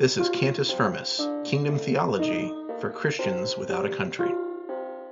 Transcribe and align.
This 0.00 0.16
is 0.16 0.30
Cantus 0.30 0.72
Firmus, 0.72 1.28
Kingdom 1.44 1.78
Theology 1.78 2.50
for 2.80 2.88
Christians 2.88 3.58
without 3.58 3.84
a 3.84 3.94
country. 3.94 4.30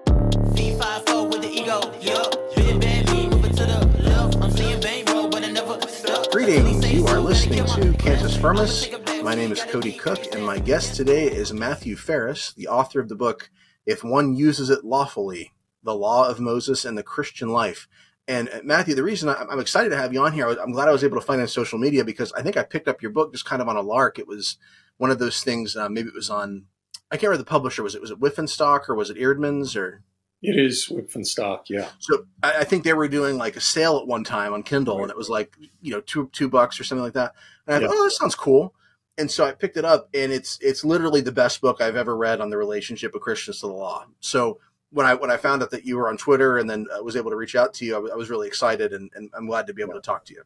V54 0.07 1.31
with 1.31 1.43
the 1.43 1.51
ego, 1.51 1.93
yup. 2.01 2.35
Big 2.57 2.81
bad 2.81 3.13
me, 3.13 3.29
moving 3.29 3.55
to 3.55 3.67
the 3.67 4.03
left. 4.03 4.37
I'm 4.37 4.51
seeing 4.51 4.81
bang 4.81 5.05
roll, 5.05 5.29
but 5.29 5.45
I 5.45 5.51
never 5.51 5.79
stop. 5.89 6.31
Greetings, 6.31 6.91
you 6.91 7.07
are 7.09 7.21
listening 7.21 7.67
to 7.67 7.93
Cantus 7.99 8.35
Firmus. 8.35 8.89
My 9.23 9.35
name 9.35 9.53
is 9.53 9.63
Cody 9.63 9.93
Cook, 9.93 10.35
and 10.35 10.43
my 10.43 10.59
guest 10.59 10.95
today 10.97 11.25
is 11.27 11.53
Matthew 11.53 11.95
Ferris, 11.95 12.55
the 12.55 12.69
author 12.69 12.99
of 12.99 13.11
the 13.11 13.15
book 13.15 13.51
If 13.85 14.03
One 14.03 14.37
Uses 14.37 14.71
It 14.71 14.87
Lawfully 14.87 15.53
The 15.83 15.95
Law 15.95 16.27
of 16.27 16.41
Moses 16.41 16.87
and 16.87 16.97
the 16.97 17.03
Christian 17.03 17.51
Life. 17.51 17.89
And 18.29 18.49
uh, 18.51 18.61
Matthew, 18.63 18.95
the 18.95 19.03
reason 19.03 19.29
I- 19.29 19.47
I'm 19.51 19.59
excited 19.59 19.89
to 19.89 19.97
have 19.97 20.13
you 20.13 20.23
on 20.23 20.33
here, 20.33 20.45
I 20.45 20.49
was- 20.49 20.59
I'm 20.59 20.71
glad 20.73 20.87
I 20.89 20.93
was 20.93 21.03
able 21.03 21.19
to 21.19 21.25
find 21.27 21.41
it 21.41 21.45
on 21.45 21.49
social 21.49 21.79
media 21.79 22.05
because 22.05 22.33
I 22.35 22.43
think 22.43 22.57
I 22.57 22.63
picked 22.63 22.87
up 22.87 23.03
your 23.03 23.11
book 23.11 23.33
just 23.33 23.45
kind 23.47 23.61
of 23.63 23.69
on 23.69 23.77
a 23.77 23.81
lark. 23.81 24.19
It 24.19 24.29
was 24.29 24.59
one 24.99 25.11
of 25.11 25.19
those 25.19 25.43
things, 25.43 25.77
uh, 25.77 25.89
maybe 25.89 26.09
it 26.09 26.15
was 26.15 26.29
on, 26.31 26.67
I 27.11 27.17
can't 27.17 27.25
remember 27.31 27.39
the 27.45 27.49
publisher. 27.51 27.83
Was 27.83 27.95
it 27.95 28.01
was 28.03 28.11
it 28.11 28.21
Wipf 28.21 28.37
and 28.39 28.51
Stock 28.51 28.89
or 28.89 28.95
was 28.95 29.09
it 29.11 29.17
Eerdmans 29.17 29.75
or? 29.77 30.03
It 30.43 30.57
is 30.57 30.87
Wipf 30.89 31.15
and 31.17 31.27
Stock, 31.27 31.65
yeah. 31.71 31.89
So 31.99 32.27
I, 32.43 32.59
I 32.61 32.65
think 32.65 32.85
they 32.85 32.93
were 32.93 33.09
doing 33.09 33.39
like 33.39 33.57
a 33.57 33.61
sale 33.61 33.97
at 33.99 34.07
one 34.07 34.23
time 34.25 34.53
on 34.53 34.63
Kindle, 34.63 35.01
and 35.03 35.11
it 35.11 35.17
was 35.17 35.29
like 35.31 35.57
you 35.81 35.91
know 35.91 36.01
two 36.03 36.29
two 36.33 36.49
bucks 36.49 36.79
or 36.79 36.85
something 36.85 37.03
like 37.03 37.15
that. 37.15 37.33
And 37.67 37.75
I 37.77 37.81
thought, 37.89 37.97
oh, 37.99 38.05
this 38.05 38.19
sounds 38.19 38.35
cool. 38.37 38.75
And 39.17 39.29
so 39.31 39.45
I 39.45 39.51
picked 39.53 39.77
it 39.77 39.85
up, 39.85 40.09
and 40.15 40.31
it's 40.31 40.59
it's 40.61 40.85
literally 40.85 41.23
the 41.23 41.33
best 41.33 41.61
book 41.61 41.81
I've 41.81 41.97
ever 41.97 42.17
read 42.17 42.41
on 42.41 42.51
the 42.51 42.57
relationship 42.57 43.15
of 43.17 43.21
Christians 43.21 43.61
to 43.61 43.67
the 43.67 43.73
law. 43.73 44.05
So 44.21 44.61
when 44.91 45.07
I 45.07 45.15
when 45.15 45.31
I 45.31 45.37
found 45.37 45.63
out 45.63 45.71
that 45.71 45.85
you 45.85 45.97
were 45.97 46.09
on 46.09 46.17
Twitter 46.17 46.59
and 46.59 46.69
then 46.69 46.87
uh, 46.97 47.03
was 47.03 47.17
able 47.17 47.31
to 47.31 47.37
reach 47.37 47.55
out 47.55 47.75
to 47.75 47.85
you, 47.85 47.95
I 47.97 48.15
was, 48.15 48.31
really 48.31 48.49
excited, 48.49 48.93
and, 48.93 49.11
and 49.15 49.31
I'm 49.37 49.47
glad 49.47 49.67
to 49.67 49.75
be 49.75 49.83
able 49.83 49.95
to 49.95 50.01
talk 50.01 50.25
to 50.27 50.35
you. 50.35 50.43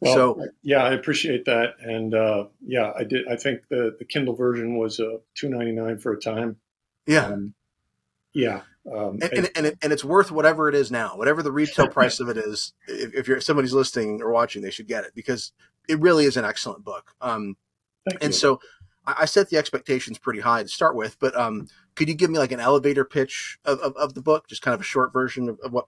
Well, 0.00 0.14
So- 0.14 0.46
yeah, 0.62 0.82
I 0.84 0.92
appreciate 0.94 1.44
that, 1.46 1.74
and 1.80 2.14
uh, 2.14 2.46
yeah, 2.64 2.92
I 2.96 3.04
did. 3.04 3.28
I 3.28 3.36
think 3.36 3.68
the 3.68 3.94
the 3.98 4.04
Kindle 4.04 4.34
version 4.34 4.76
was 4.76 5.00
uh, 5.00 5.18
two 5.34 5.48
ninety 5.48 5.72
nine 5.72 5.98
for 5.98 6.12
a 6.12 6.18
time. 6.20 6.56
Yeah, 7.06 7.26
Um, 7.26 7.54
yeah, 8.32 8.62
um, 8.92 9.18
and 9.22 9.32
and, 9.32 9.50
and, 9.56 9.66
it, 9.66 9.78
and 9.82 9.92
it's 9.92 10.04
worth 10.04 10.30
whatever 10.30 10.68
it 10.68 10.74
is 10.74 10.90
now, 10.90 11.16
whatever 11.16 11.42
the 11.42 11.52
retail 11.52 11.88
price 11.98 12.20
of 12.20 12.28
it 12.28 12.36
is. 12.36 12.72
If, 12.88 13.14
if 13.14 13.28
you're 13.28 13.38
if 13.38 13.44
somebody's 13.44 13.72
listening 13.72 14.20
or 14.22 14.30
watching, 14.32 14.62
they 14.62 14.70
should 14.70 14.88
get 14.88 15.04
it 15.04 15.12
because 15.14 15.52
it 15.88 16.00
really 16.00 16.24
is 16.24 16.36
an 16.36 16.44
excellent 16.44 16.84
book. 16.84 17.14
Um, 17.20 17.56
thank 18.08 18.22
And 18.22 18.32
you. 18.34 18.38
so 18.38 18.60
I, 19.06 19.14
I 19.20 19.24
set 19.26 19.48
the 19.50 19.56
expectations 19.56 20.18
pretty 20.18 20.40
high 20.40 20.62
to 20.62 20.68
start 20.68 20.96
with, 20.96 21.16
but 21.20 21.36
um, 21.36 21.68
could 21.96 22.08
you 22.08 22.14
give 22.14 22.30
me 22.30 22.38
like 22.38 22.52
an 22.52 22.60
elevator 22.60 23.04
pitch 23.04 23.58
of, 23.64 23.80
of, 23.80 23.96
of 23.96 24.14
the 24.14 24.22
book, 24.22 24.46
just 24.48 24.62
kind 24.62 24.74
of 24.74 24.80
a 24.80 24.84
short 24.84 25.12
version 25.12 25.48
of, 25.48 25.58
of 25.60 25.72
what 25.72 25.86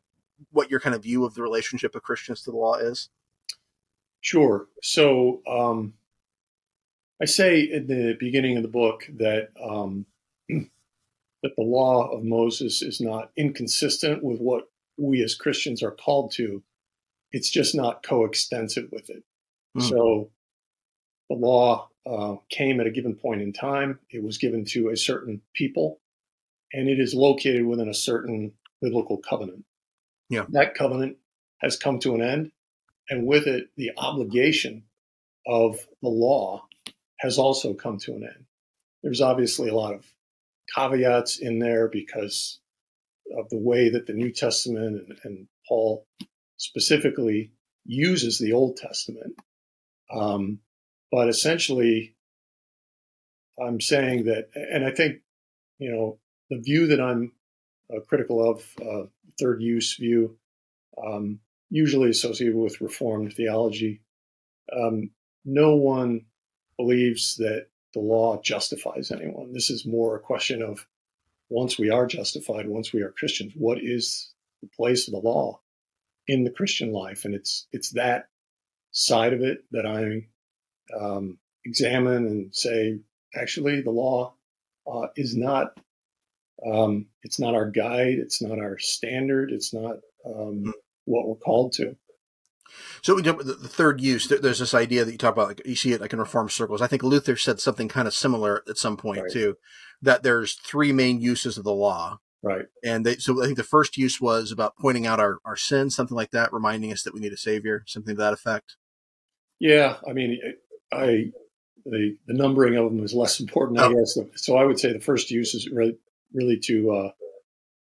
what 0.51 0.71
your 0.71 0.81
kind 0.81 0.95
of 0.95 1.03
view 1.03 1.25
of 1.25 1.35
the 1.35 1.43
relationship 1.43 1.95
of 1.95 2.03
Christians 2.03 2.43
to 2.43 2.51
the 2.51 2.57
law 2.57 2.77
is? 2.77 3.11
Sure. 4.21 4.67
So 4.83 5.43
um, 5.49 5.95
I 7.21 7.27
say 7.27 7.61
in 7.61 7.87
the 7.87 8.17
beginning 8.19 8.57
of 8.57 8.63
the 8.63 8.69
book 8.69 9.03
that 9.19 9.49
um, 9.63 10.07
that 10.49 11.57
the 11.57 11.63
law 11.63 12.09
of 12.11 12.25
Moses 12.25 12.83
is 12.83 13.01
not 13.01 13.31
inconsistent 13.37 14.23
with 14.23 14.41
what 14.41 14.71
we 14.97 15.23
as 15.23 15.35
Christians 15.35 15.83
are 15.83 15.93
called 15.93 16.33
to. 16.33 16.63
It's 17.31 17.51
just 17.51 17.75
not 17.75 18.03
coextensive 18.03 18.89
with 18.91 19.11
it. 19.11 19.23
Hmm. 19.75 19.83
So 19.83 20.31
the 21.29 21.37
law 21.37 21.91
uh, 22.09 22.37
came 22.51 22.81
at 22.81 22.87
a 22.87 22.91
given 22.91 23.15
point 23.15 23.43
in 23.43 23.53
time. 23.53 23.99
It 24.11 24.23
was 24.23 24.39
given 24.39 24.65
to 24.67 24.89
a 24.89 24.97
certain 24.97 25.43
people, 25.55 26.01
and 26.73 26.89
it 26.89 26.99
is 26.99 27.15
located 27.15 27.67
within 27.67 27.89
a 27.89 27.95
certain 27.95 28.53
biblical 28.81 29.19
covenant. 29.19 29.65
Yeah. 30.31 30.45
That 30.51 30.75
covenant 30.75 31.17
has 31.59 31.77
come 31.77 31.99
to 32.01 32.15
an 32.15 32.23
end, 32.23 32.53
and 33.11 33.27
with 33.27 33.47
it, 33.47 33.69
the 33.77 33.91
obligation 33.97 34.85
of 35.47 35.79
the 36.03 36.09
law 36.09 36.67
has 37.19 37.39
also 37.39 37.75
come 37.75 37.99
to 37.99 38.13
an 38.13 38.23
end. 38.23 38.45
There's 39.03 39.21
obviously 39.21 39.69
a 39.69 39.75
lot 39.75 39.95
of 39.95 40.05
caveats 40.75 41.39
in 41.39 41.59
there 41.59 41.89
because 41.89 42.61
of 43.37 43.49
the 43.49 43.59
way 43.59 43.91
that 43.91 44.07
the 44.07 44.13
New 44.13 44.33
Testament 44.33 45.03
and, 45.09 45.19
and 45.25 45.49
Paul 45.69 46.07
specifically 46.57 47.53
uses 47.85 48.39
the 48.39 48.53
Old 48.53 48.77
Testament. 48.77 49.35
Um, 50.15 50.61
but 51.11 51.29
essentially, 51.29 52.15
I'm 53.61 53.81
saying 53.81 54.25
that, 54.25 54.51
and 54.55 54.85
I 54.85 54.91
think, 54.91 55.21
you 55.79 55.91
know, 55.91 56.19
the 56.51 56.61
view 56.61 56.87
that 56.89 57.01
I'm 57.01 57.33
uh, 57.95 58.01
critical 58.01 58.51
of, 58.51 58.65
uh, 58.81 59.07
third 59.39 59.63
use 59.63 59.97
view, 59.97 60.37
um, 61.03 61.41
usually 61.71 62.11
associated 62.11 62.57
with 62.57 62.81
Reformed 62.81 63.35
theology, 63.35 64.01
um, 64.73 65.11
no 65.45 65.77
one 65.77 66.27
believes 66.77 67.37
that 67.37 67.67
the 67.95 68.01
law 68.01 68.41
justifies 68.43 69.11
anyone. 69.11 69.53
This 69.53 69.71
is 69.71 69.87
more 69.87 70.17
a 70.17 70.21
question 70.21 70.63
of 70.63 70.87
once 71.49 71.79
we 71.79 71.91
are 71.91 72.07
justified, 72.07 72.69
once 72.69 72.93
we 72.93 73.03
are 73.03 73.11
Christians, 73.11 73.53
what 73.57 73.79
is 73.83 74.33
the 74.63 74.69
place 74.69 75.09
of 75.09 75.13
the 75.13 75.21
law 75.21 75.61
in 76.27 76.45
the 76.45 76.51
Christian 76.51 76.93
life? 76.93 77.25
And 77.25 77.35
it's 77.35 77.67
it's 77.73 77.91
that 77.93 78.29
side 78.91 79.33
of 79.33 79.41
it 79.41 79.65
that 79.71 79.87
I 79.87 80.29
um, 80.99 81.39
examine 81.65 82.27
and 82.27 82.55
say, 82.55 82.99
actually, 83.35 83.81
the 83.81 83.91
law 83.91 84.35
uh, 84.91 85.09
is 85.17 85.37
not 85.37 85.79
um, 86.67 87.07
it's 87.23 87.39
not 87.39 87.55
our 87.55 87.71
guide, 87.71 88.19
it's 88.19 88.43
not 88.43 88.59
our 88.59 88.79
standard, 88.79 89.53
it's 89.53 89.73
not 89.73 89.97
um, 90.27 90.73
what 91.05 91.29
we're 91.29 91.37
called 91.37 91.73
to. 91.75 91.97
So 93.03 93.15
we 93.15 93.23
jump- 93.23 93.45
the, 93.45 93.55
third 93.55 94.01
use. 94.01 94.29
There's 94.29 94.59
this 94.59 94.75
idea 94.75 95.05
that 95.05 95.13
you 95.13 95.19
talk 95.19 95.33
about, 95.33 95.49
like 95.49 95.63
you 95.65 95.77
see 95.77 95.93
it 95.93 96.01
like 96.01 96.13
in 96.13 96.19
reform 96.19 96.49
circles. 96.49 96.83
I 96.83 96.87
think 96.87 97.03
Luther 97.03 97.37
said 97.37 97.61
something 97.61 97.89
kind 97.89 98.07
of 98.07 98.15
similar 98.15 98.63
at 98.69 98.77
some 98.77 98.97
point 98.97 99.23
Right. 99.23 99.33
too. 99.33 99.57
That 100.03 100.23
there's 100.23 100.55
three 100.55 100.93
main 100.93 101.21
uses 101.21 101.59
of 101.59 101.65
the 101.65 101.73
law, 101.73 102.19
Right. 102.43 102.67
and 102.85 103.07
they, 103.07 103.17
so 103.17 103.43
I 103.43 103.47
think 103.47 103.57
the 103.57 103.65
first 103.65 103.97
use 103.97 104.21
was 104.21 104.53
about 104.53 104.77
pointing 104.77 105.07
out 105.07 105.19
our 105.21 105.39
our 105.45 105.57
sins, 105.57 105.97
something 105.97 106.17
like 106.17 106.31
that, 106.33 106.53
reminding 106.53 106.93
us 106.93 107.03
that 107.05 107.15
we 107.15 107.21
need 107.21 107.33
a 107.33 107.37
savior, 107.39 107.85
something 107.87 108.15
to 108.17 108.23
that 108.23 108.33
effect. 108.33 108.77
Yeah, 109.61 109.97
I 110.09 110.13
mean, 110.13 110.39
I 110.93 111.33
the 111.85 112.17
the 112.27 112.35
numbering 112.35 112.77
of 112.77 112.85
them 112.91 113.03
is 113.05 113.15
less 113.15 113.41
important, 113.41 113.79
I 113.81 113.87
Oh. 113.87 113.95
guess. 113.95 114.19
So 114.37 114.57
I 114.57 114.65
would 114.65 114.79
say 114.79 114.93
the 114.93 114.99
first 115.01 115.31
use 115.31 115.55
is 115.55 115.69
really 115.71 115.97
really 116.33 116.59
to 116.65 116.91
uh, 116.93 117.11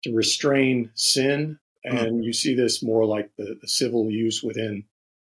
to 0.04 0.12
restrain 0.14 0.90
sin, 0.94 1.58
and 1.84 2.24
you 2.24 2.32
see 2.32 2.54
this 2.54 2.82
more 2.82 3.04
like 3.04 3.30
the, 3.38 3.56
the 3.60 3.68
civil 3.68 4.10
use 4.10 4.42
within 4.42 4.84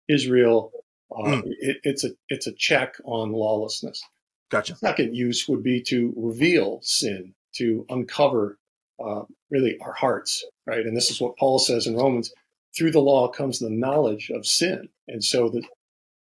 Israel. 0.07 0.71
Uh, 1.15 1.41
it, 1.59 1.77
it's 1.83 2.03
a 2.03 2.09
it's 2.29 2.47
a 2.47 2.51
check 2.53 2.95
on 3.05 3.31
lawlessness. 3.31 4.01
Gotcha. 4.49 4.75
Second 4.75 5.15
use 5.15 5.47
would 5.47 5.63
be 5.63 5.81
to 5.83 6.13
reveal 6.15 6.79
sin, 6.81 7.33
to 7.55 7.85
uncover 7.89 8.57
uh, 9.03 9.23
really 9.49 9.77
our 9.81 9.93
hearts, 9.93 10.43
right? 10.65 10.85
And 10.85 10.95
this 10.95 11.09
is 11.11 11.19
what 11.21 11.37
Paul 11.37 11.59
says 11.59 11.87
in 11.87 11.95
Romans: 11.95 12.31
through 12.77 12.91
the 12.91 12.99
law 12.99 13.27
comes 13.29 13.59
the 13.59 13.69
knowledge 13.69 14.29
of 14.33 14.45
sin, 14.45 14.89
and 15.07 15.23
so 15.23 15.49
the, 15.49 15.61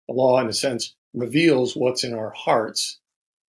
the 0.07 0.13
law, 0.13 0.39
in 0.39 0.47
a 0.47 0.53
sense, 0.53 0.95
reveals 1.15 1.75
what's 1.75 2.03
in 2.03 2.13
our 2.13 2.31
hearts. 2.31 2.99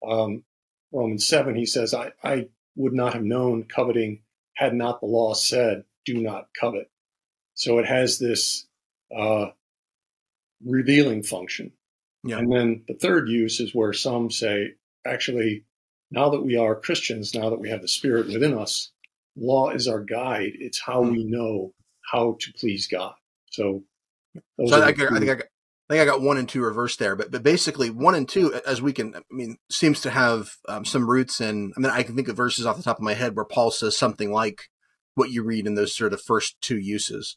Um, 0.06 0.44
Romans 0.93 1.27
seven, 1.27 1.54
he 1.54 1.66
says, 1.66 1.93
I, 1.93 2.12
"I 2.22 2.49
would 2.77 2.94
not 2.94 3.15
have 3.15 3.25
known 3.25 3.65
coveting 3.65 4.22
had 4.54 4.75
not 4.75 5.00
the 5.00 5.06
law 5.06 5.34
said, 5.34 5.84
do 6.04 6.21
not 6.21 6.49
covet." 6.59 6.91
So 7.54 7.78
it 7.78 7.87
has 7.87 8.19
this 8.19 8.66
uh, 9.16 9.47
revealing 10.65 11.22
function. 11.22 11.72
Yeah. 12.25 12.38
And 12.38 12.53
then 12.53 12.84
the 12.88 12.94
third 12.94 13.28
use 13.28 13.60
is 13.60 13.75
where 13.75 13.93
some 13.93 14.31
say, 14.31 14.75
actually, 15.06 15.65
now 16.10 16.31
that 16.31 16.43
we 16.43 16.56
are 16.56 16.75
Christians, 16.75 17.34
now 17.34 17.50
that 17.50 17.60
we 17.60 17.71
have 17.71 17.83
the 17.83 17.88
Spirit 17.88 18.27
within 18.27 18.56
us, 18.56 18.91
law 19.37 19.71
is 19.71 19.88
our 19.88 20.00
guide. 20.00 20.53
It's 20.54 20.81
how 20.81 21.03
we 21.03 21.25
know 21.25 21.72
how 22.10 22.37
to 22.41 22.53
please 22.53 22.87
God. 22.87 23.15
So, 23.50 23.84
So 24.66 24.77
I, 24.81 24.87
I, 24.87 24.88
I 24.88 24.94
think 24.94 25.31
I 25.31 25.43
I 25.89 25.95
think 25.95 26.03
I 26.03 26.05
got 26.05 26.21
one 26.21 26.37
and 26.37 26.49
two 26.49 26.63
reversed 26.63 26.99
there, 26.99 27.15
but 27.15 27.31
but 27.31 27.43
basically 27.43 27.91
one 27.91 28.15
and 28.15 28.28
two, 28.28 28.53
as 28.66 28.83
we 28.83 28.93
can, 28.93 29.15
I 29.15 29.21
mean, 29.31 29.57
seems 29.71 30.01
to 30.03 30.10
have 30.10 30.51
um, 30.69 30.84
some 30.84 31.09
roots 31.09 31.41
in. 31.41 31.72
I 31.77 31.81
mean, 31.81 31.91
I 31.91 32.03
can 32.03 32.16
think 32.16 32.28
of 32.28 32.37
verses 32.37 32.66
off 32.66 32.77
the 32.77 32.83
top 32.83 32.99
of 32.99 33.05
my 33.05 33.15
head 33.15 33.37
where 33.37 33.45
Paul 33.45 33.71
says 33.71 33.97
something 33.97 34.33
like 34.33 34.63
what 35.15 35.31
you 35.31 35.43
read 35.45 35.66
in 35.66 35.75
those 35.75 35.95
sort 35.95 36.13
of 36.13 36.21
first 36.21 36.57
two 36.60 36.78
uses. 36.78 37.37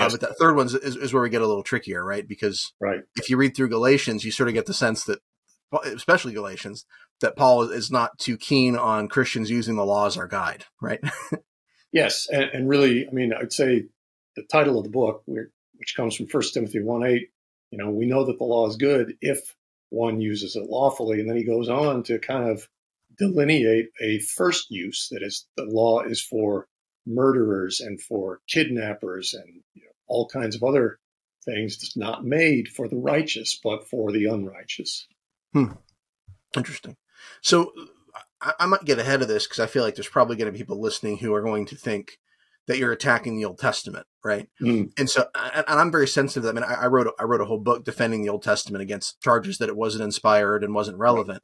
Uh, 0.00 0.08
but 0.08 0.22
that 0.22 0.38
third 0.38 0.56
one 0.56 0.66
is, 0.66 0.74
is 0.74 1.12
where 1.12 1.22
we 1.22 1.28
get 1.28 1.42
a 1.42 1.46
little 1.46 1.62
trickier, 1.62 2.02
right? 2.02 2.26
Because 2.26 2.72
right. 2.80 3.00
if 3.16 3.28
you 3.28 3.36
read 3.36 3.54
through 3.54 3.68
Galatians, 3.68 4.24
you 4.24 4.30
sort 4.30 4.48
of 4.48 4.54
get 4.54 4.64
the 4.64 4.72
sense 4.72 5.04
that, 5.04 5.18
especially 5.84 6.32
Galatians, 6.32 6.86
that 7.20 7.36
Paul 7.36 7.64
is 7.64 7.90
not 7.90 8.18
too 8.18 8.38
keen 8.38 8.74
on 8.74 9.06
Christians 9.06 9.50
using 9.50 9.76
the 9.76 9.84
law 9.84 10.06
as 10.06 10.16
our 10.16 10.26
guide, 10.26 10.64
right? 10.80 11.00
Yes, 11.92 12.26
and, 12.32 12.44
and 12.44 12.68
really, 12.68 13.06
I 13.06 13.12
mean, 13.12 13.32
I'd 13.38 13.52
say 13.52 13.84
the 14.34 14.42
title 14.50 14.78
of 14.78 14.84
the 14.84 14.90
book, 14.90 15.22
which 15.26 15.94
comes 15.94 16.16
from 16.16 16.26
1 16.26 16.42
Timothy 16.54 16.82
1 16.82 17.04
8, 17.04 17.28
you 17.72 17.78
know, 17.78 17.90
we 17.90 18.06
know 18.06 18.24
that 18.24 18.38
the 18.38 18.44
law 18.44 18.68
is 18.68 18.76
good 18.76 19.16
if 19.20 19.56
one 19.88 20.20
uses 20.20 20.54
it 20.54 20.68
lawfully. 20.68 21.18
And 21.18 21.28
then 21.28 21.36
he 21.36 21.44
goes 21.44 21.68
on 21.68 22.02
to 22.04 22.18
kind 22.18 22.48
of 22.48 22.68
delineate 23.18 23.88
a 24.00 24.18
first 24.20 24.70
use 24.70 25.08
that 25.10 25.22
is 25.22 25.46
the 25.56 25.64
law 25.64 26.02
is 26.02 26.20
for 26.20 26.68
murderers 27.06 27.80
and 27.80 28.00
for 28.00 28.40
kidnappers 28.46 29.34
and 29.34 29.62
you 29.74 29.82
know, 29.82 29.90
all 30.06 30.28
kinds 30.28 30.54
of 30.54 30.62
other 30.62 30.98
things. 31.44 31.76
It's 31.76 31.96
not 31.96 32.24
made 32.24 32.68
for 32.68 32.88
the 32.88 32.96
righteous, 32.96 33.58
but 33.62 33.88
for 33.88 34.12
the 34.12 34.26
unrighteous. 34.26 35.08
Hmm. 35.54 35.72
Interesting. 36.54 36.96
So 37.40 37.72
I, 38.40 38.52
I 38.60 38.66
might 38.66 38.84
get 38.84 38.98
ahead 38.98 39.22
of 39.22 39.28
this 39.28 39.46
because 39.46 39.60
I 39.60 39.66
feel 39.66 39.82
like 39.82 39.94
there's 39.94 40.08
probably 40.08 40.36
going 40.36 40.46
to 40.46 40.52
be 40.52 40.58
people 40.58 40.80
listening 40.80 41.18
who 41.18 41.32
are 41.32 41.42
going 41.42 41.64
to 41.66 41.76
think 41.76 42.18
that 42.66 42.76
you're 42.76 42.92
attacking 42.92 43.36
the 43.36 43.46
Old 43.46 43.58
Testament, 43.58 44.06
right? 44.24 44.48
Mm. 44.60 44.92
And 44.98 45.08
so, 45.10 45.26
and 45.34 45.64
and 45.68 45.80
I'm 45.80 45.90
very 45.90 46.08
sensitive. 46.08 46.42
To 46.44 46.52
that. 46.52 46.62
I 46.64 46.66
mean, 46.68 46.78
I, 46.78 46.84
I 46.84 46.86
wrote 46.86 47.06
a- 47.08 47.14
I 47.20 47.24
wrote 47.24 47.40
a 47.40 47.44
whole 47.46 47.58
book 47.60 47.84
defending 47.84 48.22
the 48.22 48.28
Old 48.28 48.42
Testament 48.42 48.82
against 48.82 49.20
charges 49.20 49.58
that 49.58 49.68
it 49.68 49.76
wasn't 49.76 50.04
inspired 50.04 50.64
and 50.64 50.74
wasn't 50.74 50.98
relevant. 50.98 51.42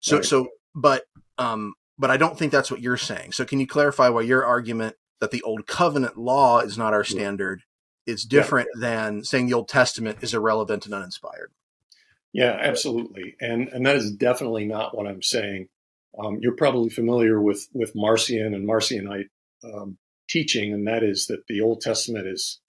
So, 0.00 0.16
Right. 0.16 0.24
so, 0.24 0.48
but, 0.74 1.04
um, 1.38 1.74
but 1.98 2.10
I 2.10 2.16
don't 2.16 2.38
think 2.38 2.52
that's 2.52 2.70
what 2.70 2.80
you're 2.80 2.96
saying. 2.96 3.32
So, 3.32 3.44
can 3.44 3.60
you 3.60 3.66
clarify 3.66 4.08
why 4.08 4.22
your 4.22 4.44
argument 4.44 4.96
that 5.20 5.30
the 5.30 5.42
Old 5.42 5.66
Covenant 5.66 6.16
law 6.16 6.60
is 6.60 6.78
not 6.78 6.94
our 6.94 7.04
standard 7.04 7.62
is 8.06 8.24
Yeah. 8.24 8.40
different 8.40 8.68
than 8.78 9.24
saying 9.24 9.46
the 9.46 9.54
Old 9.54 9.68
Testament 9.68 10.18
is 10.22 10.32
irrelevant 10.34 10.86
and 10.86 10.94
uninspired? 10.94 11.52
Yeah, 12.32 12.56
absolutely, 12.60 13.34
and 13.40 13.68
and 13.68 13.84
that 13.86 13.96
is 13.96 14.12
definitely 14.12 14.64
not 14.64 14.96
what 14.96 15.06
I'm 15.08 15.20
saying. 15.22 15.68
Um, 16.18 16.38
you're 16.40 16.54
probably 16.56 16.88
familiar 16.88 17.40
with 17.42 17.66
with 17.72 17.92
Marcion 17.94 18.54
and 18.54 18.66
Marcionite 18.68 19.28
um, 19.64 19.98
teaching, 20.30 20.72
and 20.72 20.86
that 20.86 21.02
is 21.02 21.26
that 21.26 21.46
the 21.48 21.60
Old 21.60 21.80
Testament 21.80 22.26
is 22.26 22.60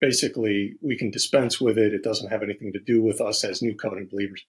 basically 0.00 0.74
we 0.82 0.96
can 0.96 1.10
dispense 1.10 1.60
with 1.60 1.78
it. 1.78 1.94
It 1.94 2.04
doesn't 2.04 2.30
have 2.30 2.42
anything 2.42 2.72
to 2.72 2.80
do 2.80 3.02
with 3.02 3.20
us 3.20 3.42
as 3.44 3.62
New 3.62 3.74
Covenant 3.74 4.10
believers. 4.10 4.44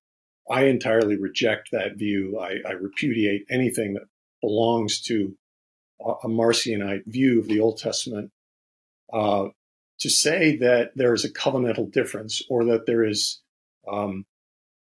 I 0.49 0.65
entirely 0.65 1.17
reject 1.17 1.69
that 1.71 1.97
view. 1.97 2.37
I, 2.39 2.57
I 2.67 2.73
repudiate 2.73 3.45
anything 3.49 3.93
that 3.93 4.03
belongs 4.41 5.01
to 5.03 5.35
a, 6.01 6.27
Marcionite 6.27 7.05
view 7.05 7.39
of 7.39 7.47
the 7.47 7.61
Old 7.61 7.77
Testament. 7.77 8.31
Uh, 9.11 9.47
to 9.99 10.09
say 10.09 10.57
that 10.57 10.91
there 10.95 11.13
is 11.13 11.23
a 11.23 11.31
covenantal 11.31 11.89
difference 11.89 12.41
or 12.49 12.65
that 12.65 12.85
there 12.85 13.05
is 13.05 13.41
um, 13.89 14.25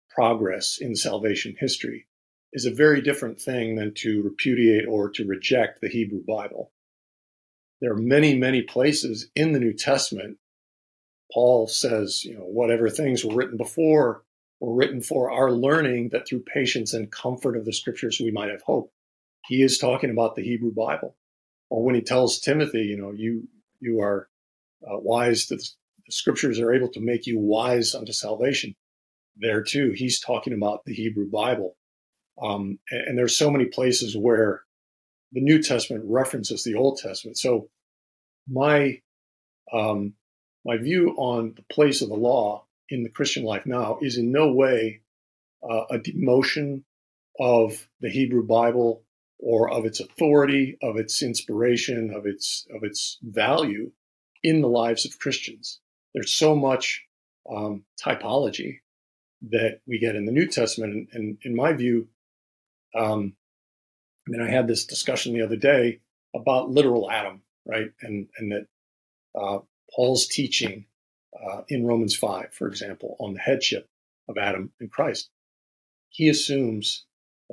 progress 0.09 0.77
in 0.79 0.95
salvation 0.95 1.55
history 1.59 2.07
is 2.53 2.65
a 2.65 2.73
very 2.73 3.01
different 3.01 3.39
thing 3.39 3.75
than 3.75 3.93
to 3.93 4.23
repudiate 4.23 4.87
or 4.87 5.09
to 5.11 5.25
reject 5.25 5.81
the 5.81 5.89
Hebrew 5.89 6.23
Bible. 6.25 6.71
There 7.85 7.93
are 7.93 7.97
many, 7.97 8.33
many 8.33 8.63
places 8.63 9.29
in 9.35 9.51
the 9.51 9.59
New 9.59 9.73
Testament. 9.73 10.39
Paul 11.31 11.67
says, 11.67 12.25
you 12.25 12.33
know, 12.33 12.43
whatever 12.43 12.89
things 12.89 13.23
were 13.23 13.35
written 13.35 13.57
before 13.57 14.23
were 14.59 14.73
written 14.73 15.01
for 15.01 15.29
our 15.29 15.51
learning, 15.51 16.09
that 16.09 16.27
through 16.27 16.45
patience 16.51 16.95
and 16.95 17.11
comfort 17.11 17.55
of 17.55 17.63
the 17.63 17.73
scriptures 17.73 18.19
we 18.19 18.31
might 18.31 18.49
have 18.49 18.63
hope. 18.63 18.91
He 19.45 19.61
is 19.61 19.77
talking 19.77 20.09
about 20.09 20.35
the 20.35 20.41
Hebrew 20.41 20.73
Bible. 20.73 21.15
Or 21.69 21.83
when 21.83 21.93
he 21.93 22.01
tells 22.01 22.39
Timothy, 22.39 22.81
you 22.81 22.97
know, 22.97 23.11
you 23.11 23.47
you 23.79 24.01
are 24.01 24.29
uh, 24.81 24.97
wise 24.97 25.45
the, 25.45 25.57
the 25.57 26.11
scriptures 26.11 26.59
are 26.59 26.73
able 26.73 26.89
to 26.89 26.99
make 26.99 27.27
you 27.27 27.37
wise 27.37 27.93
unto 27.93 28.13
salvation 28.13 28.73
there 29.37 29.61
too. 29.61 29.91
He's 29.91 30.19
talking 30.19 30.53
about 30.53 30.85
the 30.85 30.95
Hebrew 30.95 31.29
Bible. 31.29 31.75
Um, 32.41 32.79
and, 32.89 33.09
and 33.09 33.17
there's 33.17 33.37
so 33.37 33.51
many 33.51 33.65
places 33.65 34.17
where 34.17 34.63
the 35.31 35.41
New 35.41 35.61
Testament 35.61 36.03
references 36.07 36.63
the 36.63 36.73
Old 36.73 36.97
Testament. 36.97 37.37
So 37.37 37.69
my 38.47 39.01
um, 39.71 40.13
my 40.65 40.77
view 40.77 41.15
on 41.17 41.53
the 41.55 41.63
place 41.73 42.01
of 42.01 42.09
the 42.09 42.15
law 42.15 42.65
in 42.89 43.03
the 43.03 43.09
Christian 43.09 43.43
life 43.43 43.65
now 43.65 43.97
is 44.01 44.17
in 44.17 44.31
no 44.31 44.51
way 44.51 45.01
uh, 45.63 45.85
a 45.89 45.99
demotion 45.99 46.83
of 47.39 47.87
the 48.01 48.09
Hebrew 48.09 48.45
Bible 48.45 49.03
or 49.39 49.69
of 49.69 49.85
its 49.85 49.99
authority, 49.99 50.77
of 50.81 50.97
its 50.97 51.21
inspiration, 51.21 52.13
of 52.13 52.25
its 52.25 52.65
of 52.73 52.83
its 52.83 53.17
value 53.21 53.91
in 54.43 54.61
the 54.61 54.69
lives 54.69 55.05
of 55.05 55.19
Christians. 55.19 55.79
There's 56.13 56.31
so 56.31 56.55
much 56.55 57.03
um, 57.49 57.83
typology 58.03 58.79
that 59.49 59.81
we 59.87 59.99
get 59.99 60.15
in 60.15 60.25
the 60.25 60.31
New 60.31 60.47
Testament. 60.47 60.93
And, 60.93 61.07
and 61.13 61.37
in 61.43 61.55
my 61.55 61.73
view, 61.73 62.07
um, 62.95 63.35
I 64.27 64.31
mean, 64.31 64.41
I 64.41 64.49
had 64.49 64.67
this 64.67 64.85
discussion 64.85 65.33
the 65.33 65.41
other 65.41 65.55
day 65.55 65.99
about 66.33 66.69
literal 66.69 67.11
Adam, 67.11 67.41
right? 67.65 67.91
And 68.01 68.27
and 68.37 68.51
that 68.51 68.67
uh, 69.39 69.59
Paul's 69.95 70.27
teaching 70.27 70.85
uh, 71.33 71.61
in 71.67 71.85
Romans 71.85 72.15
five, 72.15 72.53
for 72.53 72.67
example, 72.67 73.17
on 73.19 73.33
the 73.33 73.39
headship 73.39 73.87
of 74.27 74.37
Adam 74.37 74.71
and 74.79 74.91
Christ, 74.91 75.29
he 76.09 76.29
assumes 76.29 77.05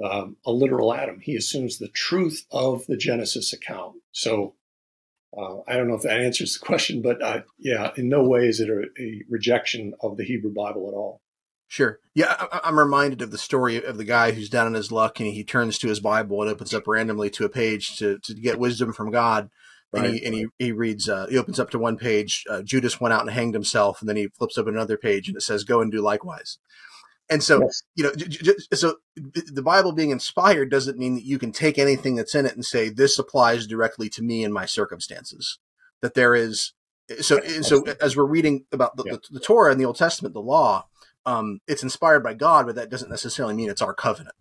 um, 0.02 0.36
a 0.46 0.52
literal 0.52 0.94
Adam. 0.94 1.20
He 1.20 1.36
assumes 1.36 1.78
the 1.78 1.88
truth 1.88 2.46
of 2.50 2.86
the 2.86 2.96
Genesis 2.96 3.52
account. 3.52 3.96
So. 4.12 4.54
Uh, 5.34 5.60
I 5.66 5.78
don't 5.78 5.88
know 5.88 5.94
if 5.94 6.02
that 6.02 6.20
answers 6.20 6.58
the 6.58 6.66
question, 6.66 7.00
but 7.00 7.22
uh, 7.22 7.40
yeah, 7.58 7.92
in 7.96 8.10
no 8.10 8.22
way 8.22 8.46
is 8.46 8.60
it 8.60 8.68
a, 8.68 8.82
a 9.02 9.22
rejection 9.30 9.94
of 10.02 10.18
the 10.18 10.24
Hebrew 10.24 10.52
Bible 10.52 10.88
at 10.88 10.94
all. 10.94 11.22
Sure. 11.68 12.00
Yeah, 12.14 12.36
I, 12.38 12.60
I'm 12.64 12.78
reminded 12.78 13.22
of 13.22 13.30
the 13.30 13.38
story 13.38 13.82
of 13.82 13.96
the 13.96 14.04
guy 14.04 14.32
who's 14.32 14.50
down 14.50 14.66
on 14.66 14.74
his 14.74 14.92
luck 14.92 15.20
and 15.20 15.30
he 15.30 15.42
turns 15.42 15.78
to 15.78 15.88
his 15.88 16.00
Bible 16.00 16.42
and 16.42 16.50
opens 16.50 16.74
up 16.74 16.86
randomly 16.86 17.30
to 17.30 17.46
a 17.46 17.48
page 17.48 17.96
to, 17.96 18.18
to 18.18 18.34
get 18.34 18.58
wisdom 18.58 18.92
from 18.92 19.10
God. 19.10 19.48
And, 19.94 20.02
Right. 20.04 20.14
he, 20.14 20.24
and 20.24 20.34
he, 20.34 20.46
he 20.58 20.72
reads, 20.72 21.08
uh, 21.08 21.26
he 21.26 21.36
opens 21.36 21.60
up 21.60 21.70
to 21.70 21.78
one 21.78 21.98
page, 21.98 22.44
uh, 22.48 22.62
Judas 22.62 23.00
went 23.00 23.12
out 23.12 23.20
and 23.20 23.30
hanged 23.30 23.54
himself. 23.54 24.00
And 24.00 24.08
then 24.08 24.16
he 24.16 24.28
flips 24.28 24.56
up 24.56 24.66
another 24.66 24.96
page 24.96 25.28
and 25.28 25.36
it 25.36 25.42
says, 25.42 25.64
go 25.64 25.80
and 25.82 25.92
do 25.92 26.00
likewise. 26.00 26.58
And 27.30 27.42
so, 27.42 27.60
Yes. 27.62 27.82
you 27.94 28.04
know, 28.04 28.14
j- 28.14 28.26
j- 28.26 28.42
j- 28.70 28.76
so 28.76 28.96
the 29.14 29.62
Bible 29.62 29.92
being 29.92 30.10
inspired 30.10 30.70
doesn't 30.70 30.98
mean 30.98 31.14
that 31.14 31.24
you 31.24 31.38
can 31.38 31.52
take 31.52 31.78
anything 31.78 32.16
that's 32.16 32.34
in 32.34 32.46
it 32.46 32.54
and 32.54 32.64
say, 32.64 32.88
this 32.88 33.18
applies 33.18 33.66
directly 33.66 34.08
to 34.10 34.22
me 34.22 34.44
and 34.44 34.52
my 34.52 34.66
circumstances. 34.66 35.58
That 36.00 36.14
there 36.14 36.34
is, 36.34 36.72
so, 37.20 37.40
so 37.60 37.84
as 38.00 38.16
we're 38.16 38.24
reading 38.24 38.64
about 38.72 38.96
the, 38.96 39.04
Yeah. 39.06 39.12
the, 39.12 39.20
the 39.34 39.40
Torah 39.40 39.70
and 39.72 39.80
the 39.80 39.84
Old 39.84 39.96
Testament, 39.96 40.32
the 40.34 40.40
law, 40.40 40.86
um, 41.26 41.60
it's 41.68 41.82
inspired 41.82 42.22
by 42.24 42.34
God, 42.34 42.66
but 42.66 42.74
that 42.74 42.90
doesn't 42.90 43.10
necessarily 43.10 43.54
mean 43.54 43.70
it's 43.70 43.82
our 43.82 43.94
covenant. 43.94 44.34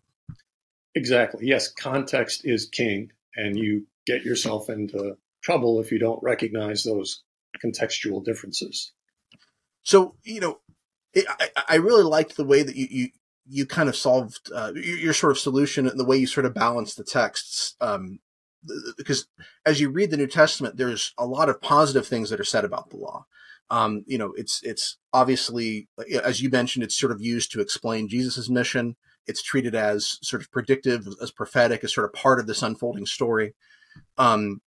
Exactly. 0.96 1.46
Yes, 1.46 1.72
context 1.72 2.42
is 2.44 2.66
king, 2.66 3.12
and 3.36 3.58
you 3.58 3.86
get 4.08 4.24
yourself 4.24 4.70
into 4.70 5.18
trouble 5.42 5.80
if 5.80 5.92
you 5.92 6.00
don't 6.00 6.22
recognize 6.24 6.84
those 6.84 7.24
contextual 7.64 8.24
differences. 8.24 8.94
So, 9.84 10.16
you 10.24 10.40
know, 10.40 10.60
it, 11.14 11.26
I, 11.28 11.50
I 11.70 11.76
really 11.76 12.04
liked 12.04 12.38
the 12.38 12.46
way 12.46 12.64
that 12.64 12.76
you, 12.76 12.88
you, 12.90 13.10
you 13.48 13.66
kind 13.66 13.90
of 13.90 13.96
solved 13.96 14.52
uh, 14.54 14.72
your, 14.76 15.14
sort 15.14 15.32
of 15.32 15.40
solution 15.40 15.88
and 15.88 16.00
the 16.00 16.06
way 16.06 16.18
you 16.18 16.28
sort 16.28 16.46
of 16.46 16.54
balanced 16.54 16.98
the 16.98 17.04
texts. 17.04 17.76
Um, 17.82 18.20
because 18.96 19.28
as 19.66 19.82
you 19.82 19.90
read 19.90 20.12
the 20.12 20.18
New 20.18 20.28
Testament, 20.28 20.78
there's 20.78 21.14
a 21.18 21.26
lot 21.26 21.50
of 21.50 21.62
positive 21.62 22.06
things 22.06 22.30
that 22.30 22.40
are 22.40 22.46
said 22.46 22.64
about 22.64 22.92
the 22.92 22.98
law. 22.98 23.26
Um, 23.72 24.04
you 24.06 24.18
know, 24.18 24.34
it's, 24.38 24.62
it's 24.64 24.98
obviously, 25.14 25.88
as 26.24 26.42
you 26.42 26.50
mentioned, 26.50 26.84
it's 26.84 27.00
sort 27.00 27.12
of 27.12 27.22
used 27.22 27.52
to 27.54 27.62
explain 27.62 28.08
Jesus's 28.08 28.50
mission. 28.50 28.96
It's 29.28 29.42
treated 29.42 29.76
as 29.76 30.20
sort 30.22 30.42
of 30.42 30.52
predictive, 30.52 31.08
as 31.22 31.32
prophetic, 31.32 31.84
as 31.84 31.94
sort 31.94 32.06
of 32.06 32.14
part 32.14 32.40
of 32.40 32.48
this 32.48 32.62
unfolding 32.62 33.06
story. 33.06 33.56
Um, 34.18 34.62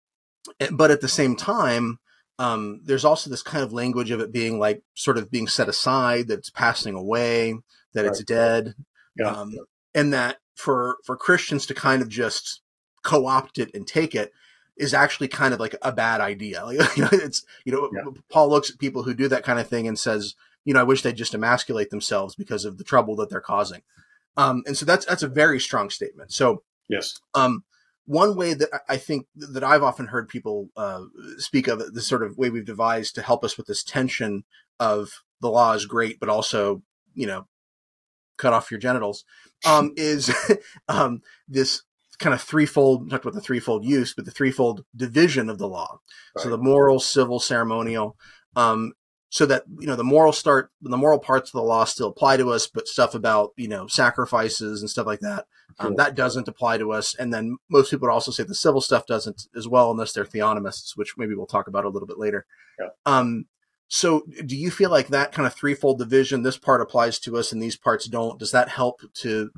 but 0.72 0.92
at 0.92 1.02
the 1.02 1.08
same 1.08 1.36
time, 1.36 2.00
um, 2.40 2.82
there's 2.84 3.06
also 3.06 3.30
this 3.30 3.44
kind 3.44 3.64
of 3.64 3.74
language 3.74 4.12
of 4.12 4.20
it 4.20 4.32
being 4.32 4.60
like 4.60 4.82
sort 4.96 5.18
of 5.18 5.30
being 5.30 5.48
set 5.48 5.70
aside, 5.70 6.28
that 6.28 6.40
it's 6.40 6.50
passing 6.50 6.96
away, 6.96 7.56
that 7.94 8.06
it's 8.06 8.24
dead, 8.24 8.74
Yeah. 9.18 9.32
um, 9.32 9.54
and 9.94 10.14
that 10.14 10.38
for 10.56 10.98
for 11.06 11.16
Christians 11.16 11.66
to 11.68 11.74
kind 11.74 12.02
of 12.02 12.10
just 12.10 12.62
co-opt 13.04 13.58
it 13.60 13.72
and 13.74 13.86
take 13.88 14.16
it 14.16 14.32
is 14.78 14.94
actually 14.94 15.28
kind 15.28 15.54
of 15.54 15.60
like 15.60 15.76
a 15.82 15.92
bad 15.92 16.22
idea. 16.22 16.64
Like, 16.66 16.98
you 16.98 17.04
know, 17.04 17.10
it's 17.12 17.44
you 17.66 17.72
know, 17.72 17.90
Yeah. 17.94 18.12
Paul 18.30 18.50
looks 18.50 18.72
at 18.72 18.80
people 18.80 19.04
who 19.04 19.14
do 19.14 19.28
that 19.28 19.44
kind 19.44 19.60
of 19.60 19.68
thing 19.68 19.88
and 19.88 20.00
says, 20.00 20.36
you 20.66 20.74
know, 20.74 20.80
I 20.80 20.84
wish 20.84 21.02
they'd 21.02 21.16
just 21.16 21.34
emasculate 21.34 21.90
themselves 21.90 22.36
because 22.36 22.66
of 22.66 22.78
the 22.78 22.84
trouble 22.84 23.16
that 23.18 23.30
they're 23.30 23.42
causing. 23.42 23.82
Um, 24.38 24.64
and 24.66 24.78
so 24.78 24.86
that's 24.86 25.06
that's 25.06 25.24
a 25.24 25.28
very 25.28 25.60
strong 25.60 25.90
statement. 25.90 26.32
So 26.32 26.64
yes. 26.88 27.20
um, 27.36 27.64
one 28.12 28.36
way 28.36 28.54
that 28.54 28.70
I 28.90 28.98
think 28.98 29.28
that 29.36 29.64
I've 29.64 29.84
often 29.84 30.08
heard 30.08 30.28
people 30.28 30.68
uh, 30.76 31.04
speak 31.38 31.70
of 31.70 31.94
the 31.94 32.02
sort 32.02 32.24
of 32.24 32.38
way 32.38 32.50
we've 32.50 32.66
devised 32.66 33.16
to 33.16 33.22
help 33.22 33.46
us 33.46 33.58
with 33.58 33.68
this 33.68 33.86
tension 33.86 34.44
of 34.82 35.24
the 35.40 35.50
law 35.50 35.72
is 35.72 35.86
great, 35.86 36.20
but 36.20 36.28
also, 36.28 36.82
you 37.14 37.26
know, 37.26 37.48
cut 38.38 38.52
off 38.52 38.70
your 38.70 38.82
genitals, 38.82 39.24
um, 39.66 39.94
is 39.96 40.30
um, 40.90 41.22
this 41.48 41.84
kind 42.20 42.34
of 42.34 42.42
threefold, 42.42 43.10
talked 43.10 43.24
about 43.24 43.34
the 43.34 43.40
threefold 43.40 43.86
use, 43.86 44.14
but 44.14 44.26
the 44.26 44.32
threefold 44.32 44.84
division 44.94 45.50
of 45.50 45.58
the 45.58 45.70
law. 45.70 46.00
So 46.38 46.50
the 46.50 46.58
moral, 46.58 47.00
civil, 47.00 47.40
ceremonial, 47.40 48.18
um, 48.58 48.92
so 49.32 49.46
that, 49.46 49.64
you 49.80 49.88
know, 49.88 49.96
the 49.96 50.04
moral 50.04 50.34
start, 50.34 50.72
the 50.82 50.98
moral 50.98 51.18
parts 51.18 51.50
of 51.50 51.54
the 51.54 51.64
law 51.64 51.86
still 51.86 52.10
apply 52.10 52.36
to 52.36 52.52
us, 52.52 52.68
but 52.68 52.86
stuff 52.86 53.16
about, 53.16 53.52
you 53.56 53.70
know, 53.70 53.88
sacrifices 53.88 54.82
and 54.82 54.90
stuff 54.90 55.08
like 55.08 55.22
that, 55.22 55.46
um, 55.80 55.96
that 55.96 56.16
doesn't 56.16 56.50
apply 56.50 56.78
to 56.78 56.92
us. 56.92 57.16
And 57.16 57.34
then 57.34 57.58
most 57.70 57.92
people 57.92 58.08
would 58.08 58.14
also 58.14 58.32
say 58.32 58.44
the 58.44 58.54
civil 58.54 58.82
stuff 58.82 59.06
doesn't 59.06 59.48
as 59.56 59.70
well, 59.70 59.90
unless 59.90 60.12
they're 60.12 60.26
theonomists, 60.26 60.98
which 60.98 61.14
maybe 61.18 61.34
we'll 61.34 61.46
talk 61.46 61.68
about 61.68 61.86
a 61.86 61.90
little 61.90 62.08
bit 62.08 62.20
later. 62.20 62.46
Yeah. 62.78 62.90
Um, 63.06 63.46
so 63.88 64.24
do 64.46 64.58
you 64.58 64.70
feel 64.70 64.90
like 64.90 65.08
that 65.08 65.32
kind 65.32 65.48
of 65.48 65.54
threefold 65.54 65.98
division, 65.98 66.44
this 66.44 66.58
part 66.58 66.82
applies 66.82 67.18
to 67.20 67.38
us 67.38 67.54
and 67.54 67.62
these 67.62 67.78
parts 67.78 68.10
don't, 68.10 68.38
does 68.38 68.52
that 68.52 68.68
help 68.68 69.00
to 69.14 69.50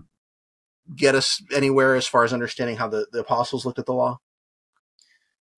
get 0.96 1.16
us 1.16 1.42
anywhere 1.52 1.96
as 1.96 2.06
far 2.06 2.24
as 2.24 2.32
understanding 2.32 2.78
how 2.78 2.88
the, 2.90 3.08
the 3.12 3.22
apostles 3.22 3.66
looked 3.66 3.80
at 3.80 3.88
the 3.88 3.94
law? 3.94 4.20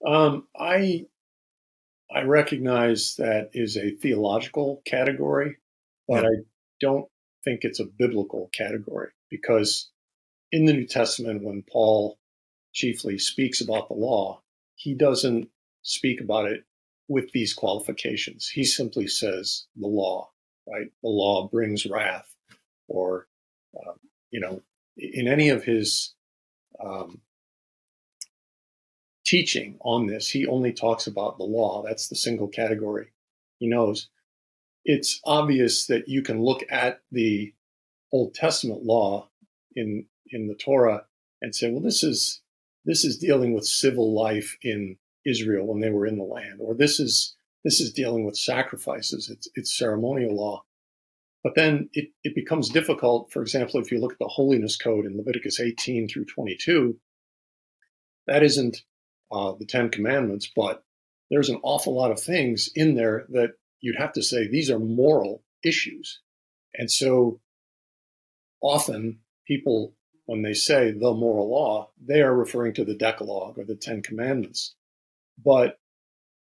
Um, 0.08 0.48
I 0.58 1.08
I 2.16 2.24
recognize 2.24 3.16
that 3.18 3.50
is 3.54 3.76
a 3.78 3.92
theological 3.92 4.82
category, 4.86 5.58
but 6.08 6.24
Yeah. 6.24 6.30
I 6.30 6.34
don't 6.80 7.10
think 7.44 7.66
it's 7.66 7.80
a 7.82 7.86
biblical 7.86 8.50
category. 8.54 9.12
because 9.30 9.90
in 10.52 10.66
the 10.66 10.72
New 10.74 10.86
Testament, 10.88 11.44
when 11.44 11.64
Paul 11.64 12.18
chiefly 12.72 13.18
speaks 13.18 13.60
about 13.60 13.90
the 13.90 13.96
law, 13.96 14.42
he 14.76 14.94
doesn't 14.94 15.50
speak 15.82 16.22
about 16.22 16.50
it 16.50 16.64
with 17.10 17.32
these 17.32 17.54
qualifications. 17.54 18.48
He 18.48 18.64
simply 18.64 19.08
says 19.08 19.66
the 19.76 19.88
law, 19.88 20.32
right? 20.68 20.90
The 21.02 21.10
law 21.10 21.50
brings 21.50 21.86
wrath, 21.86 22.34
or, 22.88 23.28
um, 23.76 24.00
you 24.32 24.40
know, 24.40 24.62
in 24.96 25.28
any 25.28 25.50
of 25.50 25.64
his 25.66 26.14
um, 26.80 27.20
teaching 29.26 29.78
on 29.82 30.08
this, 30.08 30.30
he 30.30 30.46
only 30.46 30.72
talks 30.72 31.08
about 31.08 31.38
the 31.38 31.44
law. 31.44 31.84
That's 31.84 32.08
the 32.08 32.16
single 32.16 32.48
category 32.48 33.08
he 33.60 33.68
knows. 33.68 34.10
It's 34.84 35.20
obvious 35.26 35.88
that 35.88 36.08
you 36.08 36.22
can 36.22 36.44
look 36.44 36.64
at 36.70 37.02
the 37.12 37.54
Old 38.12 38.36
Testament 38.36 38.84
law 38.84 39.30
in 39.76 40.06
in 40.32 40.48
the 40.48 40.56
Torah 40.56 41.06
and 41.42 41.56
say, 41.56 41.70
well, 41.70 41.82
this 41.82 42.04
is 42.04 42.42
this 42.86 43.04
is 43.04 43.18
dealing 43.18 43.54
with 43.54 43.66
civil 43.66 44.14
life 44.14 44.58
in 44.62 44.98
Israel 45.26 45.68
when 45.68 45.82
they 45.82 45.90
were 45.90 46.06
in 46.06 46.18
the 46.18 46.24
land, 46.24 46.60
or 46.60 46.76
this 46.76 47.00
is 47.00 47.36
this 47.64 47.80
is 47.80 47.92
dealing 47.92 48.26
with 48.26 48.38
sacrifices. 48.38 49.30
It's 49.30 49.48
it's 49.56 49.78
ceremonial 49.78 50.36
law. 50.36 50.64
But 51.44 51.54
then 51.56 51.90
it, 51.94 52.10
it 52.24 52.34
becomes 52.34 52.70
difficult. 52.70 53.32
For 53.32 53.44
example, 53.44 53.80
if 53.80 53.92
you 53.92 54.00
look 54.00 54.14
at 54.14 54.20
the 54.20 54.28
holiness 54.28 54.78
code 54.78 55.06
in 55.06 55.16
Leviticus 55.16 55.60
18 55.60 56.08
through 56.08 56.26
22, 56.26 56.98
that 58.26 58.42
isn't 58.42 58.84
uh, 59.36 59.54
the 59.60 59.66
Ten 59.66 59.90
Commandments, 59.90 60.50
but 60.56 60.82
there's 61.30 61.50
an 61.50 61.60
awful 61.62 61.94
lot 61.94 62.12
of 62.12 62.22
things 62.22 62.70
in 62.74 62.96
there 62.96 63.26
that 63.30 63.52
you'd 63.82 63.98
have 63.98 64.14
to 64.14 64.24
say 64.24 64.48
these 64.48 64.72
are 64.72 64.80
moral 64.80 65.44
issues. 65.64 66.22
And 66.74 66.90
so 66.90 67.42
often 68.62 69.20
people, 69.46 69.94
when 70.26 70.42
they 70.42 70.54
say 70.54 70.92
the 70.92 71.14
moral 71.14 71.50
law, 71.52 71.90
they 72.02 72.22
are 72.22 72.34
referring 72.34 72.74
to 72.76 72.86
the 72.86 72.96
Decalogue 72.96 73.58
or 73.58 73.66
the 73.66 73.76
Ten 73.76 74.02
Commandments. 74.02 74.74
But 75.44 75.80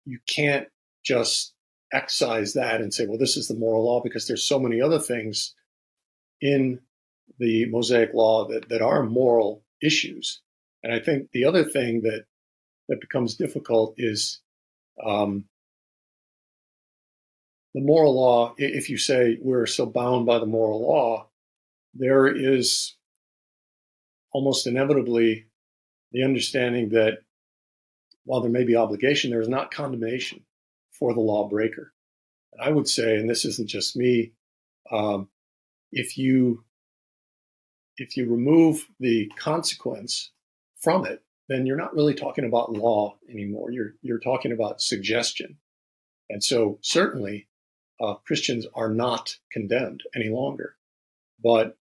you 0.05 0.19
can't 0.29 0.69
just 1.03 1.55
excise 1.93 2.53
that 2.53 2.83
and 2.83 2.93
say, 2.93 3.07
well, 3.07 3.19
this 3.19 3.39
is 3.39 3.49
the 3.49 3.55
moral 3.55 3.87
law 3.87 4.03
because 4.03 4.27
there's 4.27 4.45
so 4.45 4.59
many 4.59 4.83
other 4.83 4.99
things 4.99 5.55
in 6.43 6.81
the 7.39 7.65
Mosaic 7.71 8.13
law 8.13 8.49
that, 8.49 8.69
that 8.69 8.83
are 8.83 9.03
moral 9.03 9.65
issues. 9.83 10.43
And 10.83 10.93
I 10.93 10.99
think 10.99 11.31
the 11.33 11.45
other 11.47 11.65
thing 11.65 12.03
that 12.03 12.27
that 12.89 13.01
becomes 13.01 13.37
difficult 13.37 13.95
is 13.97 14.41
um, 15.05 15.45
the 17.75 17.81
moral 17.81 18.15
law. 18.15 18.55
If 18.59 18.91
you 18.91 18.99
say 18.99 19.39
we're 19.41 19.67
so 19.67 19.87
bound 19.87 20.27
by 20.27 20.39
the 20.39 20.47
moral 20.47 20.83
law, 20.83 21.29
there 21.95 22.27
is 22.27 22.95
almost 24.33 24.67
inevitably 24.67 25.47
the 26.13 26.23
understanding 26.23 26.91
that 26.91 27.19
while 28.25 28.41
there 28.41 28.51
may 28.51 28.65
be 28.65 28.77
obligation, 28.77 29.31
there 29.31 29.41
is 29.41 29.49
not 29.49 29.71
condemnation 29.73 30.45
for 30.91 31.13
the 31.15 31.21
lawbreaker. 31.21 31.93
And 32.53 32.63
I 32.63 32.71
would 32.71 32.89
say, 32.89 33.17
and 33.17 33.29
this 33.29 33.45
isn't 33.45 33.69
just 33.69 33.97
me, 33.97 34.33
um, 34.91 35.29
if 35.91 36.17
you 36.17 36.65
if 37.99 38.17
you 38.17 38.29
remove 38.29 38.87
the 39.01 39.31
consequence 39.37 40.31
from 40.81 41.05
it, 41.07 41.23
then 41.53 41.67
you're 41.67 41.77
not 41.77 41.95
really 41.95 42.15
talking 42.15 42.45
about 42.45 42.73
law 42.73 43.17
anymore. 43.29 43.71
You're 43.71 43.95
you're 44.03 44.19
talking 44.19 44.53
about 44.53 44.81
suggestion. 44.81 45.59
And 46.31 46.43
so 46.43 46.79
certainly 46.81 47.49
uh, 48.01 48.15
Christians 48.27 48.67
are 48.75 48.89
not 48.89 49.37
condemned 49.51 50.03
any 50.15 50.29
longer. 50.29 50.77
But 51.43 51.77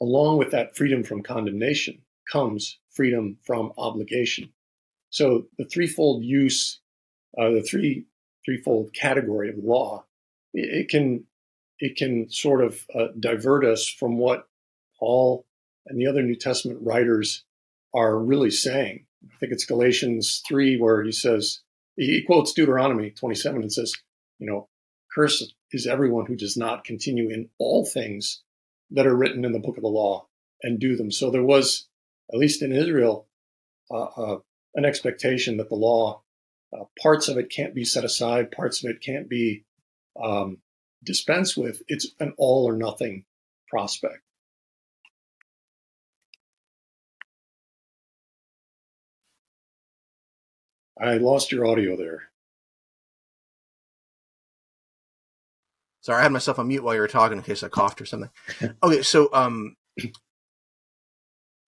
along 0.00 0.38
with 0.38 0.50
that 0.50 0.76
freedom 0.76 1.04
from 1.04 1.22
condemnation 1.22 2.02
comes 2.30 2.78
freedom 2.90 3.38
from 3.44 3.72
obligation. 3.78 4.52
So 5.10 5.46
the 5.58 5.64
threefold 5.64 6.24
use, 6.24 6.80
uh, 7.38 7.50
the 7.50 7.62
three 7.62 8.06
threefold 8.44 8.92
category 8.94 9.50
of 9.50 9.58
law, 9.58 10.04
it, 10.52 10.80
it 10.80 10.88
can 10.88 11.24
it 11.78 11.96
can 11.96 12.30
sort 12.30 12.62
of 12.64 12.86
uh, 12.94 13.08
divert 13.18 13.64
us 13.64 13.88
from 13.88 14.16
what 14.18 14.48
Paul 14.98 15.44
and 15.86 16.00
the 16.00 16.06
other 16.06 16.22
New 16.22 16.36
Testament 16.36 16.78
writers 16.82 17.44
are 17.94 18.18
really 18.18 18.50
saying. 18.50 19.06
I 19.24 19.36
think 19.38 19.52
it's 19.52 19.64
Galatians 19.64 20.42
3 20.48 20.78
where 20.78 21.02
he 21.02 21.12
says, 21.12 21.60
he 21.96 22.22
quotes 22.22 22.52
Deuteronomy 22.52 23.10
27 23.10 23.62
and 23.62 23.72
says, 23.72 23.94
you 24.38 24.46
know, 24.46 24.68
cursed 25.14 25.54
is 25.70 25.86
everyone 25.86 26.26
who 26.26 26.36
does 26.36 26.56
not 26.56 26.84
continue 26.84 27.30
in 27.30 27.48
all 27.58 27.84
things 27.84 28.42
that 28.90 29.06
are 29.06 29.16
written 29.16 29.44
in 29.44 29.52
the 29.52 29.58
book 29.58 29.76
of 29.76 29.82
the 29.82 29.88
law 29.88 30.26
and 30.62 30.78
do 30.78 30.96
them. 30.96 31.10
So 31.10 31.30
there 31.30 31.44
was, 31.44 31.88
at 32.32 32.38
least 32.38 32.62
in 32.62 32.72
Israel, 32.72 33.26
uh, 33.90 34.04
uh, 34.04 34.38
an 34.74 34.84
expectation 34.84 35.58
that 35.58 35.68
the 35.68 35.74
law, 35.74 36.22
uh, 36.72 36.84
parts 37.00 37.28
of 37.28 37.36
it 37.36 37.50
can't 37.50 37.74
be 37.74 37.84
set 37.84 38.04
aside, 38.04 38.50
parts 38.50 38.82
of 38.82 38.90
it 38.90 39.02
can't 39.02 39.28
be 39.28 39.64
um, 40.22 40.58
dispensed 41.04 41.56
with. 41.56 41.82
It's 41.88 42.08
an 42.20 42.34
all 42.38 42.68
or 42.68 42.76
nothing 42.76 43.24
prospect. 43.68 44.22
I 51.02 51.16
lost 51.16 51.50
your 51.50 51.66
audio 51.66 51.96
there. 51.96 52.30
Sorry, 56.00 56.20
I 56.20 56.22
had 56.22 56.32
myself 56.32 56.58
on 56.58 56.68
mute 56.68 56.82
while 56.82 56.94
you 56.94 57.00
were 57.00 57.08
talking 57.08 57.38
in 57.38 57.44
case 57.44 57.62
I 57.62 57.68
coughed 57.68 58.00
or 58.00 58.06
something. 58.06 58.30
Okay, 58.82 59.02
so 59.02 59.28
um, 59.32 59.76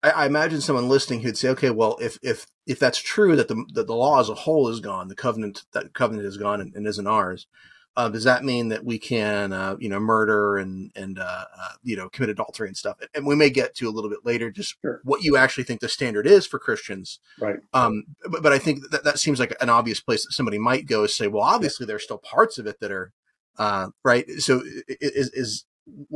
I, 0.02 0.10
I, 0.10 0.26
imagine 0.26 0.62
someone 0.62 0.90
listening 0.90 1.22
who'd 1.22 1.38
say, 1.38 1.50
okay, 1.50 1.70
well, 1.72 1.98
if 2.00 2.18
if 2.22 2.48
if 2.68 2.80
that's 2.80 3.00
true 3.00 3.36
that 3.36 3.48
the 3.48 3.66
that 3.74 3.88
the 3.88 3.96
law 3.96 4.20
as 4.20 4.30
a 4.30 4.36
whole 4.36 4.70
is 4.70 4.80
gone, 4.80 5.08
the 5.08 5.16
covenant 5.16 5.64
that 5.74 5.94
covenant 5.94 6.28
is 6.28 6.38
gone 6.38 6.62
and, 6.62 6.76
and 6.76 6.88
isn't 6.88 7.08
ours, 7.08 7.48
uh, 7.96 8.10
does 8.10 8.24
that 8.24 8.44
mean 8.44 8.70
that 8.70 8.84
we 8.84 8.98
can, 8.98 9.54
uh, 9.54 9.76
you 9.80 9.88
know, 9.88 10.00
murder 10.00 10.58
and 10.58 10.92
and 10.96 11.20
uh, 11.20 11.46
uh, 11.58 11.70
you 11.84 11.96
know 11.96 12.10
commit 12.10 12.30
adultery 12.30 12.68
and 12.68 12.76
stuff? 12.76 12.98
And 13.14 13.26
we 13.26 13.36
may 13.36 13.50
get 13.50 13.76
to 13.76 13.88
a 13.88 13.92
little 13.92 14.10
bit 14.10 14.26
later 14.26 14.50
just 14.50 14.76
sure. 14.82 15.02
what 15.04 15.24
you 15.24 15.38
actually 15.38 15.64
think 15.66 15.80
the 15.80 15.90
standard 15.90 16.26
is 16.26 16.48
for 16.48 16.58
Christians, 16.58 17.20
right? 17.40 17.58
Um, 17.74 18.06
but, 18.30 18.42
but 18.42 18.54
I 18.54 18.58
think 18.58 18.90
that 18.90 19.04
that 19.04 19.20
seems 19.20 19.40
like 19.40 19.56
an 19.62 19.70
obvious 19.70 20.00
place 20.00 20.26
that 20.26 20.34
somebody 20.34 20.58
might 20.58 20.88
go 20.88 21.04
is 21.04 21.16
say, 21.16 21.28
well, 21.28 21.44
obviously 21.44 21.86
yeah. 21.86 21.90
there's 21.90 22.04
still 22.04 22.18
parts 22.18 22.58
of 22.58 22.66
it 22.66 22.80
that 22.80 22.92
are 22.92 23.12
uh, 23.58 23.90
right. 24.04 24.28
So 24.40 24.64
is 24.88 25.30
is 25.34 25.66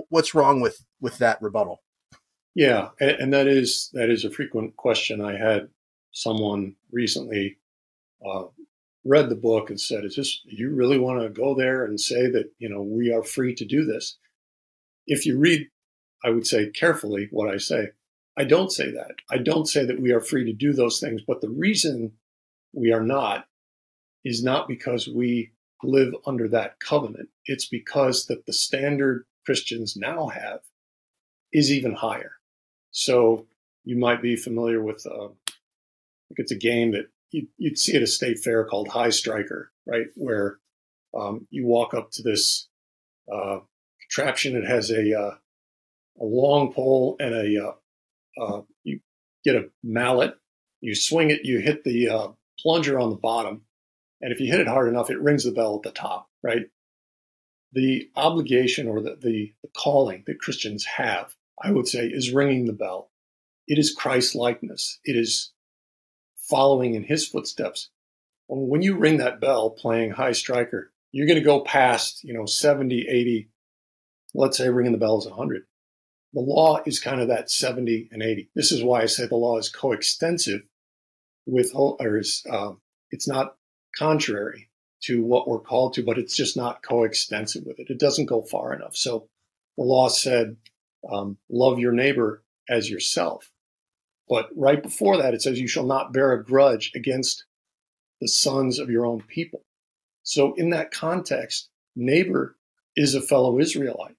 what's 0.09 0.33
wrong 0.33 0.61
with 0.61 0.83
with 0.99 1.19
that 1.19 1.41
rebuttal? 1.41 1.83
Yeah, 2.55 2.89
and, 2.99 3.11
and 3.11 3.33
that 3.33 3.47
is 3.47 3.91
that 3.93 4.09
is 4.09 4.25
a 4.25 4.31
frequent 4.31 4.75
question. 4.77 5.21
I 5.21 5.37
had 5.37 5.69
someone 6.11 6.75
recently 6.91 7.59
uh, 8.27 8.45
read 9.07 9.29
the 9.29 9.35
book 9.35 9.69
and 9.69 9.79
said, 9.79 10.05
"Is 10.05 10.15
this 10.15 10.41
you 10.45 10.69
really 10.69 10.99
want 10.99 11.21
to 11.21 11.29
go 11.29 11.55
there 11.55 11.85
and 11.85 11.99
say 11.99 12.29
that 12.29 12.51
you 12.59 12.69
know 12.69 12.81
we 12.81 13.11
are 13.11 13.23
free 13.23 13.55
to 13.55 13.65
do 13.65 13.85
this?" 13.85 14.17
If 15.07 15.25
you 15.25 15.37
read, 15.37 15.69
I 16.23 16.29
would 16.31 16.45
say 16.45 16.69
carefully 16.69 17.27
what 17.31 17.49
I 17.49 17.57
say. 17.57 17.89
I 18.35 18.43
don't 18.43 18.71
say 18.71 18.91
that. 18.91 19.15
I 19.31 19.37
don't 19.37 19.67
say 19.67 19.85
that 19.85 19.99
we 19.99 20.11
are 20.11 20.21
free 20.21 20.45
to 20.45 20.53
do 20.53 20.73
those 20.73 20.99
things. 20.99 21.21
But 21.25 21.41
the 21.41 21.49
reason 21.49 22.13
we 22.73 22.91
are 22.91 23.01
not 23.01 23.47
is 24.23 24.43
not 24.43 24.67
because 24.67 25.07
we 25.07 25.51
live 25.83 26.13
under 26.25 26.47
that 26.49 26.79
covenant. 26.79 27.29
It's 27.45 27.67
because 27.67 28.25
that 28.27 28.45
the 28.45 28.53
standard 28.53 29.25
Christians 29.45 29.95
now 29.95 30.27
have 30.27 30.59
is 31.53 31.71
even 31.71 31.93
higher. 31.93 32.33
So 32.91 33.47
you 33.85 33.97
might 33.97 34.21
be 34.21 34.35
familiar 34.35 34.81
with, 34.81 35.05
uh, 35.05 35.29
it's 36.31 36.51
a 36.51 36.55
game 36.55 36.91
that 36.91 37.07
you'd, 37.31 37.47
you'd 37.57 37.77
see 37.77 37.95
at 37.95 38.01
a 38.01 38.07
state 38.07 38.39
fair 38.39 38.65
called 38.65 38.89
High 38.89 39.09
Striker, 39.09 39.71
right? 39.85 40.07
Where 40.15 40.59
um, 41.17 41.47
you 41.49 41.65
walk 41.65 41.93
up 41.93 42.11
to 42.11 42.23
this 42.23 42.67
uh, 43.31 43.59
contraption. 44.01 44.55
It 44.55 44.67
has 44.67 44.91
a 44.91 45.19
uh, 45.19 45.35
a 46.19 46.25
long 46.25 46.73
pole 46.73 47.15
and 47.19 47.33
a 47.33 47.67
uh, 47.67 48.43
uh, 48.43 48.61
you 48.83 48.99
get 49.43 49.55
a 49.55 49.69
mallet. 49.83 50.35
You 50.81 50.95
swing 50.95 51.31
it. 51.31 51.41
You 51.43 51.59
hit 51.59 51.83
the 51.83 52.09
uh, 52.09 52.27
plunger 52.59 52.99
on 52.99 53.09
the 53.09 53.15
bottom, 53.15 53.63
and 54.21 54.31
if 54.31 54.39
you 54.39 54.51
hit 54.51 54.59
it 54.59 54.67
hard 54.67 54.89
enough, 54.89 55.09
it 55.09 55.21
rings 55.21 55.43
the 55.43 55.51
bell 55.51 55.75
at 55.75 55.83
the 55.83 55.91
top. 55.91 56.29
Right. 56.43 56.67
The 57.73 58.09
obligation 58.15 58.87
or 58.87 59.01
the, 59.01 59.17
the, 59.21 59.53
the 59.61 59.69
calling 59.75 60.23
that 60.25 60.39
Christians 60.39 60.85
have, 60.85 61.35
I 61.61 61.71
would 61.71 61.87
say, 61.87 62.07
is 62.07 62.31
ringing 62.31 62.65
the 62.65 62.73
bell. 62.73 63.11
It 63.67 63.77
is 63.77 63.93
Christ 63.93 64.35
likeness. 64.35 64.99
It 65.03 65.17
is 65.17 65.51
following 66.49 66.95
in 66.95 67.03
his 67.03 67.27
footsteps. 67.27 67.89
When 68.47 68.81
you 68.81 68.97
ring 68.97 69.17
that 69.17 69.41
bell 69.41 69.69
playing 69.69 70.11
high 70.11 70.31
striker, 70.31 70.91
you're 71.11 71.27
going 71.27 71.39
to 71.39 71.45
go 71.45 71.61
past, 71.61 72.23
you 72.23 72.33
know, 72.33 72.45
70, 72.45 73.07
80, 73.09 73.49
let's 74.33 74.57
say 74.57 74.69
ringing 74.69 74.93
the 74.93 74.97
bell 74.97 75.17
is 75.17 75.25
100. 75.25 75.63
The 76.33 76.41
law 76.41 76.79
is 76.85 76.99
kind 76.99 77.21
of 77.21 77.29
that 77.29 77.49
70 77.49 78.09
and 78.11 78.21
80. 78.21 78.49
This 78.55 78.71
is 78.71 78.83
why 78.83 79.01
I 79.01 79.05
say 79.05 79.25
the 79.25 79.35
law 79.35 79.57
is 79.57 79.69
coextensive 79.69 80.61
with, 81.45 81.71
or 81.73 82.17
is, 82.17 82.43
uh, 82.49 82.73
it's 83.11 83.27
not 83.27 83.55
contrary 83.97 84.69
to 85.03 85.23
what 85.23 85.47
we're 85.47 85.59
called 85.59 85.93
to, 85.93 86.03
but 86.03 86.17
it's 86.17 86.35
just 86.35 86.57
not 86.57 86.83
coextensive 86.83 87.63
with 87.65 87.79
it. 87.79 87.89
It 87.89 87.99
doesn't 87.99 88.25
go 88.25 88.41
far 88.41 88.73
enough. 88.73 88.95
So 88.95 89.27
the 89.77 89.83
law 89.83 90.09
said, 90.09 90.57
um, 91.09 91.37
love 91.49 91.79
your 91.79 91.91
neighbor 91.91 92.43
as 92.69 92.89
yourself. 92.89 93.51
But 94.29 94.49
right 94.55 94.81
before 94.81 95.17
that, 95.17 95.33
it 95.33 95.41
says, 95.41 95.59
You 95.59 95.67
shall 95.67 95.85
not 95.85 96.13
bear 96.13 96.33
a 96.33 96.43
grudge 96.43 96.91
against 96.95 97.45
the 98.19 98.27
sons 98.27 98.79
of 98.79 98.89
your 98.89 99.05
own 99.05 99.21
people. 99.21 99.61
So, 100.23 100.53
in 100.55 100.71
that 100.71 100.91
context, 100.91 101.69
neighbor 101.95 102.57
is 102.95 103.15
a 103.15 103.21
fellow 103.21 103.59
Israelite. 103.59 104.15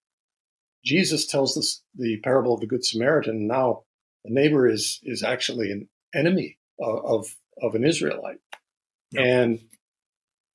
Jesus 0.84 1.26
tells 1.26 1.58
us 1.58 1.82
the 1.94 2.18
parable 2.20 2.54
of 2.54 2.60
the 2.60 2.66
Good 2.66 2.84
Samaritan. 2.84 3.46
Now, 3.46 3.82
the 4.24 4.32
neighbor 4.32 4.68
is, 4.68 5.00
is 5.02 5.22
actually 5.22 5.70
an 5.70 5.88
enemy 6.14 6.58
of, 6.80 7.34
of, 7.60 7.74
an 7.74 7.84
Israelite. 7.84 8.38
Yeah. 9.10 9.22
And 9.22 9.60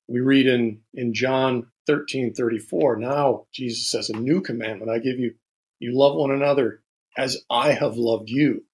we 0.08 0.20
read 0.20 0.46
in, 0.46 0.80
in 0.92 1.14
John 1.14 1.68
13 1.86 2.34
34, 2.34 2.96
now 2.96 3.46
Jesus 3.52 3.90
says, 3.90 4.10
A 4.10 4.16
new 4.16 4.40
commandment 4.40 4.90
I 4.90 4.98
give 4.98 5.18
you, 5.18 5.34
you 5.78 5.96
love 5.96 6.16
one 6.16 6.30
another 6.30 6.82
as 7.16 7.44
I 7.50 7.72
have 7.72 7.96
loved 7.96 8.30
you. 8.30 8.64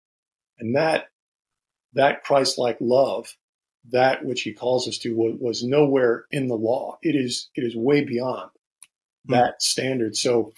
And 0.60 0.76
that, 0.76 1.06
that 1.94 2.22
Christ 2.22 2.58
like 2.58 2.78
love, 2.80 3.34
that 3.90 4.24
which 4.24 4.42
he 4.42 4.52
calls 4.52 4.86
us 4.86 4.98
to, 4.98 5.14
was, 5.14 5.36
was 5.40 5.64
nowhere 5.64 6.26
in 6.30 6.48
the 6.48 6.56
law. 6.56 6.98
It 7.02 7.16
is, 7.16 7.50
it 7.54 7.62
is 7.62 7.74
way 7.74 8.04
beyond 8.04 8.50
hmm. 9.26 9.32
that 9.32 9.62
standard. 9.62 10.16
So 10.16 10.52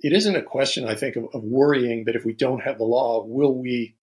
it 0.00 0.12
isn't 0.12 0.36
a 0.36 0.42
question, 0.42 0.86
I 0.86 0.94
think, 0.94 1.16
of, 1.16 1.24
of 1.32 1.42
worrying 1.42 2.04
that 2.04 2.16
if 2.16 2.24
we 2.24 2.34
don't 2.34 2.62
have 2.62 2.78
the 2.78 2.84
law, 2.84 3.24
will 3.24 3.54
we, 3.54 3.96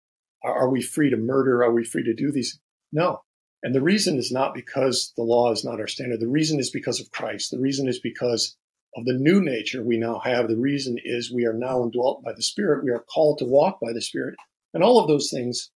are 0.43 0.69
we 0.69 0.81
free 0.81 1.09
to 1.09 1.17
murder? 1.17 1.63
Are 1.63 1.73
we 1.73 1.83
free 1.83 2.03
to 2.03 2.13
do 2.13 2.31
these? 2.31 2.59
No. 2.91 3.21
And 3.63 3.75
the 3.75 3.81
reason 3.81 4.17
is 4.17 4.31
not 4.31 4.55
because 4.55 5.13
the 5.15 5.23
law 5.23 5.51
is 5.51 5.63
not 5.63 5.79
our 5.79 5.87
standard. 5.87 6.19
The 6.19 6.27
reason 6.27 6.59
is 6.59 6.71
because 6.71 6.99
of 6.99 7.11
Christ. 7.11 7.51
The 7.51 7.59
reason 7.59 7.87
is 7.87 7.99
because 7.99 8.55
of 8.95 9.05
the 9.05 9.13
new 9.13 9.41
nature 9.41 9.83
we 9.83 9.97
now 9.97 10.19
have. 10.19 10.47
The 10.47 10.57
reason 10.57 10.97
is 11.03 11.31
we 11.31 11.45
are 11.45 11.53
now 11.53 11.83
indwelt 11.83 12.23
by 12.23 12.33
the 12.33 12.41
Spirit. 12.41 12.83
We 12.83 12.91
are 12.91 13.05
called 13.13 13.37
to 13.37 13.45
walk 13.45 13.79
by 13.79 13.93
the 13.93 14.01
Spirit. 14.01 14.35
And 14.73 14.83
all 14.83 14.99
of 14.99 15.07
those 15.07 15.29
things 15.29 15.71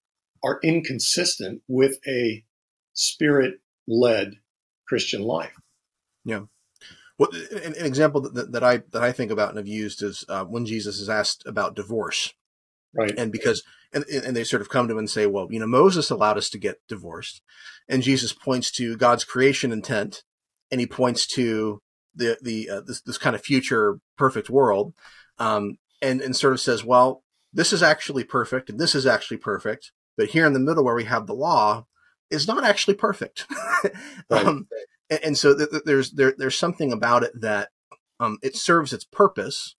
are 0.44 0.60
inconsistent 0.64 1.62
with 1.68 1.98
a 2.08 2.44
spirit 2.94 3.56
led 3.88 4.36
Christian 4.88 5.22
life. 5.22 5.54
Yeah. 6.26 6.42
Well, 7.18 7.30
an, 7.52 7.76
an 7.76 7.86
example 7.86 8.22
that, 8.22 8.52
that 8.52 8.64
I 8.64 8.78
that 8.92 9.04
I 9.04 9.12
think 9.12 9.32
about 9.32 9.50
and 9.50 9.58
have 9.58 9.68
used 9.68 10.02
is 10.02 10.26
uh, 10.30 10.46
when 10.46 10.66
Jesus 10.66 11.00
is 11.00 11.10
asked 11.10 11.44
about 11.46 11.76
divorce, 11.76 12.34
Right. 12.96 13.14
and 13.18 13.32
because 13.32 13.64
and 13.94 14.04
and 14.06 14.36
they 14.36 14.44
sort 14.44 14.62
of 14.62 14.70
come 14.70 14.88
to 14.88 14.94
him 14.94 14.98
and 15.00 15.10
say, 15.10 15.26
well, 15.28 15.48
you 15.50 15.60
know, 15.60 15.68
Moses 15.68 16.10
allowed 16.10 16.38
us 16.38 16.50
to 16.50 16.58
get 16.58 16.82
divorced, 16.88 17.42
and 17.88 18.04
Jesus 18.04 18.34
points 18.34 18.72
to 18.72 18.98
God's 18.98 19.24
creation 19.24 19.72
intent, 19.72 20.24
and 20.72 20.80
he 20.80 20.88
points 20.88 21.26
to 21.28 21.82
the 22.16 22.38
the 22.42 22.70
uh, 22.70 22.82
this 22.82 23.02
this 23.02 23.18
kind 23.18 23.36
of 23.36 23.44
future 23.44 24.00
perfect 24.18 24.50
world, 24.50 24.94
um, 25.38 25.78
and 26.02 26.22
and 26.22 26.36
sort 26.36 26.54
of 26.54 26.60
says, 26.60 26.84
well, 26.84 27.23
this 27.54 27.74
is 27.74 27.84
actually 27.84 28.24
perfect, 28.24 28.70
and 28.70 28.80
this 28.80 28.96
is 28.96 29.06
actually 29.06 29.38
perfect, 29.38 29.92
but 30.18 30.30
here 30.30 30.46
in 30.46 30.54
the 30.54 30.60
middle 30.60 30.84
where 30.84 30.96
we 30.96 31.06
have 31.06 31.28
the 31.28 31.36
law 31.36 31.86
is 32.30 32.48
not 32.48 32.64
actually 32.64 32.96
perfect. 32.96 33.46
Right. 34.30 34.46
um, 34.46 34.68
and, 35.10 35.20
and 35.22 35.38
so 35.38 35.58
th- 35.58 35.70
th- 35.70 35.84
there's 35.86 36.12
there, 36.12 36.34
there's 36.38 36.58
something 36.58 36.94
about 36.94 37.24
it 37.24 37.42
that 37.42 37.68
um, 38.22 38.38
it 38.42 38.56
serves 38.56 38.94
its 38.94 39.04
purpose, 39.04 39.76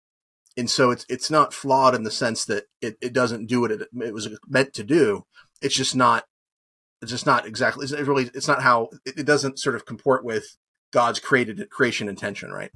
and 0.59 0.69
so 0.69 0.90
it's 0.90 1.07
it's 1.09 1.31
not 1.31 1.54
flawed 1.54 1.95
in 1.95 2.02
the 2.02 2.11
sense 2.11 2.45
that 2.45 2.64
it, 2.83 2.99
it 3.00 3.14
doesn't 3.14 3.47
do 3.47 3.62
what 3.62 3.73
it, 3.73 3.88
it 4.02 4.12
was 4.12 4.28
meant 4.47 4.75
to 4.75 4.85
do. 4.85 5.25
It's 5.62 5.75
just 5.75 5.97
not 5.97 6.26
it's 7.00 7.11
just 7.11 7.25
not 7.25 7.47
exactly. 7.47 7.85
It's 7.85 7.93
really 7.93 8.31
it's 8.35 8.47
not 8.47 8.62
how 8.62 8.90
it, 9.07 9.21
it 9.21 9.26
doesn't 9.26 9.59
sort 9.59 9.75
of 9.75 9.87
comport 9.87 10.23
with 10.23 10.59
God's 10.93 11.21
created 11.21 11.69
creation 11.71 12.09
intention, 12.09 12.50
right? 12.50 12.71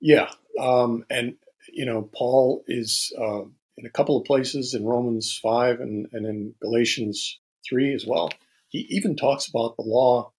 Yeah. 0.00 0.30
Um, 0.58 1.04
and, 1.08 1.36
you 1.68 1.84
know, 1.84 2.08
Paul 2.12 2.64
is 2.66 3.12
uh, 3.18 3.42
in 3.76 3.86
a 3.86 3.90
couple 3.90 4.16
of 4.16 4.24
places 4.24 4.74
in 4.74 4.84
Romans 4.84 5.38
5 5.42 5.80
and, 5.80 6.06
and 6.12 6.26
in 6.26 6.54
Galatians 6.60 7.38
3 7.68 7.94
as 7.94 8.06
well. 8.06 8.30
He 8.68 8.86
even 8.90 9.16
talks 9.16 9.48
about 9.48 9.76
the 9.76 9.82
law, 9.82 10.32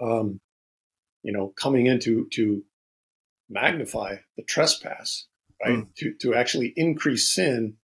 um, 0.00 0.40
you 1.22 1.32
know, 1.32 1.52
coming 1.56 1.86
in 1.86 2.00
to, 2.00 2.28
to 2.32 2.64
magnify 3.48 4.16
the 4.36 4.42
trespass, 4.42 5.26
right? 5.64 5.78
Mm. 5.78 5.94
To, 5.96 6.14
to 6.22 6.34
actually 6.34 6.72
increase 6.76 7.32
sin. 7.32 7.76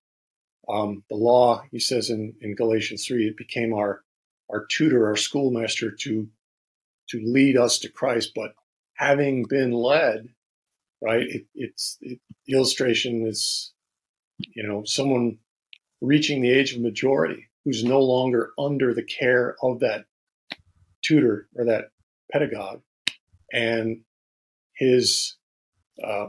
Um, 0.69 1.05
the 1.09 1.17
law, 1.17 1.65
he 1.71 1.79
says 1.79 2.11
in, 2.11 2.35
in 2.41 2.55
Galatians 2.55 3.07
3, 3.07 3.29
it 3.29 3.37
became 3.37 3.75
our, 3.75 4.03
our 4.51 4.67
tutor, 4.67 5.07
our 5.07 5.17
schoolmaster 5.17 5.91
to, 5.91 6.29
to 7.09 7.21
lead 7.25 7.57
us 7.57 7.79
to 7.81 7.89
Christ. 7.89 8.33
But 8.35 8.55
having 8.95 9.45
been 9.49 9.73
led, 9.73 10.29
right, 11.03 11.23
it, 11.23 11.47
it's 11.55 11.99
it, 12.01 12.21
the 12.47 12.55
illustration 12.55 13.27
is, 13.27 13.73
you 14.39 14.67
know, 14.67 14.83
someone 14.85 15.39
reaching 16.01 16.41
the 16.41 16.51
age 16.51 16.75
of 16.75 16.81
majority 16.81 17.49
who's 17.65 17.85
no 17.85 18.01
longer 18.01 18.51
under 18.59 18.95
the 18.95 19.03
care 19.03 19.57
of 19.63 19.81
that 19.81 20.05
tutor 21.03 21.49
or 21.57 21.65
that 21.65 21.91
pedagogue, 22.33 22.83
and 23.53 24.03
his 24.75 25.37
uh, 26.03 26.27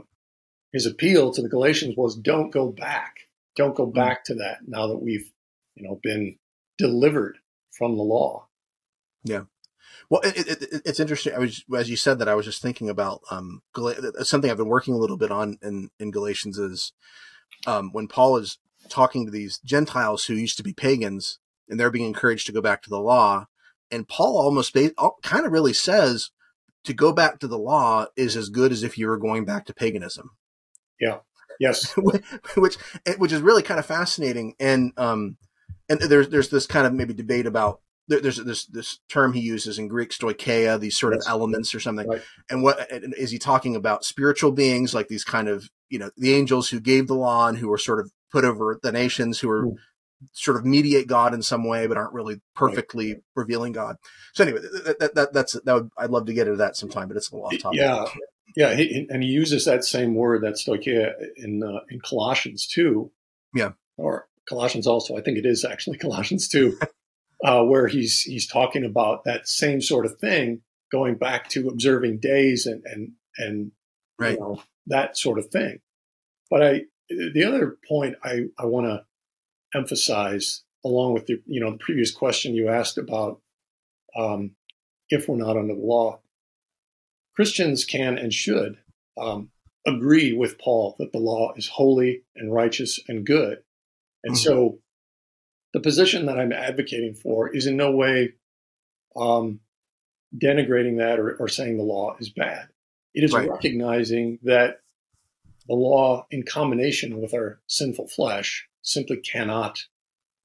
his 0.72 0.86
appeal 0.86 1.32
to 1.32 1.42
the 1.42 1.50
Galatians 1.50 1.96
was, 1.96 2.16
"Don't 2.16 2.52
go 2.52 2.72
back, 2.72 3.16
don't 3.56 3.76
go 3.76 3.86
back 3.86 4.26
to 4.26 4.36
that. 4.36 4.60
Now 4.68 4.88
that 4.88 5.02
we've, 5.02 5.32
you 5.76 5.88
know, 5.88 6.00
been 6.02 6.38
delivered 6.78 7.38
from 7.72 7.96
the 7.96 8.04
law." 8.04 8.48
Well, 10.14 10.22
it, 10.22 10.38
it, 10.38 10.62
it, 10.62 10.82
it's 10.86 11.00
interesting. 11.00 11.34
I 11.34 11.40
was, 11.40 11.66
as 11.76 11.90
you 11.90 11.98
said 11.98 12.20
that, 12.20 12.30
I 12.30 12.36
was 12.36 12.46
just 12.46 12.62
thinking 12.62 12.88
about 12.88 13.24
um, 13.32 13.64
something 14.22 14.52
I've 14.52 14.58
been 14.58 14.68
working 14.68 14.94
a 14.94 15.00
little 15.00 15.18
bit 15.18 15.32
on 15.32 15.58
in, 15.64 15.90
in 16.00 16.12
Galatians 16.12 16.60
is 16.60 16.94
um, 17.66 17.90
when 17.94 18.08
Paul 18.08 18.38
is 18.38 18.60
talking 18.90 19.26
to 19.26 19.32
these 19.32 19.58
Gentiles 19.66 20.26
who 20.26 20.36
used 20.36 20.58
to 20.58 20.64
be 20.64 20.72
pagans 20.72 21.40
and 21.68 21.80
they're 21.80 21.90
being 21.90 22.06
encouraged 22.06 22.46
to 22.46 22.52
go 22.52 22.62
back 22.62 22.84
to 22.84 22.92
the 22.92 23.00
law. 23.00 23.48
And 23.90 24.08
Paul 24.08 24.38
almost 24.38 24.78
kind 25.24 25.48
of 25.48 25.52
really 25.52 25.74
says 25.74 26.30
to 26.84 26.94
go 26.94 27.12
back 27.12 27.40
to 27.40 27.48
the 27.48 27.58
law 27.58 28.06
is 28.16 28.38
as 28.38 28.50
good 28.50 28.72
as 28.72 28.84
if 28.84 29.00
you 29.00 29.08
were 29.08 29.18
going 29.18 29.46
back 29.46 29.66
to 29.66 29.74
paganism. 29.74 30.30
Yeah. 31.00 31.22
Yes, 31.60 31.92
which 32.56 32.76
which 33.18 33.32
is 33.32 33.42
really 33.42 33.64
kind 33.64 33.80
of 33.80 33.88
fascinating 33.88 34.54
and 34.60 34.92
um 34.96 35.38
and 35.90 36.00
there's 36.02 36.30
there's 36.30 36.50
this 36.50 36.68
kind 36.68 36.86
of 36.86 36.94
maybe 36.94 37.16
debate 37.16 37.48
about 37.48 37.82
there, 38.08 38.20
there's 38.22 38.38
this 38.38 38.66
this 38.66 39.00
term 39.10 39.34
he 39.34 39.40
uses 39.42 39.80
in 39.80 39.88
Greek 39.88 40.10
stoicheia 40.12 40.80
these 40.80 40.98
sort 40.98 41.14
Yes. 41.14 41.26
of 41.26 41.32
elements 41.32 41.74
or 41.74 41.80
something 41.80 42.08
Right. 42.08 42.22
and 42.50 42.64
what 42.64 42.92
and 42.92 43.14
is 43.16 43.32
he 43.32 43.38
talking 43.40 43.76
about 43.76 44.04
spiritual 44.06 44.52
beings 44.52 44.94
like 44.94 45.08
these 45.08 45.24
kind 45.24 45.48
of 45.48 45.70
you 45.90 46.00
know 46.00 46.10
the 46.18 46.34
angels 46.34 46.70
who 46.70 46.80
gave 46.80 47.08
the 47.08 47.16
law 47.16 47.48
and 47.48 47.58
who 47.58 47.68
were 47.70 47.78
sort 47.78 48.00
of 48.00 48.12
put 48.32 48.44
over 48.46 48.80
the 48.84 48.92
nations 48.92 49.40
who 49.40 49.50
are 49.50 49.64
Hmm. 49.64 49.76
sort 50.32 50.58
of 50.58 50.66
mediate 50.66 51.08
God 51.08 51.34
in 51.34 51.42
some 51.42 51.68
way 51.68 51.86
but 51.88 51.98
aren't 51.98 52.14
really 52.14 52.42
perfectly 52.56 53.18
revealing 53.36 53.74
God 53.74 53.96
so 54.34 54.44
anyway 54.44 54.60
that, 54.86 55.00
that, 55.00 55.16
that 55.16 55.34
that's 55.34 55.54
that 55.54 55.74
would 55.74 55.90
I'd 55.98 56.10
love 56.12 56.26
to 56.28 56.34
get 56.34 56.48
into 56.48 56.58
that 56.58 56.76
sometime 56.78 57.08
but 57.10 57.18
it's 57.18 57.30
a 57.32 57.36
little 57.36 57.48
off 57.48 57.58
topic 57.60 57.80
Yeah, 57.80 58.06
yeah, 58.56 58.76
he, 58.76 59.08
and 59.10 59.24
he 59.24 59.30
uses 59.30 59.66
that 59.66 59.84
same 59.84 60.14
word, 60.14 60.44
that 60.44 60.54
stoicheia, 60.56 61.14
in 61.38 61.64
uh, 61.64 61.80
in 61.90 62.00
Colossians 62.02 62.68
too. 62.68 63.12
Yeah. 63.56 63.72
or 63.98 64.28
Colossians 64.48 64.86
also. 64.86 65.18
I 65.18 65.22
think 65.22 65.38
it 65.40 65.46
is 65.46 65.66
actually 65.66 65.98
Colossians 66.06 66.48
two, 66.48 66.78
uh, 67.44 67.64
where 67.64 67.88
he's 67.88 68.22
he's 68.22 68.48
talking 68.48 68.86
about 68.86 69.24
that 69.26 69.48
same 69.48 69.82
sort 69.82 70.06
of 70.06 70.18
thing, 70.20 70.62
going 70.92 71.16
back 71.16 71.50
to 71.50 71.68
observing 71.70 72.20
days 72.20 72.66
and 72.66 72.84
and 72.86 73.12
and 73.38 73.72
Right. 74.20 74.34
you 74.36 74.40
know, 74.40 74.64
that 74.88 75.18
sort 75.18 75.40
of 75.40 75.48
thing. 75.48 75.80
But 76.50 76.64
I, 76.64 76.82
the 77.10 77.44
other 77.44 77.78
point 77.88 78.16
I 78.24 78.46
I 78.58 78.66
want 78.66 78.88
to 78.88 79.06
emphasize, 79.78 80.64
along 80.86 81.14
with 81.14 81.26
the 81.28 81.42
you 81.46 81.60
know 81.60 81.72
the 81.72 81.78
previous 81.78 82.12
question 82.12 82.54
you 82.56 82.70
asked 82.70 82.98
about 82.98 83.42
um, 84.16 84.56
if 85.10 85.28
we're 85.28 85.38
not 85.38 85.58
under 85.58 85.74
the 85.76 85.82
law, 85.82 86.20
Christians 87.36 87.86
can 87.86 88.18
and 88.18 88.34
should 88.34 88.78
um, 89.18 89.50
agree 89.86 90.34
with 90.34 90.60
Paul 90.60 90.96
that 91.00 91.12
the 91.12 91.20
law 91.20 91.54
is 91.56 91.68
holy 91.68 92.24
and 92.36 92.54
righteous 92.54 93.00
and 93.08 93.26
good. 93.26 93.64
And 94.24 94.36
Mhm. 94.36 94.38
so 94.38 94.80
the 95.74 95.80
position 95.80 96.28
that 96.28 96.40
I'm 96.40 96.52
advocating 96.54 97.16
for 97.16 97.54
is 97.54 97.66
in 97.66 97.76
no 97.78 97.92
way 97.92 98.34
um, 99.16 99.60
denigrating 100.36 100.98
that 100.98 101.20
or, 101.20 101.36
or 101.36 101.48
saying 101.48 101.78
the 101.78 101.84
law 101.84 102.16
is 102.20 102.30
bad. 102.30 102.70
It 103.14 103.24
is 103.24 103.34
Right. 103.34 103.50
recognizing 103.50 104.40
that 104.44 104.82
the 105.68 105.76
law, 105.76 106.26
in 106.30 106.44
combination 106.44 107.22
with 107.22 107.34
our 107.34 107.62
sinful 107.68 108.08
flesh, 108.08 108.68
simply 108.82 109.18
cannot 109.18 109.80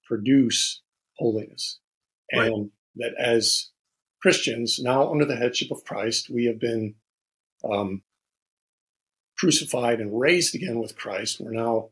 produce 0.05 0.83
holiness. 1.17 1.79
Right. 2.35 2.53
And 2.53 2.71
that 2.97 3.15
as 3.19 3.71
Christians, 4.21 4.79
now 4.79 5.11
under 5.11 5.25
the 5.25 5.37
headship 5.37 5.71
of 5.71 5.85
Christ, 5.85 6.31
we 6.31 6.45
have 6.45 6.59
been 6.59 6.95
um, 7.65 8.03
crucified 9.39 10.01
and 10.01 10.19
raised 10.19 10.55
again 10.55 10.79
with 10.79 10.97
Christ. 10.97 11.41
We're 11.41 11.53
now 11.53 11.91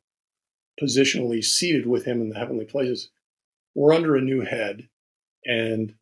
positionally 0.81 1.42
seated 1.42 1.87
with 1.87 2.05
him 2.05 2.20
in 2.20 2.29
the 2.29 2.38
heavenly 2.38 2.64
places. 2.64 3.11
We're 3.76 3.92
under 3.92 4.16
a 4.16 4.22
new 4.22 4.40
head, 4.40 4.88
and 5.44 5.94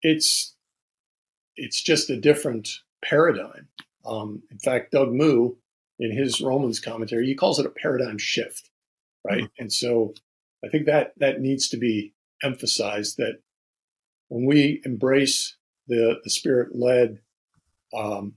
it's 0.00 0.56
it's 1.56 1.82
just 1.82 2.08
a 2.08 2.16
different 2.16 2.70
paradigm. 3.04 3.68
Um, 4.06 4.42
in 4.50 4.58
fact, 4.58 4.92
Doug 4.92 5.12
Moo 5.12 5.56
in 5.98 6.10
his 6.10 6.40
Romans 6.40 6.80
commentary, 6.80 7.26
he 7.26 7.34
calls 7.34 7.58
it 7.58 7.66
a 7.66 7.70
paradigm 7.70 8.16
shift, 8.16 8.70
right? 9.24 9.42
Mm-hmm. 9.42 9.62
And 9.62 9.72
so 9.72 10.14
I 10.64 10.68
think 10.68 10.86
that 10.86 11.12
that 11.18 11.40
needs 11.40 11.68
to 11.68 11.76
be 11.76 12.14
emphasized 12.42 13.18
that 13.18 13.40
when 14.28 14.46
we 14.46 14.80
embrace 14.86 15.56
the, 15.86 16.18
the 16.24 16.30
spirit 16.30 16.74
led 16.74 17.18
um, 17.94 18.36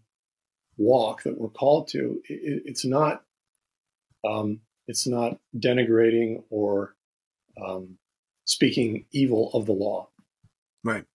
walk 0.78 1.24
that 1.24 1.40
we're 1.40 1.48
called 1.48 1.88
to, 1.90 2.22
it, 2.28 2.64
it's 2.66 2.84
not 2.84 3.24
um, 4.28 4.60
it's 4.88 5.08
not 5.08 5.40
denigrating 5.58 6.44
or 6.50 6.95
um, 7.64 7.98
speaking 8.44 9.06
evil 9.12 9.52
of 9.54 9.66
the 9.66 9.74
law. 9.74 10.10
Right. 10.84 11.06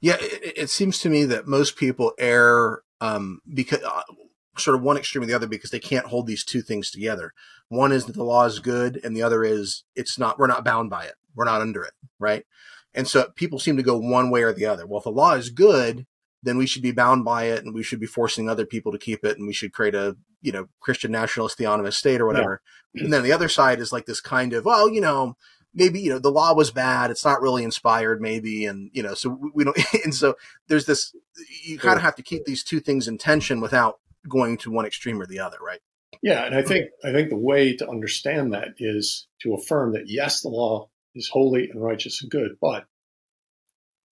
Yeah, 0.00 0.16
it, 0.20 0.52
it 0.56 0.70
seems 0.70 0.98
to 1.00 1.10
me 1.10 1.24
that 1.24 1.46
most 1.46 1.76
people 1.76 2.12
err 2.18 2.82
um, 3.00 3.40
because 3.52 3.82
uh, 3.82 4.02
sort 4.56 4.76
of 4.76 4.82
one 4.82 4.96
extreme 4.96 5.22
or 5.22 5.26
the 5.26 5.34
other 5.34 5.46
because 5.46 5.70
they 5.70 5.80
can't 5.80 6.06
hold 6.06 6.26
these 6.26 6.44
two 6.44 6.62
things 6.62 6.90
together. 6.90 7.32
One 7.68 7.92
is 7.92 8.06
that 8.06 8.16
the 8.16 8.24
law 8.24 8.44
is 8.44 8.58
good, 8.58 9.00
and 9.02 9.16
the 9.16 9.22
other 9.22 9.44
is 9.44 9.84
it's 9.94 10.18
not. 10.18 10.38
We're 10.38 10.46
not 10.46 10.64
bound 10.64 10.90
by 10.90 11.04
it. 11.04 11.14
We're 11.34 11.44
not 11.44 11.60
under 11.60 11.82
it, 11.82 11.92
right? 12.18 12.44
And 12.94 13.06
so 13.06 13.28
people 13.36 13.58
seem 13.58 13.76
to 13.76 13.82
go 13.82 13.96
one 13.96 14.30
way 14.30 14.42
or 14.42 14.52
the 14.52 14.66
other. 14.66 14.86
Well, 14.86 14.98
if 14.98 15.04
the 15.04 15.10
law 15.10 15.34
is 15.34 15.50
good, 15.50 16.06
then 16.42 16.56
we 16.56 16.66
should 16.66 16.82
be 16.82 16.92
bound 16.92 17.24
by 17.24 17.44
it, 17.44 17.64
and 17.64 17.74
we 17.74 17.82
should 17.82 18.00
be 18.00 18.06
forcing 18.06 18.48
other 18.48 18.66
people 18.66 18.90
to 18.92 18.98
keep 18.98 19.24
it, 19.24 19.38
and 19.38 19.46
we 19.46 19.52
should 19.52 19.72
create 19.72 19.94
a 19.94 20.16
you 20.42 20.52
know 20.52 20.66
Christian 20.80 21.12
nationalist 21.12 21.58
theonomist 21.58 21.94
state 21.94 22.20
or 22.20 22.26
whatever. 22.26 22.60
Yeah. 22.94 23.04
And 23.04 23.12
then 23.12 23.22
the 23.22 23.32
other 23.32 23.48
side 23.48 23.78
is 23.78 23.92
like 23.92 24.06
this 24.06 24.20
kind 24.20 24.52
of 24.52 24.64
well, 24.64 24.88
you 24.90 25.00
know, 25.00 25.36
maybe 25.74 26.00
you 26.00 26.10
know 26.10 26.18
the 26.18 26.30
law 26.30 26.54
was 26.54 26.70
bad 26.70 27.10
it's 27.10 27.24
not 27.24 27.40
really 27.40 27.62
inspired 27.62 28.20
maybe 28.20 28.64
and 28.64 28.90
you 28.92 29.02
know 29.02 29.14
so 29.14 29.30
we, 29.30 29.50
we 29.54 29.64
don't 29.64 29.78
and 30.04 30.14
so 30.14 30.34
there's 30.68 30.86
this 30.86 31.14
you 31.64 31.78
kind 31.78 31.96
of 31.96 32.02
have 32.02 32.14
to 32.14 32.22
keep 32.22 32.44
these 32.44 32.64
two 32.64 32.80
things 32.80 33.08
in 33.08 33.18
tension 33.18 33.60
without 33.60 33.98
going 34.28 34.56
to 34.56 34.70
one 34.70 34.86
extreme 34.86 35.20
or 35.20 35.26
the 35.26 35.38
other 35.38 35.58
right? 35.64 35.80
Yeah 36.22 36.44
and 36.44 36.54
i 36.54 36.62
think 36.62 36.90
i 37.04 37.12
think 37.12 37.30
the 37.30 37.36
way 37.36 37.76
to 37.76 37.88
understand 37.88 38.52
that 38.52 38.68
is 38.78 39.26
to 39.42 39.54
affirm 39.54 39.92
that 39.92 40.08
yes 40.08 40.42
the 40.42 40.48
law 40.48 40.88
is 41.14 41.28
holy 41.28 41.68
and 41.70 41.82
righteous 41.82 42.22
and 42.22 42.30
good 42.30 42.52
but 42.60 42.84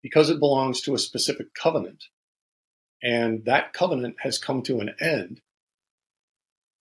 because 0.04 0.30
it 0.30 0.40
belongs 0.40 0.82
to 0.82 0.94
a 0.94 1.00
specific 1.00 1.48
covenant 1.54 2.04
and 3.02 3.46
that 3.46 3.74
covenant 3.74 4.16
has 4.20 4.38
come 4.38 4.62
to 4.62 4.80
an 4.80 4.94
end 5.00 5.42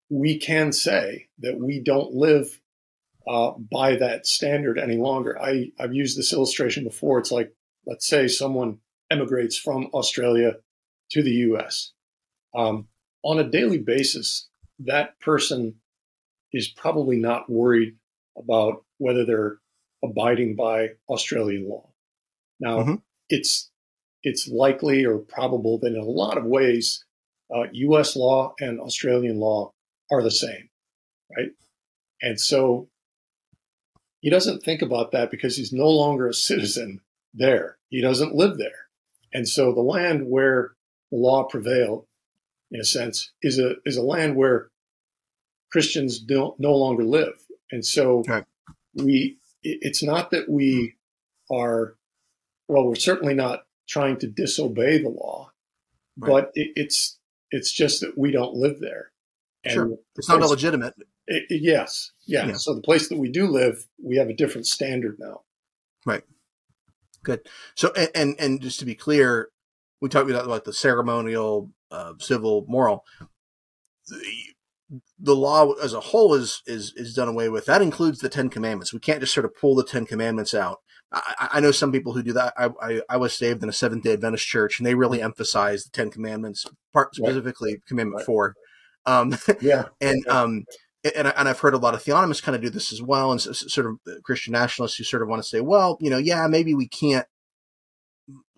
we 0.09 0.37
can 0.37 0.71
say 0.71 1.27
that 1.39 1.59
we 1.59 1.79
don't 1.79 2.13
live 2.13 2.59
uh, 3.27 3.51
by 3.71 3.95
that 3.95 4.25
standard 4.25 4.77
any 4.77 4.97
longer. 4.97 5.41
I, 5.41 5.71
I've 5.79 5.93
used 5.93 6.17
this 6.17 6.33
illustration 6.33 6.83
before. 6.83 7.19
It's 7.19 7.31
like, 7.31 7.53
let's 7.85 8.07
say 8.07 8.27
someone 8.27 8.79
emigrates 9.09 9.57
from 9.57 9.87
Australia 9.93 10.55
to 11.11 11.23
the 11.23 11.31
US. 11.31 11.93
Um, 12.55 12.87
on 13.23 13.39
a 13.39 13.49
daily 13.49 13.77
basis, 13.77 14.49
that 14.79 15.19
person 15.19 15.75
is 16.51 16.67
probably 16.67 17.17
not 17.17 17.49
worried 17.49 17.95
about 18.37 18.83
whether 18.97 19.25
they're 19.25 19.57
abiding 20.03 20.55
by 20.55 20.89
Australian 21.07 21.69
law. 21.69 21.89
Now, 22.59 22.79
mm-hmm. 22.79 22.95
it's 23.29 23.71
it's 24.21 24.47
likely 24.47 25.05
or 25.05 25.17
probable 25.17 25.79
that 25.79 25.93
in 25.93 25.99
a 25.99 26.03
lot 26.03 26.37
of 26.37 26.45
ways, 26.45 27.03
uh, 27.53 27.63
U.S. 27.71 28.15
law 28.15 28.53
and 28.59 28.79
Australian 28.79 29.37
law 29.37 29.73
are 30.11 30.23
the 30.23 30.31
same, 30.31 30.69
right? 31.35 31.49
And 32.21 32.39
so 32.39 32.87
he 34.23 34.29
doesn't 34.29 34.63
think 34.63 34.81
about 34.81 35.11
that 35.11 35.29
because 35.29 35.57
he's 35.57 35.73
no 35.73 35.89
longer 35.89 36.29
a 36.29 36.33
citizen 36.33 37.01
there. 37.33 37.77
He 37.89 38.01
doesn't 38.01 38.33
live 38.33 38.57
there. 38.57 38.87
And 39.33 39.47
so 39.47 39.73
the 39.73 39.81
land 39.81 40.27
where 40.27 40.71
the 41.11 41.17
law 41.17 41.43
prevailed, 41.43 42.05
in 42.71 42.79
a 42.79 42.85
sense, 42.85 43.31
is 43.41 43.59
a 43.59 43.75
is 43.85 43.97
a 43.97 44.01
land 44.01 44.37
where 44.37 44.69
Christians 45.73 46.19
don't 46.19 46.57
no 46.57 46.73
longer 46.73 47.03
live. 47.03 47.33
And 47.69 47.85
so 47.85 48.23
right. 48.25 48.45
we 48.95 49.39
it's 49.61 50.01
not 50.01 50.31
that 50.31 50.49
we 50.49 50.95
are 51.51 51.95
well, 52.69 52.87
we're 52.87 52.95
certainly 52.95 53.33
not 53.33 53.63
trying 53.89 54.17
to 54.19 54.27
disobey 54.27 55.01
the 55.01 55.09
law, 55.09 55.51
right. 56.17 56.29
but 56.29 56.51
it, 56.55 56.71
it's 56.75 57.19
it's 57.51 57.73
just 57.73 57.99
that 57.99 58.17
we 58.17 58.31
don't 58.31 58.55
live 58.55 58.79
there. 58.79 59.11
And 59.65 59.73
sure, 59.73 59.89
it's 60.15 60.29
not 60.29 60.41
illegitimate. 60.41 60.93
It, 61.27 61.43
it, 61.49 61.61
yes, 61.63 62.11
yeah. 62.25 62.47
yeah. 62.47 62.53
So 62.53 62.75
the 62.75 62.81
place 62.81 63.09
that 63.09 63.17
we 63.17 63.29
do 63.29 63.47
live, 63.47 63.85
we 64.03 64.17
have 64.17 64.29
a 64.29 64.33
different 64.33 64.67
standard 64.67 65.17
now. 65.19 65.41
Right. 66.05 66.23
Good. 67.23 67.47
So 67.75 67.93
and 67.95 68.09
and, 68.13 68.35
and 68.39 68.61
just 68.61 68.79
to 68.79 68.85
be 68.85 68.95
clear, 68.95 69.49
we 70.01 70.09
talked 70.09 70.29
about 70.29 70.47
like 70.47 70.65
the 70.65 70.73
ceremonial, 70.73 71.71
uh, 71.91 72.13
civil, 72.19 72.65
moral. 72.67 73.05
The, 74.07 74.21
the 75.17 75.35
law 75.35 75.71
as 75.73 75.93
a 75.93 76.01
whole 76.01 76.33
is 76.33 76.61
is 76.67 76.93
is 76.95 77.13
done 77.13 77.29
away 77.29 77.47
with. 77.49 77.65
That 77.65 77.81
includes 77.81 78.19
the 78.19 78.29
Ten 78.29 78.49
Commandments. 78.49 78.93
We 78.93 78.99
can't 78.99 79.21
just 79.21 79.33
sort 79.33 79.45
of 79.45 79.55
pull 79.55 79.75
the 79.75 79.85
Ten 79.85 80.05
Commandments 80.05 80.53
out. 80.53 80.79
I, 81.13 81.49
I 81.53 81.59
know 81.59 81.71
some 81.71 81.91
people 81.91 82.13
who 82.13 82.23
do 82.23 82.33
that. 82.33 82.53
I, 82.57 82.69
I, 82.81 83.01
I 83.09 83.17
was 83.17 83.33
saved 83.33 83.61
in 83.63 83.69
a 83.69 83.73
Seventh 83.73 84.03
Day 84.03 84.13
Adventist 84.13 84.47
church, 84.47 84.79
and 84.79 84.85
they 84.85 84.95
really 84.95 85.21
emphasize 85.21 85.83
the 85.83 85.91
Ten 85.91 86.09
Commandments, 86.09 86.65
part 86.91 87.15
specifically 87.15 87.73
right. 87.73 87.85
Commandment 87.87 88.19
right. 88.19 88.25
Four. 88.25 88.55
Um, 89.05 89.37
yeah, 89.61 89.85
and 90.01 90.27
um, 90.27 90.65
and, 91.03 91.27
and 91.27 91.49
I've 91.49 91.59
heard 91.59 91.73
a 91.73 91.79
lot 91.79 91.93
of 91.93 92.03
theonomists 92.03 92.43
kind 92.43 92.55
of 92.55 92.61
do 92.61 92.69
this 92.69 92.93
as 92.93 93.01
well, 93.01 93.31
and 93.31 93.41
sort 93.41 93.87
of 93.87 94.23
Christian 94.23 94.53
nationalists 94.53 94.97
who 94.97 95.03
sort 95.03 95.21
of 95.21 95.27
want 95.27 95.41
to 95.41 95.47
say, 95.47 95.61
well, 95.61 95.97
you 95.99 96.09
know, 96.09 96.17
yeah, 96.17 96.47
maybe 96.47 96.73
we 96.73 96.87
can't. 96.87 97.27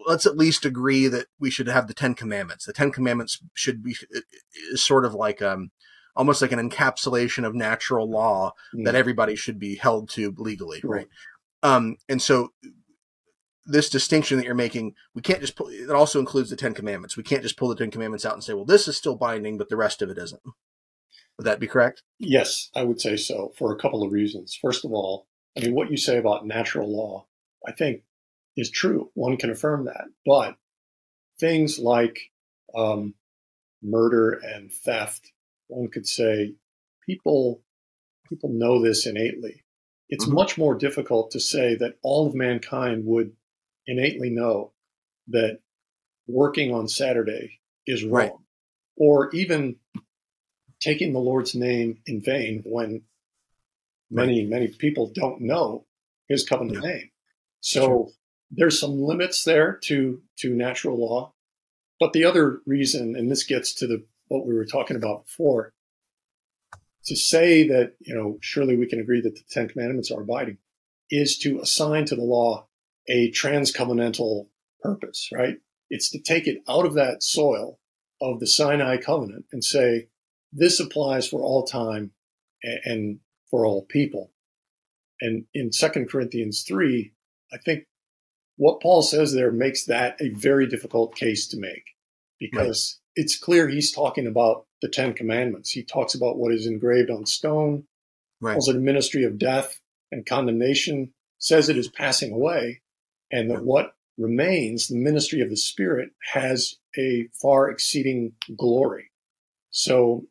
Let's 0.08 0.28
at 0.28 0.38
least 0.38 0.66
agree 0.66 1.08
that 1.08 1.26
we 1.40 1.50
should 1.50 1.68
have 1.68 1.88
the 1.88 1.96
Ten 1.96 2.14
Commandments. 2.14 2.66
The 2.66 2.74
Ten 2.74 2.92
Commandments 2.92 3.40
should 3.56 3.82
be 3.82 3.96
is 4.72 4.84
sort 4.84 5.06
of 5.06 5.16
like 5.16 5.42
um, 5.42 5.72
almost 6.16 6.42
like 6.42 6.52
an 6.52 6.70
encapsulation 6.70 7.46
of 7.46 7.56
natural 7.56 8.10
law 8.10 8.54
mm. 8.74 8.86
that 8.86 8.96
everybody 8.96 9.36
should 9.36 9.58
be 9.58 9.76
held 9.76 10.10
to 10.10 10.34
legally, 10.38 10.82
sure. 10.82 10.92
right? 10.92 11.08
Um, 11.64 11.98
and 12.08 12.22
so 12.22 12.52
this 13.66 13.90
distinction 13.90 14.38
that 14.38 14.46
you're 14.46 14.54
making, 14.54 14.94
we 15.16 15.24
can't 15.24 15.42
just 15.42 15.56
pull, 15.56 15.68
it 15.70 15.90
also 15.90 16.20
includes 16.20 16.52
the 16.52 16.56
Ten 16.56 16.76
Commandments. 16.76 17.18
We 17.18 17.24
can't 17.24 17.42
just 17.42 17.58
pull 17.58 17.70
the 17.70 17.76
Ten 17.76 17.90
Commandments 17.90 18.26
out 18.26 18.34
and 18.34 18.44
say, 18.44 18.54
well, 18.54 18.66
this 18.66 18.88
is 18.88 18.96
still 18.96 19.16
binding, 19.16 19.58
but 19.58 19.70
the 19.70 19.78
rest 19.78 20.04
of 20.04 20.12
it 20.12 20.20
isn't. 20.20 20.42
Would 21.38 21.46
that 21.46 21.60
be 21.60 21.68
correct? 21.68 22.04
Yes, 22.20 22.70
I 22.76 22.84
would 22.84 23.02
say 23.02 23.18
so 23.18 23.52
for 23.58 23.74
a 23.74 23.78
couple 23.78 24.04
of 24.04 24.12
reasons. 24.12 24.58
First 24.60 24.86
of 24.86 24.92
all, 24.92 25.28
I 25.58 25.62
mean, 25.62 25.76
what 25.76 25.92
you 25.92 25.98
say 25.98 26.18
about 26.18 26.46
natural 26.46 26.90
law, 26.90 27.26
I 27.68 27.72
think 27.72 28.04
is 28.56 28.70
true. 28.70 29.12
One 29.14 29.38
can 29.38 29.50
affirm 29.50 29.86
that. 29.86 30.06
But 30.26 30.56
things 31.40 31.78
like 31.80 32.32
um, 32.76 33.16
murder 33.82 34.32
and 34.32 34.72
theft, 34.72 35.32
one 35.68 35.90
could 35.90 36.08
say 36.08 36.56
people 37.06 37.62
people 38.30 38.50
know 38.50 38.82
this 38.82 39.06
innately. 39.06 39.64
It's 40.10 40.26
mm-hmm. 40.26 40.36
much 40.36 40.58
more 40.58 40.76
difficult 40.76 41.32
to 41.32 41.40
say 41.40 41.76
that 41.76 41.98
all 42.02 42.28
of 42.28 42.36
mankind 42.36 43.06
would 43.06 43.34
innately 43.88 44.30
know 44.30 44.72
that 45.28 45.60
working 46.28 46.74
on 46.74 46.88
Saturday 46.88 47.60
is 47.86 48.04
wrong, 48.04 48.14
right. 48.14 48.32
or 48.98 49.30
even 49.32 49.78
taking 50.86 51.14
the 51.14 51.20
Lord's 51.20 51.56
name 51.56 51.98
in 52.06 52.22
vain 52.22 52.62
when 52.64 53.02
many, 54.12 54.42
right. 54.42 54.50
many 54.50 54.68
people 54.68 55.12
don't 55.14 55.42
know 55.42 55.86
his 56.28 56.48
covenant 56.48 56.84
yeah. 56.84 56.90
name. 56.92 57.10
So 57.60 57.82
sure. 57.82 58.08
there's 58.52 58.80
some 58.80 59.02
limits 59.02 59.44
there 59.44 59.80
to, 59.86 60.22
to 60.40 60.54
natural 60.54 61.00
law. 61.00 61.34
But 62.00 62.14
the 62.14 62.26
other 62.26 62.60
reason, 62.68 63.16
and 63.16 63.32
this 63.32 63.44
gets 63.44 63.74
to 63.76 63.88
the 63.88 64.06
what 64.28 64.46
we 64.46 64.54
were 64.54 64.66
talking 64.66 64.98
about 64.98 65.26
before, 65.26 65.74
to 67.06 67.16
say 67.16 67.68
that, 67.68 67.94
you 68.00 68.14
know, 68.14 68.38
surely 68.42 68.76
we 68.76 68.88
can 68.88 69.00
agree 69.00 69.22
that 69.22 69.36
the 69.36 69.44
Ten 69.50 69.68
Commandments 69.68 70.12
are 70.12 70.22
abiding, 70.22 70.58
is 71.10 71.38
to 71.40 71.60
assign 71.60 72.06
to 72.06 72.16
the 72.16 72.24
law 72.24 72.68
a 73.08 73.32
transcovenantal 73.32 74.48
purpose, 74.82 75.30
right? 75.34 75.58
It's 75.90 76.10
to 76.12 76.20
take 76.20 76.48
it 76.48 76.64
out 76.68 76.86
of 76.86 76.96
that 76.96 77.24
soil 77.24 77.80
of 78.22 78.40
the 78.40 78.48
Sinai 78.48 78.98
covenant 78.98 79.46
and 79.52 79.64
say, 79.64 80.10
this 80.56 80.80
applies 80.80 81.28
for 81.28 81.42
all 81.42 81.66
time 81.66 82.12
and 82.64 83.20
for 83.52 83.66
all 83.66 83.86
people. 83.86 84.32
And 85.22 85.46
in 85.54 85.72
Second 85.72 86.10
Corinthians 86.10 86.64
3, 86.68 87.12
I 87.54 87.58
think 87.58 87.84
what 88.58 88.82
Paul 88.82 89.02
says 89.02 89.34
there 89.34 89.52
makes 89.52 89.86
that 89.86 90.20
a 90.22 90.30
very 90.30 90.66
difficult 90.66 91.16
case 91.16 91.48
to 91.50 91.60
make 91.60 91.84
because 92.40 93.00
right. 93.18 93.24
it's 93.24 93.38
clear 93.38 93.68
he's 93.68 93.92
talking 93.92 94.28
about 94.28 94.66
the 94.82 94.90
Ten 94.90 95.14
Commandments. 95.14 95.72
He 95.72 95.84
talks 95.84 96.16
about 96.16 96.38
what 96.38 96.54
is 96.54 96.66
engraved 96.66 97.10
on 97.10 97.26
stone, 97.26 97.86
right. 98.42 98.54
calls 98.54 98.70
it 98.70 98.76
a 98.78 98.80
ministry 98.80 99.24
of 99.24 99.38
death 99.38 99.80
and 100.12 100.26
condemnation, 100.26 101.14
says 101.38 101.70
it 101.70 101.78
is 101.78 101.90
passing 101.90 102.34
away, 102.34 102.82
and 103.32 103.52
that 103.52 103.64
what 103.64 103.96
remains, 104.18 104.88
the 104.88 104.98
ministry 104.98 105.42
of 105.42 105.50
the 105.50 105.58
Spirit, 105.58 106.12
has 106.34 106.76
a 106.98 107.28
far 107.42 107.70
exceeding 107.70 108.34
glory. 108.58 109.12
So 109.72 110.26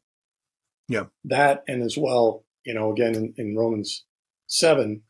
yeah. 0.88 1.04
That 1.24 1.64
and 1.68 1.82
as 1.82 1.96
well, 1.96 2.44
you 2.64 2.74
know, 2.74 2.92
again 2.92 3.14
in, 3.14 3.34
in 3.36 3.56
Romans 3.56 4.04
7, 4.46 5.02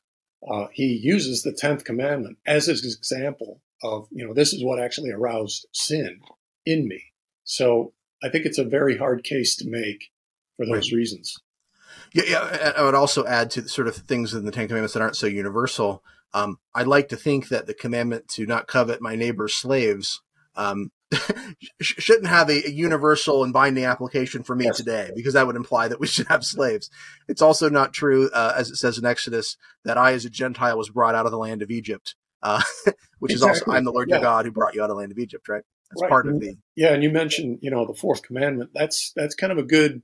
uh, 0.48 0.66
he 0.72 1.00
uses 1.02 1.42
the 1.42 1.52
10th 1.52 1.84
commandment 1.84 2.38
as 2.46 2.66
his 2.66 2.84
example 2.96 3.60
of, 3.82 4.06
you 4.10 4.26
know, 4.26 4.34
this 4.34 4.52
is 4.52 4.64
what 4.64 4.80
actually 4.80 5.10
aroused 5.10 5.66
sin 5.72 6.20
in 6.66 6.86
me. 6.88 7.02
So 7.44 7.92
I 8.22 8.28
think 8.28 8.46
it's 8.46 8.58
a 8.58 8.64
very 8.64 8.96
hard 8.96 9.24
case 9.24 9.56
to 9.56 9.68
make 9.68 10.10
for 10.56 10.66
those 10.66 10.90
Right. 10.92 10.96
reasons. 10.98 11.36
Yeah, 12.12 12.24
yeah. 12.26 12.72
I 12.76 12.82
would 12.82 12.94
also 12.94 13.26
add 13.26 13.50
to 13.52 13.62
the 13.62 13.68
sort 13.68 13.88
of 13.88 13.96
things 13.96 14.34
in 14.34 14.44
the 14.44 14.52
Ten 14.52 14.68
Commandments 14.68 14.94
that 14.94 15.02
aren't 15.02 15.16
so 15.16 15.26
universal. 15.26 16.02
Um, 16.32 16.58
I'd 16.74 16.86
like 16.86 17.08
to 17.08 17.16
think 17.16 17.48
that 17.48 17.66
the 17.66 17.74
commandment 17.74 18.28
to 18.28 18.46
not 18.46 18.66
covet 18.66 19.00
my 19.00 19.14
neighbor's 19.16 19.54
slaves 19.54 20.22
um, 20.56 20.90
shouldn't 21.80 22.28
have 22.28 22.48
a, 22.48 22.66
a 22.66 22.70
universal 22.70 23.44
and 23.44 23.52
binding 23.52 23.84
application 23.84 24.42
for 24.42 24.54
me 24.56 24.66
Yes. 24.66 24.76
today, 24.76 25.10
because 25.14 25.34
that 25.34 25.46
would 25.46 25.56
imply 25.56 25.88
that 25.88 26.00
we 26.00 26.06
should 26.14 26.28
have 26.28 26.44
slaves. 26.44 26.90
It's 27.28 27.42
also 27.42 27.68
not 27.68 27.92
true, 27.92 28.30
uh, 28.32 28.54
as 28.56 28.70
it 28.70 28.76
says 28.76 28.98
in 28.98 29.04
Exodus, 29.04 29.56
that 29.84 29.98
I, 29.98 30.12
as 30.12 30.24
a 30.24 30.30
Gentile, 30.30 30.78
was 30.78 30.90
brought 30.90 31.14
out 31.14 31.26
of 31.26 31.32
the 31.32 31.38
land 31.38 31.62
of 31.62 31.70
Egypt, 31.70 32.14
uh, 32.42 32.62
which 33.18 33.34
is 33.34 33.42
also 33.42 33.64
I'm 33.70 33.84
the 33.84 33.92
Lord 33.92 34.10
your 34.10 34.20
God 34.20 34.44
who 34.44 34.50
brought 34.52 34.74
you 34.74 34.82
out 34.82 34.90
of 34.90 34.96
the 34.96 35.00
land 35.00 35.12
of 35.12 35.18
Egypt, 35.18 35.48
right? 35.48 35.62
That's 35.90 36.02
Right. 36.02 36.08
part 36.10 36.26
of 36.26 36.40
the 36.40 36.56
Yeah, 36.76 36.92
and 36.92 37.02
you 37.02 37.10
mentioned, 37.10 37.58
you 37.62 37.70
know, 37.70 37.86
the 37.86 37.94
fourth 37.94 38.22
commandment. 38.22 38.70
That's 38.74 39.12
that's 39.14 39.34
kind 39.34 39.52
of 39.52 39.58
a 39.58 39.62
good 39.62 40.02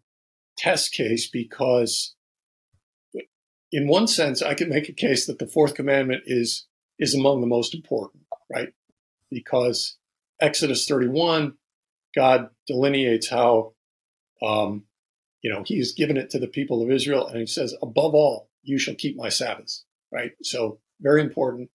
test 0.57 0.92
case 0.92 1.29
because 1.29 2.14
in 3.73 3.88
one 3.88 4.07
sense 4.07 4.42
I 4.42 4.55
can 4.55 4.68
make 4.68 4.88
a 4.88 4.92
case 4.92 5.27
that 5.27 5.38
the 5.38 5.46
fourth 5.46 5.75
commandment 5.75 6.23
is 6.27 6.66
is 6.99 7.14
among 7.14 7.40
the 7.40 7.46
most 7.46 7.75
important, 7.75 8.25
right? 8.53 8.68
Because 9.31 9.96
Exodus 10.40 10.87
31, 10.87 11.55
God 12.14 12.48
delineates 12.66 13.29
how 13.29 13.74
um, 14.42 14.85
you 15.42 15.53
know, 15.53 15.62
he's 15.64 15.92
given 15.92 16.16
it 16.16 16.31
to 16.31 16.38
the 16.38 16.48
people 16.48 16.83
of 16.83 16.90
Israel 16.90 17.26
and 17.26 17.38
he 17.38 17.46
says, 17.46 17.74
above 17.83 18.14
all, 18.14 18.50
you 18.62 18.79
shall 18.79 18.94
keep 18.94 19.16
my 19.16 19.29
Sabbaths, 19.29 19.85
right? 20.12 20.33
So 20.42 20.81
very 21.00 21.22
important. 21.22 21.70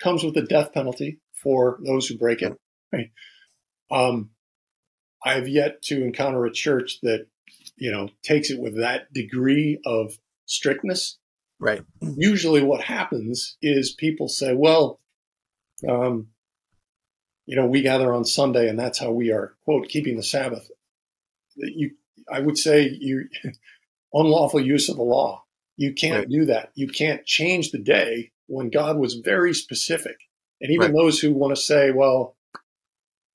Comes 0.00 0.22
with 0.22 0.36
a 0.36 0.42
death 0.42 0.72
penalty 0.72 1.20
for 1.42 1.78
those 1.84 2.06
who 2.06 2.16
break 2.16 2.42
it. 2.42 2.56
Right? 2.92 3.10
Um, 3.90 4.30
I 5.24 5.34
have 5.34 5.48
yet 5.48 5.82
to 5.84 6.02
encounter 6.02 6.46
a 6.46 6.52
church 6.52 7.00
that, 7.02 7.26
you 7.76 7.90
know, 7.90 8.08
takes 8.22 8.50
it 8.50 8.60
with 8.60 8.78
that 8.78 9.12
degree 9.12 9.80
of 9.84 10.16
strictness. 10.46 11.18
right. 11.58 11.82
Usually, 12.00 12.62
what 12.62 12.82
happens 12.82 13.56
is 13.60 13.92
people 13.92 14.28
say, 14.28 14.54
"Well, 14.54 15.00
um, 15.88 16.28
you 17.48 17.56
know, 17.56 17.66
we 17.66 17.80
gather 17.80 18.12
on 18.12 18.26
Sunday, 18.26 18.68
and 18.68 18.78
that's 18.78 18.98
how 18.98 19.10
we 19.10 19.32
are 19.32 19.54
quote 19.64 19.88
keeping 19.88 20.16
the 20.16 20.22
Sabbath." 20.22 20.70
You, 21.56 21.92
I 22.30 22.40
would 22.40 22.58
say, 22.58 22.88
you 22.88 23.28
unlawful 24.12 24.60
use 24.60 24.88
of 24.88 24.96
the 24.96 25.02
law. 25.02 25.44
You 25.76 25.94
can't 25.94 26.20
Right. 26.20 26.30
do 26.30 26.44
that. 26.46 26.70
You 26.74 26.88
can't 26.88 27.24
change 27.24 27.70
the 27.70 27.78
day 27.78 28.32
when 28.48 28.68
God 28.70 28.98
was 28.98 29.14
very 29.14 29.54
specific. 29.54 30.16
And 30.60 30.70
even 30.72 30.92
Right. 30.92 30.94
those 30.94 31.20
who 31.20 31.32
want 31.32 31.56
to 31.56 31.60
say, 31.62 31.90
"Well," 31.90 32.36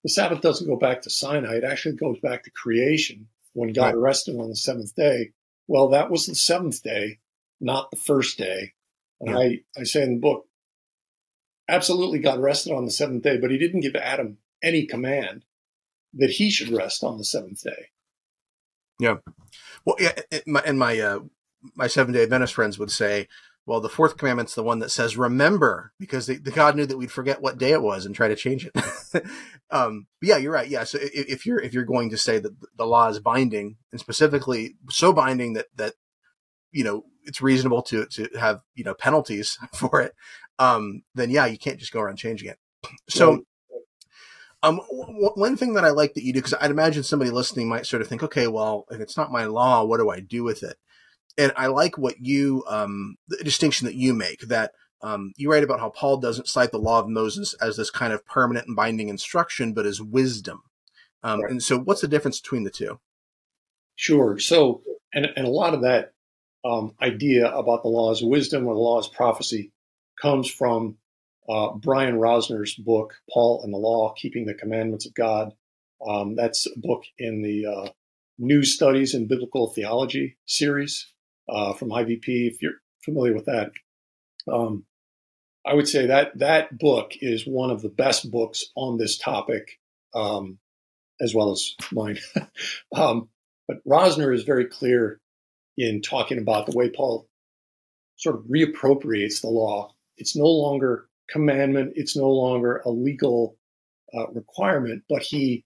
the 0.04 0.10
Sabbath 0.10 0.41
doesn't 0.41 0.67
go 0.67 0.76
back 0.76 1.02
to 1.02 1.10
Sinai. 1.10 1.56
It 1.56 1.63
actually 1.63 1.95
goes 1.95 2.19
back 2.19 2.43
to 2.43 2.52
creation 2.52 3.28
when 3.54 3.73
God 3.73 3.95
Right. 3.95 3.97
rested 3.97 4.36
on 4.39 4.49
the 4.49 4.56
seventh 4.56 4.93
day. 4.95 5.32
Well, 5.67 5.89
that 5.89 6.12
was 6.12 6.28
the 6.28 6.36
seventh 6.36 6.84
day, 6.84 7.19
not 7.60 7.89
the 7.89 7.97
first 7.97 8.38
day. 8.38 8.73
And 9.21 9.30
Yeah. 9.32 9.39
I, 9.39 9.63
I 9.80 9.84
say 9.84 10.04
in 10.04 10.15
the 10.15 10.19
book, 10.19 10.45
absolutely 11.67 12.19
God 12.19 12.39
rested 12.39 12.73
on 12.73 12.86
the 12.86 12.91
seventh 12.91 13.23
day, 13.23 13.38
but 13.38 13.52
he 13.52 13.58
didn't 13.58 13.82
give 13.82 13.95
Adam 13.95 14.38
any 14.62 14.86
command 14.86 15.45
that 16.13 16.32
he 16.32 16.49
should 16.49 16.69
rest 16.69 17.04
on 17.04 17.17
the 17.17 17.23
seventh 17.26 17.62
day. 17.63 17.88
Yeah. 18.99 19.17
Well, 19.86 19.95
yeah, 19.99 20.13
it- 20.32 20.47
my, 20.47 20.62
and 20.65 20.78
my 20.78 20.99
uh, 20.99 21.19
my 21.76 21.88
Seven 21.88 22.13
Day 22.13 22.23
Adventist 22.23 22.54
friends 22.54 22.78
would 22.78 22.91
say, 22.91 23.28
well, 23.65 23.80
the 23.80 23.89
fourth 23.89 24.17
commandment's 24.17 24.56
the 24.56 24.63
one 24.63 24.80
that 24.80 24.91
says 24.91 25.17
remember, 25.17 25.93
because 25.99 26.28
the, 26.28 26.38
the 26.38 26.52
God 26.52 26.76
knew 26.76 26.86
that 26.86 26.97
we'd 26.97 27.12
forget 27.12 27.41
what 27.41 27.58
day 27.58 27.71
it 27.71 27.82
was 27.82 28.06
and 28.06 28.13
try 28.13 28.28
to 28.28 28.36
change 28.36 28.67
it. 28.73 29.26
um, 29.71 30.08
yeah, 30.21 30.38
you're 30.38 30.52
right. 30.52 30.67
Yeah, 30.67 30.84
so 30.84 30.99
if, 31.02 31.28
if 31.28 31.45
you're 31.45 31.60
if 31.60 31.73
you're 31.73 31.86
going 31.86 32.10
to 32.10 32.17
say 32.17 32.39
that 32.39 32.52
the 32.78 32.86
law 32.86 33.08
is 33.08 33.19
binding 33.19 33.78
and 33.91 33.99
specifically 34.02 34.76
so 34.89 35.13
binding 35.13 35.54
that 35.54 35.67
that 35.76 35.93
you 36.71 36.84
know 36.84 37.04
it's 37.23 37.41
reasonable 37.41 37.82
to 37.84 38.06
to 38.08 38.28
have 38.38 38.62
you 38.76 38.84
know 38.84 38.93
penalties 38.93 39.58
for 39.73 40.02
it, 40.02 40.13
um, 40.60 41.04
then 41.16 41.30
yeah, 41.30 41.46
you 41.46 41.58
can't 41.58 41.80
just 41.80 41.92
go 41.92 42.00
around 42.00 42.18
changing 42.18 42.50
it. 42.50 42.58
So. 43.10 43.44
Um, 44.62 44.78
w- 44.78 45.06
w- 45.06 45.34
one 45.36 45.58
thing 45.58 45.74
that 45.74 45.84
I 45.84 45.89
like 45.89 46.13
that 46.13 46.24
you 46.24 46.32
do, 46.32 46.39
because 46.39 46.54
I'd 46.62 46.72
imagine 46.72 47.04
somebody 47.04 47.32
listening 47.32 47.68
might 47.68 47.86
sort 47.86 48.02
of 48.02 48.08
think, 48.08 48.24
okay, 48.24 48.48
well, 48.48 48.86
if 48.89 49.02
it's 49.02 49.18
not 49.18 49.30
my 49.30 49.44
law, 49.44 49.84
what 49.84 49.98
do 49.98 50.10
I 50.10 50.22
do 50.22 50.46
with 50.46 50.63
it? 50.63 50.78
And 51.38 51.52
I 51.58 51.68
like 51.68 51.98
what 51.98 52.22
you, 52.22 52.63
um, 52.70 53.18
the 53.28 53.44
distinction 53.44 53.88
that 53.88 53.96
you 53.96 54.13
make 54.13 54.39
that 54.48 54.72
um, 55.04 55.34
you 55.36 55.52
write 55.52 55.63
about 55.63 55.82
how 55.82 55.89
Paul 55.89 56.18
doesn't 56.18 56.48
cite 56.48 56.72
the 56.72 56.78
law 56.78 57.00
of 57.00 57.10
Moses 57.10 57.54
as 57.56 57.76
this 57.76 57.92
kind 57.92 58.13
of 58.13 58.26
permanent 58.26 58.68
and 58.68 58.76
binding 58.76 59.10
instruction, 59.10 59.74
but 59.74 59.86
as 59.86 60.02
wisdom. 60.02 60.63
Um, 61.24 61.42
Right. 61.42 61.52
And 61.52 61.63
so, 61.63 61.78
what's 61.78 62.02
the 62.02 62.08
difference 62.08 62.39
between 62.39 62.63
the 62.63 62.70
two? 62.70 63.00
Sure. 63.96 64.39
So, 64.39 64.82
and, 65.13 65.28
and 65.36 65.46
a 65.46 65.52
lot 65.52 65.74
of 65.74 65.82
that 65.82 66.13
um, 66.66 66.96
idea 67.02 67.52
about 67.52 67.84
the 67.84 67.89
law 67.89 68.12
as 68.12 68.22
wisdom 68.22 68.66
or 68.66 68.74
the 68.74 68.80
law 68.80 69.00
as 69.00 69.08
prophecy 69.08 69.72
comes 70.21 70.49
from 70.49 70.97
uh, 71.49 71.73
Brian 71.73 72.15
Rosner's 72.15 72.76
book, 72.76 73.15
Paul 73.32 73.62
and 73.63 73.73
the 73.73 73.78
Law, 73.78 74.13
Keeping 74.15 74.45
the 74.45 74.54
Commandments 74.54 75.06
of 75.06 75.13
God. 75.13 75.54
Um, 76.06 76.36
that's 76.36 76.65
a 76.67 76.80
book 76.80 77.04
in 77.17 77.41
the 77.41 77.65
uh, 77.65 77.89
New 78.38 78.63
Studies 78.63 79.13
in 79.13 79.28
Biblical 79.28 79.67
Theology 79.67 80.38
series 80.45 81.08
uh, 81.49 81.73
from 81.73 81.89
IVP, 81.89 82.23
if 82.28 82.62
you're 82.62 82.82
familiar 83.04 83.34
with 83.34 83.45
that. 83.45 83.71
Um, 84.52 84.86
I 85.65 85.73
would 85.73 85.88
say 85.88 86.08
that 86.08 86.38
that 86.39 86.78
book 86.78 87.13
is 87.21 87.47
one 87.47 87.69
of 87.69 87.82
the 87.82 87.89
best 87.89 88.30
books 88.32 88.65
on 88.76 88.97
this 88.97 89.17
topic, 89.17 89.80
um, 90.13 90.58
as 91.21 91.34
well 91.34 91.52
as 91.52 91.73
mine. 91.91 92.17
um, 92.95 93.30
but 93.67 93.78
Rosner 93.88 94.36
is 94.36 94.43
very 94.43 94.65
clear 94.65 95.19
in 95.78 96.02
talking 96.02 96.38
about 96.38 96.65
the 96.65 96.76
way 96.76 96.89
Paul 96.89 97.28
sort 98.17 98.36
of 98.36 98.43
reappropriates 98.43 99.41
the 99.41 99.47
law. 99.47 99.93
It's 100.17 100.36
no 100.36 100.47
longer 100.47 101.08
commandment. 101.30 101.93
It's 101.95 102.15
no 102.15 102.30
longer 102.30 102.82
a 102.86 102.89
legal 102.89 103.58
uh, 104.13 104.28
requirement, 104.28 105.04
but 105.10 105.23
he 105.23 105.65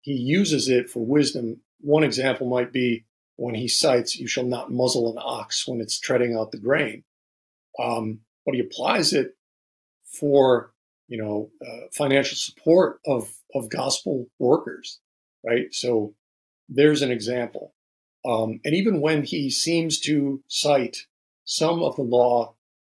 he 0.00 0.12
uses 0.12 0.68
it 0.68 0.88
for 0.88 1.04
wisdom. 1.04 1.60
One 1.80 2.04
example 2.04 2.48
might 2.48 2.72
be 2.72 3.04
when 3.36 3.54
he 3.54 3.68
cites, 3.68 4.16
"You 4.16 4.26
shall 4.26 4.44
not 4.44 4.72
muzzle 4.72 5.10
an 5.12 5.18
ox 5.20 5.66
when 5.66 5.80
it's 5.80 5.98
treading 5.98 6.34
out 6.34 6.52
the 6.52 6.58
grain," 6.58 7.04
um, 7.78 8.20
but 8.46 8.54
he 8.54 8.60
applies 8.60 9.12
it 9.12 9.36
for 10.04 10.72
you 11.08 11.18
know 11.18 11.50
uh, 11.66 11.88
financial 11.92 12.36
support 12.36 13.00
of 13.06 13.32
of 13.54 13.68
gospel 13.68 14.28
workers, 14.38 15.00
right? 15.44 15.72
So 15.74 16.14
there's 16.68 17.02
an 17.02 17.10
example. 17.10 17.74
Um, 18.26 18.60
and 18.64 18.74
even 18.74 19.00
when 19.00 19.22
he 19.22 19.48
seems 19.48 20.00
to 20.00 20.42
cite 20.48 21.06
some 21.44 21.82
of 21.82 21.96
the 21.96 22.02
law 22.02 22.54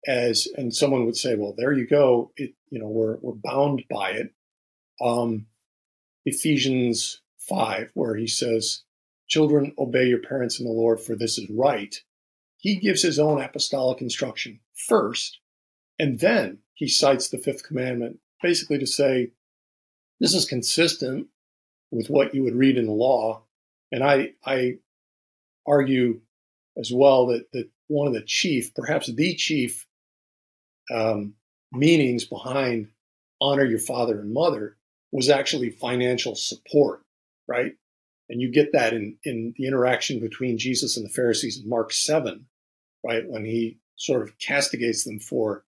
as, 0.07 0.47
and 0.55 0.73
someone 0.73 1.05
would 1.05 1.17
say, 1.17 1.35
well, 1.35 1.53
there 1.57 1.73
you 1.73 1.87
go, 1.87 2.31
it, 2.35 2.53
you 2.69 2.79
know, 2.79 2.87
we're, 2.87 3.17
we're 3.21 3.33
bound 3.33 3.83
by 3.89 4.11
it. 4.11 4.33
Um, 4.99 5.47
Ephesians 6.25 7.21
5, 7.49 7.91
where 7.93 8.15
he 8.15 8.27
says, 8.27 8.83
children, 9.27 9.73
obey 9.77 10.05
your 10.05 10.21
parents 10.21 10.59
in 10.59 10.65
the 10.65 10.71
Lord, 10.71 10.99
for 10.99 11.15
this 11.15 11.37
is 11.37 11.49
right. 11.49 11.95
He 12.57 12.75
gives 12.79 13.01
his 13.01 13.19
own 13.19 13.41
apostolic 13.41 14.01
instruction 14.01 14.59
first, 14.75 15.39
and 15.97 16.19
then 16.19 16.59
he 16.73 16.87
cites 16.87 17.29
the 17.29 17.37
fifth 17.37 17.63
commandment, 17.63 18.19
basically 18.41 18.79
to 18.79 18.87
say, 18.87 19.31
this 20.19 20.33
is 20.33 20.45
consistent 20.45 21.27
with 21.91 22.07
what 22.09 22.33
you 22.33 22.43
would 22.43 22.55
read 22.55 22.77
in 22.77 22.85
the 22.85 22.91
law. 22.91 23.43
And 23.91 24.03
I, 24.03 24.33
I 24.45 24.77
argue 25.65 26.21
as 26.77 26.91
well 26.93 27.27
that, 27.27 27.51
that 27.53 27.69
one 27.87 28.07
of 28.07 28.13
the 28.13 28.21
chief, 28.21 28.73
perhaps 28.73 29.11
the 29.11 29.35
chief 29.35 29.85
um, 30.91 31.33
meanings 31.71 32.25
behind 32.25 32.89
honor 33.39 33.65
your 33.65 33.79
father 33.79 34.19
and 34.19 34.33
mother 34.33 34.77
was 35.11 35.29
actually 35.29 35.69
financial 35.69 36.35
support, 36.35 37.01
right? 37.47 37.73
And 38.29 38.39
you 38.41 38.51
get 38.51 38.71
that 38.73 38.93
in, 38.93 39.17
in 39.25 39.53
the 39.57 39.67
interaction 39.67 40.19
between 40.19 40.57
Jesus 40.57 40.95
and 40.95 41.05
the 41.05 41.13
Pharisees 41.13 41.59
in 41.61 41.67
Mark 41.67 41.91
7, 41.91 42.45
right? 43.03 43.27
When 43.27 43.43
he 43.43 43.79
sort 43.97 44.21
of 44.21 44.37
castigates 44.37 45.03
them 45.03 45.19
for 45.19 45.65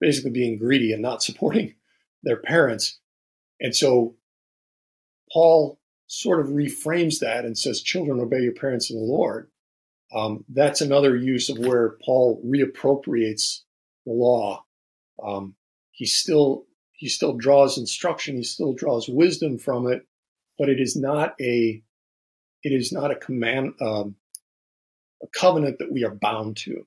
basically 0.00 0.30
being 0.30 0.58
greedy 0.58 0.92
and 0.92 1.02
not 1.02 1.22
supporting 1.22 1.74
their 2.22 2.38
parents. 2.38 2.98
And 3.60 3.74
so 3.74 4.14
Paul 5.32 5.78
sort 6.06 6.40
of 6.40 6.46
reframes 6.46 7.18
that 7.20 7.44
and 7.44 7.58
says, 7.58 7.82
Children, 7.82 8.20
obey 8.20 8.40
your 8.40 8.52
parents 8.52 8.90
in 8.90 8.96
the 8.96 9.04
Lord. 9.04 9.50
Um, 10.14 10.44
that's 10.48 10.80
another 10.80 11.16
use 11.16 11.48
of 11.48 11.58
where 11.58 11.96
Paul 12.04 12.40
reappropriates 12.46 13.63
the 14.06 14.12
law. 14.12 14.64
Um, 15.22 15.54
he 15.90 16.06
still 16.06 16.66
he 16.92 17.08
still 17.08 17.34
draws 17.34 17.78
instruction, 17.78 18.36
he 18.36 18.42
still 18.42 18.72
draws 18.72 19.08
wisdom 19.08 19.58
from 19.58 19.90
it, 19.90 20.06
but 20.58 20.68
it 20.68 20.80
is 20.80 20.96
not 20.96 21.34
a 21.40 21.82
it 22.62 22.72
is 22.72 22.92
not 22.92 23.10
a 23.10 23.16
command 23.16 23.74
um, 23.80 24.16
a 25.22 25.26
covenant 25.38 25.78
that 25.78 25.92
we 25.92 26.04
are 26.04 26.14
bound 26.14 26.56
to. 26.58 26.86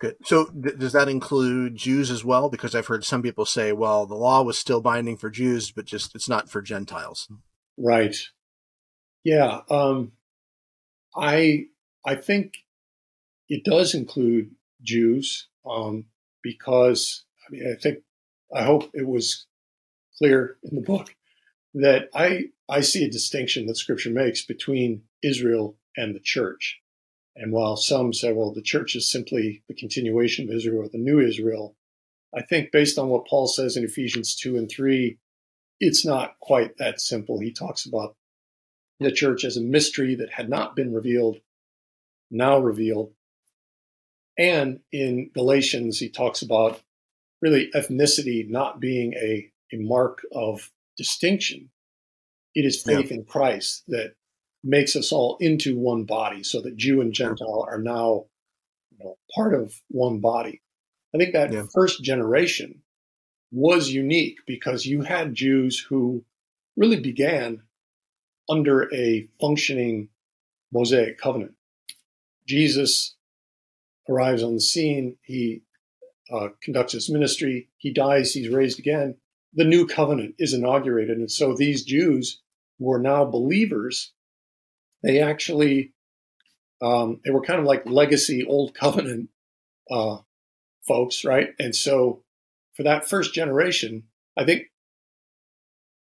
Good. 0.00 0.16
So, 0.24 0.46
th- 0.46 0.78
does 0.78 0.92
that 0.94 1.10
include 1.10 1.76
Jews 1.76 2.10
as 2.10 2.24
well? 2.24 2.48
Because 2.48 2.74
I've 2.74 2.86
heard 2.86 3.04
some 3.04 3.22
people 3.22 3.44
say, 3.44 3.72
well, 3.72 4.06
the 4.06 4.14
law 4.14 4.42
was 4.42 4.58
still 4.58 4.80
binding 4.80 5.18
for 5.18 5.28
Jews, 5.28 5.70
but 5.70 5.84
just 5.84 6.14
it's 6.14 6.28
not 6.28 6.50
for 6.50 6.62
Gentiles. 6.62 7.28
Right. 7.76 8.16
Yeah. 9.22 9.60
Um, 9.68 10.12
I 11.14 11.66
I 12.06 12.14
think 12.14 12.54
it 13.50 13.64
does 13.64 13.94
include 13.94 14.52
Jews 14.82 15.48
um, 15.68 16.06
because 16.42 17.24
I 17.46 17.52
mean 17.52 17.76
I 17.76 17.78
think 17.78 17.98
I 18.54 18.62
hope 18.62 18.90
it 18.94 19.06
was 19.06 19.46
clear 20.16 20.56
in 20.62 20.76
the 20.76 20.82
book 20.82 21.14
that 21.74 22.08
I 22.14 22.44
I 22.68 22.80
see 22.80 23.04
a 23.04 23.10
distinction 23.10 23.66
that 23.66 23.76
Scripture 23.76 24.10
makes 24.10 24.46
between 24.46 25.02
Israel 25.22 25.76
and 25.96 26.14
the 26.14 26.20
church. 26.20 26.80
And 27.36 27.52
while 27.52 27.76
some 27.76 28.12
say, 28.12 28.32
well, 28.32 28.52
the 28.52 28.62
church 28.62 28.94
is 28.94 29.10
simply 29.10 29.62
the 29.68 29.74
continuation 29.74 30.48
of 30.48 30.54
Israel 30.54 30.82
or 30.82 30.88
the 30.88 30.98
new 30.98 31.20
Israel, 31.20 31.76
I 32.34 32.42
think 32.42 32.70
based 32.70 32.98
on 32.98 33.08
what 33.08 33.26
Paul 33.26 33.46
says 33.46 33.76
in 33.76 33.84
Ephesians 33.84 34.36
2 34.36 34.56
and 34.56 34.70
3, 34.70 35.18
it's 35.80 36.04
not 36.04 36.38
quite 36.40 36.76
that 36.78 37.00
simple. 37.00 37.40
He 37.40 37.52
talks 37.52 37.86
about 37.86 38.16
the 39.00 39.10
church 39.10 39.44
as 39.44 39.56
a 39.56 39.62
mystery 39.62 40.14
that 40.16 40.30
had 40.30 40.48
not 40.48 40.76
been 40.76 40.92
revealed, 40.92 41.38
now 42.30 42.58
revealed. 42.58 43.12
And 44.40 44.80
in 44.90 45.30
Galatians, 45.34 45.98
he 45.98 46.08
talks 46.08 46.40
about 46.40 46.80
really 47.42 47.70
ethnicity 47.74 48.48
not 48.48 48.80
being 48.80 49.12
a, 49.12 49.50
a 49.70 49.76
mark 49.76 50.22
of 50.32 50.70
distinction. 50.96 51.68
It 52.54 52.64
is 52.64 52.82
faith 52.82 53.10
yeah. 53.10 53.18
in 53.18 53.24
Christ 53.24 53.84
that 53.88 54.14
makes 54.64 54.96
us 54.96 55.12
all 55.12 55.36
into 55.40 55.78
one 55.78 56.04
body 56.04 56.42
so 56.42 56.62
that 56.62 56.78
Jew 56.78 57.02
and 57.02 57.12
Gentile 57.12 57.66
are 57.68 57.78
now 57.78 58.24
you 58.90 59.04
know, 59.04 59.18
part 59.34 59.52
of 59.52 59.78
one 59.88 60.20
body. 60.20 60.62
I 61.14 61.18
think 61.18 61.34
that 61.34 61.52
yeah. 61.52 61.66
first 61.74 62.02
generation 62.02 62.80
was 63.52 63.90
unique 63.90 64.38
because 64.46 64.86
you 64.86 65.02
had 65.02 65.34
Jews 65.34 65.78
who 65.78 66.24
really 66.78 67.00
began 67.00 67.60
under 68.48 68.92
a 68.94 69.28
functioning 69.38 70.08
Mosaic 70.72 71.18
covenant. 71.18 71.56
Jesus 72.46 73.16
arrives 74.08 74.42
on 74.42 74.54
the 74.54 74.60
scene, 74.60 75.16
he 75.22 75.62
uh, 76.32 76.48
conducts 76.62 76.92
his 76.92 77.10
ministry, 77.10 77.68
he 77.76 77.92
dies, 77.92 78.32
he's 78.32 78.48
raised 78.48 78.78
again. 78.78 79.16
The 79.54 79.64
new 79.64 79.86
covenant 79.86 80.36
is 80.38 80.54
inaugurated. 80.54 81.18
And 81.18 81.30
so 81.30 81.54
these 81.54 81.84
Jews 81.84 82.40
who 82.78 82.90
are 82.92 83.00
now 83.00 83.24
believers 83.24 84.12
they 85.02 85.20
actually 85.20 85.92
um, 86.82 87.20
they 87.24 87.30
were 87.30 87.42
kind 87.42 87.60
of 87.60 87.66
like 87.66 87.88
legacy 87.88 88.44
old 88.44 88.74
covenant 88.74 89.28
uh, 89.90 90.18
folks, 90.86 91.24
right? 91.24 91.50
And 91.58 91.74
so 91.74 92.22
for 92.74 92.84
that 92.84 93.08
first 93.08 93.34
generation, 93.34 94.04
I 94.36 94.44
think, 94.44 94.64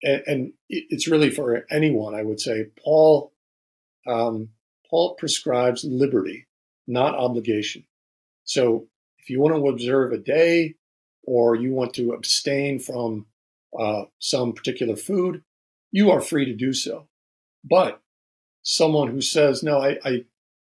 and, 0.04 0.24
and 0.28 0.54
it's 0.68 1.08
really 1.08 1.30
for 1.30 1.66
anyone, 1.72 2.14
I 2.14 2.24
would 2.24 2.42
say, 2.42 2.68
Paul 2.84 3.32
um, 4.06 4.50
Paul 4.90 5.16
prescribes 5.16 5.84
liberty, 5.84 6.48
not 6.88 7.16
obligation. 7.16 7.86
So 8.44 8.88
if 9.20 9.30
you 9.30 9.40
want 9.40 9.56
to 9.56 9.68
observe 9.70 10.12
a 10.12 10.18
day 10.18 10.76
or 11.24 11.56
you 11.56 11.74
want 11.74 11.94
to 11.96 12.12
abstain 12.12 12.80
from 12.80 13.26
uh, 13.78 14.04
some 14.20 14.54
particular 14.54 14.96
food, 14.96 15.44
you 15.92 16.12
are 16.12 16.22
free 16.22 16.46
to 16.46 16.54
do 16.54 16.74
so. 16.74 17.08
But 17.64 18.02
someone 18.62 19.10
who 19.10 19.22
says, 19.22 19.64
no, 19.64 19.80
I, 19.82 19.98
I, 20.06 20.26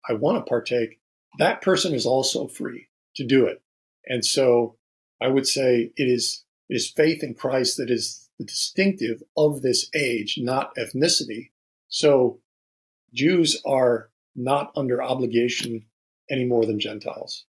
I 0.09 0.15
want 0.15 0.39
to 0.39 0.49
partake, 0.49 1.01
that 1.39 1.63
person 1.63 1.95
is 1.95 2.07
also 2.07 2.47
free 2.47 2.89
to 3.17 3.25
do 3.25 3.47
it. 3.47 3.63
And 4.07 4.25
so 4.25 4.77
I 5.21 5.29
would 5.29 5.47
say 5.47 5.93
it 5.97 6.05
is, 6.05 6.45
it 6.69 6.75
is 6.75 6.91
faith 6.91 7.23
in 7.23 7.35
Christ 7.35 7.77
that 7.77 7.91
is 7.91 8.29
the 8.39 8.45
distinctive 8.45 9.23
of 9.37 9.63
this 9.63 9.91
age, 9.95 10.39
not 10.41 10.75
ethnicity. 10.77 11.51
So 11.89 12.41
Jews 13.13 13.61
are 13.67 14.11
not 14.35 14.73
under 14.77 15.03
obligation 15.03 15.87
any 16.31 16.45
more 16.45 16.65
than 16.67 16.81
Gentiles. 16.81 17.45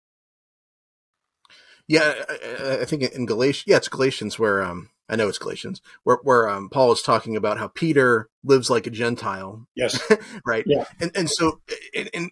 Yeah, 1.86 2.14
I, 2.28 2.78
I 2.80 2.84
think 2.84 3.02
in 3.02 3.26
Galatians, 3.26 3.64
yeah, 3.66 3.76
it's 3.76 3.88
Galatians 3.88 4.38
where 4.38 4.62
um, 4.62 4.90
I 5.08 5.16
know 5.16 5.28
it's 5.28 5.38
Galatians, 5.38 5.82
where 6.04 6.18
where 6.22 6.48
um, 6.48 6.70
Paul 6.70 6.92
is 6.92 7.02
talking 7.02 7.36
about 7.36 7.58
how 7.58 7.68
Peter 7.68 8.28
lives 8.42 8.70
like 8.70 8.86
a 8.86 8.90
Gentile. 8.90 9.66
Yes. 9.74 10.00
right. 10.46 10.64
Yeah. 10.66 10.84
And 11.00 11.10
and 11.14 11.30
so 11.30 11.60
and, 11.94 12.08
and, 12.14 12.30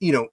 you 0.00 0.12
know, 0.12 0.28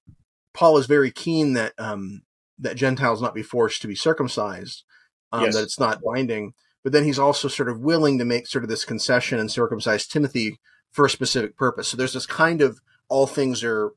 Paul 0.54 0.78
is 0.78 0.86
very 0.86 1.12
keen 1.12 1.54
that 1.54 1.74
um 1.78 2.22
that 2.60 2.78
Gentiles 2.78 3.22
not 3.22 3.36
be 3.36 3.44
forced 3.44 3.82
to 3.82 3.88
be 3.88 3.96
circumcised, 3.96 4.84
um, 5.32 5.44
yes. 5.44 5.56
that 5.56 5.64
it's 5.64 5.80
not 5.80 6.02
binding. 6.02 6.54
But 6.84 6.94
then 6.94 7.04
he's 7.04 7.20
also 7.20 7.48
sort 7.48 7.70
of 7.70 7.80
willing 7.80 8.18
to 8.20 8.26
make 8.26 8.48
sort 8.48 8.64
of 8.64 8.70
this 8.70 8.86
concession 8.86 9.38
and 9.38 9.52
circumcise 9.52 10.08
Timothy 10.08 10.60
for 10.92 11.06
a 11.06 11.10
specific 11.10 11.58
purpose. 11.58 11.90
So 11.90 11.98
there's 11.98 12.14
this 12.14 12.26
kind 12.26 12.62
of 12.62 12.82
all 13.10 13.28
things 13.28 13.64
are 13.64 13.92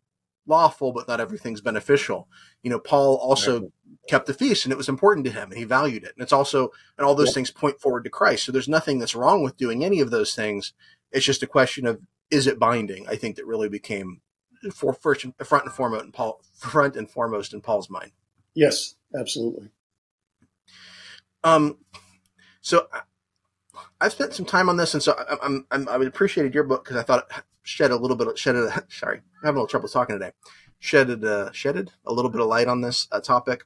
lawful, 0.47 0.93
but 0.93 1.09
not 1.09 1.21
everything's 1.21 1.61
beneficial. 1.61 2.29
You 2.63 2.71
know, 2.71 2.79
Paul 2.79 3.17
also 3.17 3.73
kept 4.09 4.27
the 4.27 4.35
feast 4.35 4.65
and 4.65 4.73
it 4.73 4.77
was 4.77 4.89
important 4.89 5.25
to 5.27 5.33
him 5.33 5.51
and 5.51 5.59
he 5.59 5.65
valued 5.65 6.05
it. 6.05 6.13
And 6.17 6.23
it's 6.23 6.33
also, 6.33 6.71
and 6.99 7.07
all 7.07 7.15
those 7.15 7.33
things 7.33 7.51
point 7.51 7.81
forward 7.81 8.05
to 8.05 8.11
Christ. 8.11 8.45
So 8.45 8.53
there's 8.53 8.69
nothing 8.69 8.99
that's 8.99 9.15
wrong 9.15 9.43
with 9.43 9.57
doing 9.57 9.85
any 9.85 10.01
of 10.01 10.11
those 10.11 10.35
things. 10.35 10.73
It's 11.13 11.25
just 11.25 11.43
a 11.43 11.47
question 11.47 11.87
of, 11.87 12.01
is 12.31 12.47
it 12.47 12.59
binding? 12.59 13.07
I 13.09 13.17
think 13.17 13.37
that 13.37 13.47
really 13.47 13.69
became 13.69 14.21
for 14.73 14.93
first, 14.93 15.27
front 15.45 15.65
and 15.65 15.75
foremost 15.75 16.05
in 16.05 16.13
Paul, 16.13 16.41
front 16.59 16.97
and 16.97 17.09
foremost 17.09 17.53
in 17.53 17.61
Paul's 17.61 17.91
mind. 17.91 18.13
Yes, 18.55 18.95
absolutely. 19.19 19.71
Um, 21.43 21.79
so 22.61 22.89
I've 24.01 24.13
spent 24.13 24.33
some 24.33 24.47
time 24.47 24.69
on 24.69 24.77
this, 24.77 24.95
and 24.95 25.03
so 25.03 25.15
I'm, 25.43 25.67
I'm 25.71 25.89
I 25.89 25.97
appreciated 25.97 26.55
your 26.55 26.65
book 26.65 26.85
because 26.85 26.97
I 26.97 27.03
thought 27.03 27.27
it 27.31 27.43
shed 27.65 27.91
a 27.91 27.97
little 27.97 28.17
bit, 28.17 28.29
of, 28.29 28.39
shed 28.39 28.55
a, 28.55 28.85
sorry, 28.89 29.19
I'm 29.19 29.25
having 29.43 29.57
a 29.57 29.61
little 29.61 29.67
trouble 29.67 29.89
talking 29.89 30.15
today, 30.15 30.33
shedded, 30.79 31.25
uh, 31.25 31.51
shedded 31.51 31.91
a 32.07 32.13
little 32.13 32.31
bit 32.31 32.41
of 32.41 32.47
light 32.47 32.69
on 32.69 32.81
this 32.81 33.09
uh, 33.11 33.21
topic. 33.21 33.65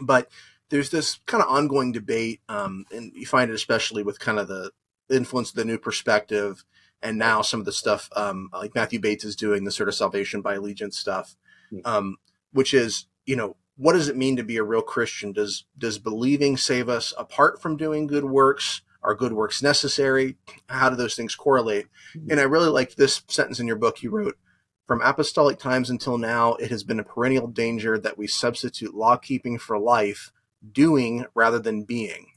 But 0.00 0.28
there's 0.70 0.90
this 0.90 1.20
kind 1.26 1.42
of 1.42 1.48
ongoing 1.48 1.92
debate, 1.92 2.40
um, 2.48 2.84
and 2.90 3.12
you 3.14 3.26
find 3.26 3.50
it 3.50 3.54
especially 3.54 4.02
with 4.02 4.18
kind 4.18 4.38
of 4.38 4.48
the 4.48 4.72
influence 5.10 5.50
of 5.50 5.56
the 5.56 5.64
new 5.64 5.78
perspective, 5.78 6.64
and 7.02 7.16
now 7.16 7.42
some 7.42 7.60
of 7.60 7.66
the 7.66 7.72
stuff 7.72 8.08
um, 8.16 8.50
like 8.52 8.74
Matthew 8.74 8.98
Bates 8.98 9.24
is 9.24 9.36
doing, 9.36 9.64
the 9.64 9.70
sort 9.70 9.88
of 9.88 9.94
salvation 9.94 10.40
by 10.40 10.54
allegiance 10.54 10.98
stuff, 10.98 11.36
hmm. 11.70 11.78
um, 11.84 12.16
which 12.52 12.74
is 12.74 13.06
you 13.24 13.36
know 13.36 13.56
what 13.76 13.92
does 13.92 14.08
it 14.08 14.16
mean 14.16 14.36
to 14.36 14.42
be 14.42 14.56
a 14.56 14.64
real 14.64 14.82
Christian? 14.82 15.32
Does 15.32 15.64
does 15.76 15.98
believing 15.98 16.56
save 16.56 16.88
us 16.88 17.14
apart 17.16 17.62
from 17.62 17.76
doing 17.76 18.06
good 18.06 18.24
works? 18.24 18.82
Are 19.02 19.14
good 19.14 19.32
works 19.32 19.62
necessary? 19.62 20.36
How 20.68 20.90
do 20.90 20.96
those 20.96 21.14
things 21.14 21.34
correlate? 21.34 21.86
Hmm. 22.12 22.30
And 22.30 22.40
I 22.40 22.44
really 22.44 22.68
liked 22.68 22.96
this 22.96 23.22
sentence 23.28 23.60
in 23.60 23.66
your 23.66 23.76
book. 23.76 24.02
You 24.02 24.10
wrote, 24.10 24.38
from 24.86 25.02
apostolic 25.02 25.58
times 25.58 25.90
until 25.90 26.16
now, 26.16 26.54
it 26.54 26.70
has 26.70 26.82
been 26.82 26.98
a 26.98 27.04
perennial 27.04 27.46
danger 27.46 27.98
that 27.98 28.16
we 28.16 28.26
substitute 28.26 28.94
law 28.94 29.16
keeping 29.16 29.58
for 29.58 29.78
life, 29.78 30.32
doing 30.72 31.26
rather 31.34 31.58
than 31.58 31.84
being. 31.84 32.28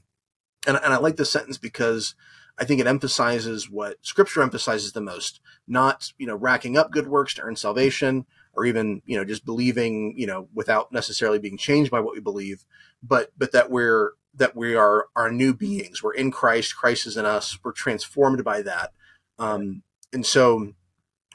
And, 0.67 0.77
and 0.83 0.93
I 0.93 0.97
like 0.97 1.15
this 1.15 1.31
sentence 1.31 1.57
because 1.57 2.13
I 2.59 2.65
think 2.65 2.79
it 2.79 2.87
emphasizes 2.87 3.69
what 3.69 3.97
scripture 4.01 4.43
emphasizes 4.43 4.91
the 4.91 5.01
most, 5.01 5.39
not, 5.67 6.11
you 6.17 6.27
know, 6.27 6.35
racking 6.35 6.77
up 6.77 6.91
good 6.91 7.07
works 7.07 7.33
to 7.35 7.41
earn 7.41 7.55
salvation 7.55 8.25
or 8.53 8.65
even, 8.65 9.01
you 9.05 9.17
know, 9.17 9.23
just 9.23 9.45
believing, 9.45 10.13
you 10.17 10.27
know, 10.27 10.49
without 10.53 10.91
necessarily 10.91 11.39
being 11.39 11.57
changed 11.57 11.89
by 11.89 12.01
what 12.01 12.13
we 12.13 12.19
believe, 12.19 12.65
but, 13.01 13.31
but 13.37 13.53
that 13.53 13.71
we're, 13.71 14.11
that 14.33 14.55
we 14.55 14.75
are, 14.75 15.07
are 15.15 15.31
new 15.31 15.53
beings. 15.53 16.01
We're 16.01 16.13
in 16.13 16.31
Christ. 16.31 16.75
Christ 16.75 17.05
is 17.05 17.17
in 17.17 17.25
us. 17.25 17.57
We're 17.63 17.73
transformed 17.73 18.43
by 18.43 18.61
that. 18.61 18.91
Um, 19.37 19.83
and 20.13 20.25
so, 20.25 20.73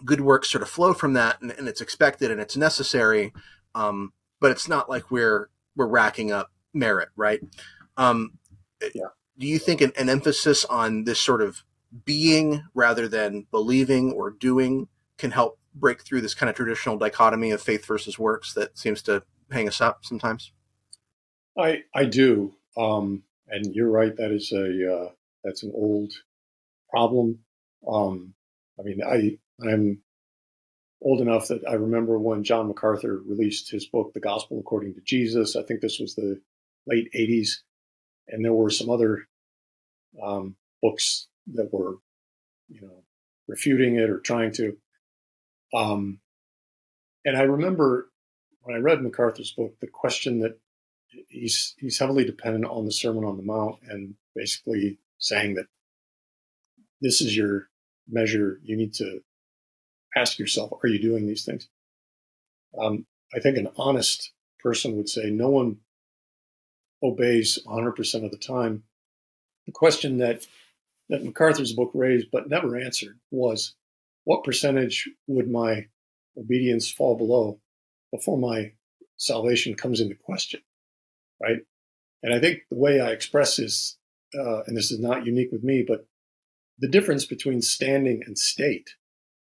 good 0.05 0.21
works 0.21 0.51
sort 0.51 0.63
of 0.63 0.69
flow 0.69 0.93
from 0.93 1.15
that 1.15 1.41
and, 1.41 1.51
and 1.53 1.69
it's 1.69 1.81
expected 1.81 2.31
and 2.31 2.41
it's 2.41 2.57
necessary 2.57 3.33
um, 3.75 4.13
but 4.41 4.51
it's 4.51 4.69
not 4.69 4.91
like 4.91 5.11
we're 5.11 5.49
we're 5.75 5.87
racking 5.87 6.31
up 6.31 6.51
merit 6.75 7.09
right 7.17 7.41
um, 7.97 8.39
yeah. 8.95 9.09
do 9.39 9.47
you 9.47 9.59
think 9.59 9.81
an, 9.81 9.93
an, 9.97 10.09
emphasis 10.09 10.64
on 10.66 11.05
this 11.05 11.20
sort 11.20 11.41
of 11.41 11.62
being 12.05 12.62
rather 12.75 13.09
than 13.09 13.47
believing 13.51 14.12
or 14.12 14.31
doing 14.31 14.89
can 15.16 15.31
help 15.31 15.59
break 15.75 16.03
through 16.03 16.20
this 16.20 16.35
kind 16.35 16.51
of 16.51 16.57
traditional 16.57 16.99
dichotomy 16.99 17.51
of 17.51 17.62
faith 17.62 17.87
versus 17.87 18.18
works 18.18 18.53
that 18.53 18.77
seems 18.77 19.01
to 19.03 19.23
hang 19.51 19.66
us 19.66 19.81
up 19.81 20.05
sometimes 20.05 20.53
i 21.59 21.83
i 21.95 22.05
do 22.05 22.55
um, 22.77 23.22
and 23.49 23.74
you're 23.74 23.91
right 23.91 24.16
that 24.16 24.31
is 24.33 24.53
a 24.53 24.95
uh, 24.95 25.09
that's 25.45 25.62
an 25.62 25.72
old 25.74 26.12
problem 26.91 27.39
um, 27.89 28.35
i 28.79 28.83
mean 28.83 29.01
i 29.03 29.39
I'm 29.66 30.03
old 31.03 31.20
enough 31.20 31.49
that 31.49 31.62
I 31.68 31.74
remember 31.74 32.18
when 32.18 32.45
John 32.45 32.68
MacArthur 32.68 33.20
released 33.27 33.70
his 33.70 33.87
book, 33.87 34.12
The 34.12 34.20
Gospel 34.20 34.61
According 34.61 34.95
to 34.95 35.01
Jesus. 35.01 35.57
I 35.57 35.62
think 35.62 35.81
this 35.81 35.99
was 35.99 36.14
the 36.14 36.41
late 36.87 37.09
80s. 37.14 37.59
And 38.29 38.45
there 38.45 38.53
were 38.53 38.70
some 38.70 38.91
other 38.91 39.27
um, 40.22 40.57
books 40.83 41.29
that 41.55 41.72
were, 41.72 41.97
you 42.68 42.81
know, 42.83 43.05
refuting 43.47 43.97
it 43.97 44.11
or 44.11 44.18
trying 44.18 44.53
to. 44.55 44.77
Um, 45.74 46.20
and 47.24 47.37
I 47.37 47.43
remember 47.43 48.11
when 48.62 48.77
I 48.77 48.81
read 48.81 49.03
MacArthur's 49.03 49.53
book, 49.53 49.74
the 49.81 49.87
question 49.87 50.41
that 50.41 50.59
he's 51.29 51.75
he's 51.79 51.99
heavily 51.99 52.25
dependent 52.25 52.67
on 52.67 52.85
the 52.85 52.93
Sermon 52.93 53.25
on 53.25 53.37
the 53.37 53.43
Mount 53.43 53.79
and 53.89 54.15
basically 54.35 54.99
saying 55.19 55.55
that 55.55 55.67
this 57.01 57.21
is 57.21 57.37
your 57.37 57.69
measure, 58.09 58.61
you 58.63 58.77
need 58.77 58.95
to 58.95 59.21
ask 60.17 60.39
yourself, 60.39 60.73
are 60.83 60.89
you 60.89 61.01
doing 61.01 61.27
these 61.27 61.45
things? 61.45 61.69
Um, 62.79 63.07
I 63.35 63.41
think 63.41 63.57
an 63.57 63.69
honest 63.77 64.33
person 64.61 64.97
would 64.97 65.09
say 65.09 65.31
no 65.31 65.49
one 65.49 65.79
obeys 67.03 67.59
100% 67.67 68.25
of 68.25 68.31
the 68.31 68.39
time. 68.39 68.85
The 69.67 69.73
question 69.73 70.19
that, 70.19 70.47
that 71.09 71.25
MacArthur's 71.25 71.73
book 71.73 71.91
raised 71.95 72.29
but 72.33 72.49
never 72.49 72.79
answered 72.79 73.19
was 73.31 73.75
what 74.25 74.45
percentage 74.45 75.09
would 75.27 75.51
my 75.51 75.87
obedience 76.37 76.91
fall 76.91 77.17
below 77.17 77.61
before 78.13 78.39
my 78.39 78.73
salvation 79.17 79.75
comes 79.75 80.01
into 80.01 80.15
question? 80.15 80.61
Right? 81.41 81.59
And 82.22 82.34
I 82.34 82.41
think 82.41 82.61
the 82.70 82.76
way 82.76 83.01
I 83.01 83.11
express 83.11 83.57
this, 83.57 83.97
uh, 84.39 84.62
and 84.66 84.76
this 84.76 84.91
is 84.91 84.99
not 84.99 85.26
unique 85.26 85.53
with 85.53 85.62
me, 85.62 85.84
but 85.87 86.07
the 86.78 86.89
difference 86.89 87.24
between 87.24 87.62
standing 87.62 88.22
and 88.26 88.39
state 88.39 88.91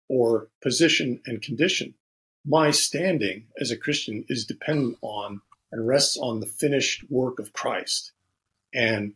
or 0.10 0.50
position 0.62 1.22
and 1.26 1.42
condition. 1.42 1.96
My 2.46 2.72
standing 2.72 3.48
as 3.60 3.72
a 3.72 3.78
Christian 3.78 4.26
is 4.28 4.46
dependent 4.46 4.98
on 5.02 5.42
and 5.72 5.88
rests 5.88 6.18
on 6.18 6.40
the 6.40 6.46
finished 6.46 7.04
work 7.10 7.40
of 7.40 7.54
Christ. 7.54 8.12
And 8.74 9.14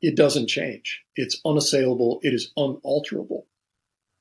it 0.00 0.16
doesn't 0.16 0.48
change. 0.48 1.02
It's 1.16 1.40
unassailable. 1.44 2.20
It 2.22 2.32
is 2.32 2.52
unalterable. 2.56 3.46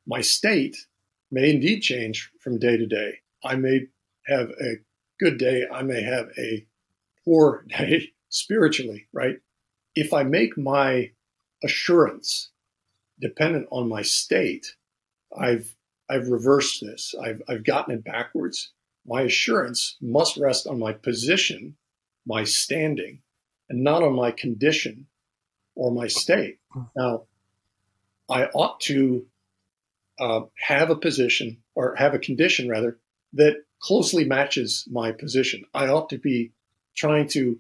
My 0.08 0.22
state 0.22 0.88
may 1.32 1.50
indeed 1.50 1.82
change 1.82 2.32
from 2.42 2.60
day 2.60 2.78
to 2.78 2.86
day. 2.86 3.20
I 3.44 3.56
may 3.56 3.88
have 4.26 4.50
a 4.50 4.78
good 5.20 5.38
day. 5.38 5.66
I 5.72 5.84
may 5.84 6.02
have 6.02 6.30
a 6.38 6.66
day 7.68 8.14
spiritually, 8.30 9.08
right? 9.14 9.38
If 9.96 10.14
I 10.14 10.24
make 10.24 10.58
my 10.58 11.12
assurance 11.64 12.52
dependent 13.20 13.68
on 13.72 13.90
my 13.90 14.02
state, 14.02 14.76
I've 15.38 15.76
I've 16.10 16.28
reversed 16.28 16.82
this. 16.82 17.16
I've 17.22 17.42
I've 17.48 17.64
gotten 17.64 17.96
it 17.96 18.04
backwards. 18.04 18.72
My 19.06 19.22
assurance 19.22 19.98
must 20.02 20.38
rest 20.38 20.68
on 20.68 20.80
my 20.80 20.94
position, 20.94 21.76
my 22.26 22.44
standing, 22.44 23.22
and 23.70 23.84
not 23.84 24.04
on 24.04 24.14
my 24.14 24.32
condition 24.32 25.08
or 25.76 25.92
my 25.92 26.08
state. 26.08 26.60
Now, 26.96 27.24
I 28.30 28.46
ought 28.46 28.80
to 28.82 29.26
uh, 30.20 30.42
have 30.58 30.90
a 30.90 30.96
position 30.96 31.58
or 31.76 31.96
have 31.96 32.14
a 32.14 32.20
condition 32.20 32.70
rather 32.70 32.98
that 33.34 33.58
closely 33.80 34.24
matches 34.24 34.88
my 34.92 35.12
position. 35.12 35.64
I 35.74 35.88
ought 35.88 36.10
to 36.10 36.18
be 36.18 36.52
trying 36.96 37.28
to 37.30 37.60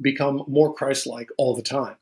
become 0.00 0.44
more 0.46 0.74
Christ 0.74 1.06
like 1.06 1.28
all 1.38 1.54
the 1.54 1.62
time. 1.62 1.96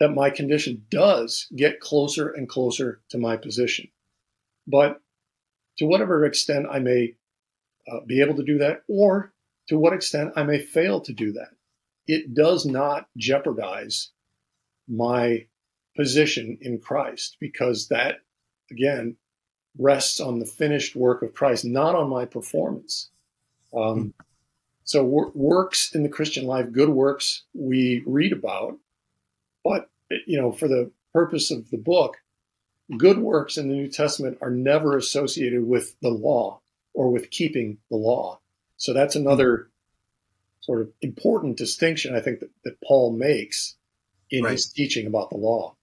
That 0.00 0.10
my 0.10 0.30
condition 0.30 0.84
does 0.90 1.46
get 1.56 1.80
closer 1.80 2.28
and 2.28 2.48
closer 2.48 3.00
to 3.10 3.18
my 3.18 3.36
position. 3.36 3.88
But 4.66 5.00
to 5.78 5.86
whatever 5.86 6.24
extent 6.24 6.66
I 6.70 6.80
may 6.80 7.14
uh, 7.90 8.00
be 8.06 8.20
able 8.20 8.34
to 8.36 8.42
do 8.42 8.58
that, 8.58 8.82
or 8.88 9.32
to 9.68 9.78
what 9.78 9.92
extent 9.92 10.32
I 10.36 10.42
may 10.42 10.58
fail 10.58 11.00
to 11.00 11.12
do 11.12 11.32
that, 11.32 11.50
it 12.06 12.34
does 12.34 12.66
not 12.66 13.08
jeopardize 13.16 14.10
my 14.88 15.46
position 15.96 16.58
in 16.60 16.78
Christ 16.78 17.36
because 17.40 17.88
that, 17.88 18.16
again, 18.70 19.16
rests 19.78 20.20
on 20.20 20.38
the 20.38 20.46
finished 20.46 20.94
work 20.94 21.22
of 21.22 21.34
Christ, 21.34 21.64
not 21.64 21.94
on 21.94 22.08
my 22.08 22.24
performance. 22.24 23.10
Um, 23.74 24.14
so 24.86 25.04
wor- 25.04 25.32
works 25.34 25.94
in 25.94 26.02
the 26.02 26.08
Christian 26.08 26.46
life, 26.46 26.72
good 26.72 26.88
works 26.88 27.42
we 27.52 28.02
read 28.06 28.32
about, 28.32 28.78
but 29.62 29.90
you 30.26 30.40
know, 30.40 30.52
for 30.52 30.68
the 30.68 30.90
purpose 31.12 31.50
of 31.50 31.68
the 31.70 31.76
book, 31.76 32.16
good 32.96 33.18
works 33.18 33.58
in 33.58 33.68
the 33.68 33.74
New 33.74 33.88
Testament 33.88 34.38
are 34.40 34.50
never 34.50 34.96
associated 34.96 35.66
with 35.66 35.96
the 36.00 36.08
law 36.10 36.60
or 36.94 37.10
with 37.10 37.30
keeping 37.30 37.78
the 37.90 37.96
law. 37.96 38.38
So 38.76 38.92
that's 38.92 39.16
another 39.16 39.68
sort 40.60 40.80
of 40.82 40.92
important 41.02 41.56
distinction 41.56 42.14
I 42.14 42.20
think 42.20 42.40
that, 42.40 42.50
that 42.64 42.80
Paul 42.80 43.12
makes 43.12 43.74
in 44.30 44.44
Right. 44.44 44.52
his 44.52 44.66
teaching 44.68 45.06
about 45.06 45.30
the 45.30 45.36
law. 45.36 45.74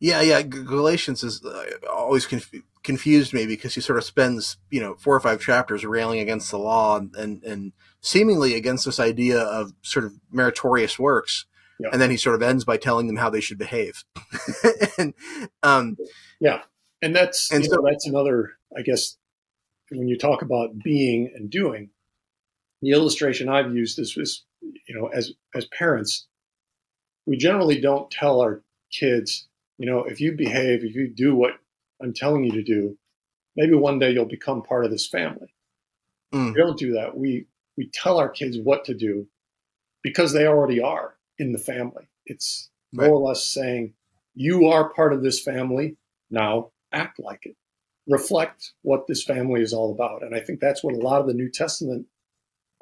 Yeah, 0.00 0.20
yeah. 0.20 0.42
Galatians 0.42 1.22
is 1.22 1.44
uh, 1.44 1.64
always 1.90 2.26
conf- 2.26 2.62
confused 2.84 3.32
me 3.32 3.46
because 3.46 3.74
he 3.74 3.80
sort 3.80 3.98
of 3.98 4.04
spends, 4.04 4.58
you 4.70 4.80
know, 4.80 4.94
four 4.94 5.16
or 5.16 5.20
five 5.20 5.40
chapters 5.40 5.84
railing 5.84 6.20
against 6.20 6.50
the 6.50 6.58
law 6.58 6.98
and, 6.98 7.14
and, 7.16 7.42
and 7.42 7.72
seemingly 8.00 8.54
against 8.54 8.84
this 8.84 9.00
idea 9.00 9.40
of 9.40 9.72
sort 9.82 10.04
of 10.04 10.12
meritorious 10.30 10.98
works. 10.98 11.46
Yeah. 11.80 11.88
And 11.92 12.00
then 12.00 12.10
he 12.10 12.16
sort 12.16 12.36
of 12.36 12.42
ends 12.42 12.64
by 12.64 12.76
telling 12.76 13.08
them 13.08 13.16
how 13.16 13.30
they 13.30 13.40
should 13.40 13.58
behave. 13.58 14.04
and, 14.98 15.14
um, 15.62 15.96
yeah 16.40 16.60
And 17.02 17.16
that's 17.16 17.50
And 17.50 17.64
so- 17.64 17.76
know, 17.76 17.82
that's 17.90 18.06
another, 18.06 18.52
I 18.76 18.82
guess, 18.82 19.16
when 19.90 20.06
you 20.06 20.16
talk 20.16 20.42
about 20.42 20.78
being 20.84 21.32
and 21.34 21.50
doing, 21.50 21.90
the 22.82 22.90
illustration 22.90 23.48
I've 23.48 23.74
used 23.74 23.98
is, 23.98 24.16
is 24.16 24.44
you 24.86 24.94
know, 24.94 25.08
as 25.08 25.32
as 25.54 25.66
parents, 25.66 26.26
we 27.26 27.36
generally 27.36 27.80
don't 27.80 28.10
tell 28.10 28.40
our 28.40 28.62
kids, 28.92 29.48
you 29.78 29.86
know, 29.90 30.04
if 30.04 30.20
you 30.20 30.32
behave, 30.32 30.84
if 30.84 30.94
you 30.94 31.08
do 31.08 31.34
what 31.34 31.52
I'm 32.02 32.12
telling 32.12 32.44
you 32.44 32.52
to 32.52 32.62
do, 32.62 32.98
maybe 33.56 33.74
one 33.74 33.98
day 33.98 34.10
you'll 34.10 34.24
become 34.26 34.62
part 34.62 34.84
of 34.84 34.90
this 34.90 35.06
family. 35.08 35.54
Mm. 36.34 36.54
We 36.54 36.60
don't 36.60 36.78
do 36.78 36.92
that. 36.94 37.16
We 37.16 37.46
we 37.76 37.90
tell 37.92 38.18
our 38.18 38.28
kids 38.28 38.56
what 38.58 38.84
to 38.86 38.94
do 38.94 39.26
because 40.02 40.32
they 40.32 40.46
already 40.46 40.80
are 40.80 41.14
in 41.38 41.52
the 41.52 41.58
family. 41.58 42.08
It's 42.26 42.70
more 42.92 43.06
Right. 43.06 43.12
or 43.12 43.28
less 43.28 43.44
saying, 43.44 43.94
you 44.34 44.66
are 44.66 44.92
part 44.92 45.12
of 45.12 45.22
this 45.22 45.40
family. 45.40 45.96
Now 46.30 46.70
act 46.92 47.18
like 47.18 47.46
it. 47.46 47.56
Reflect 48.06 48.72
what 48.82 49.06
this 49.08 49.24
family 49.24 49.62
is 49.62 49.72
all 49.72 49.92
about. 49.92 50.22
And 50.22 50.34
I 50.34 50.40
think 50.40 50.60
that's 50.60 50.84
what 50.84 50.94
a 50.94 50.98
lot 50.98 51.20
of 51.20 51.26
the 51.26 51.34
New 51.34 51.50
Testament 51.50 52.06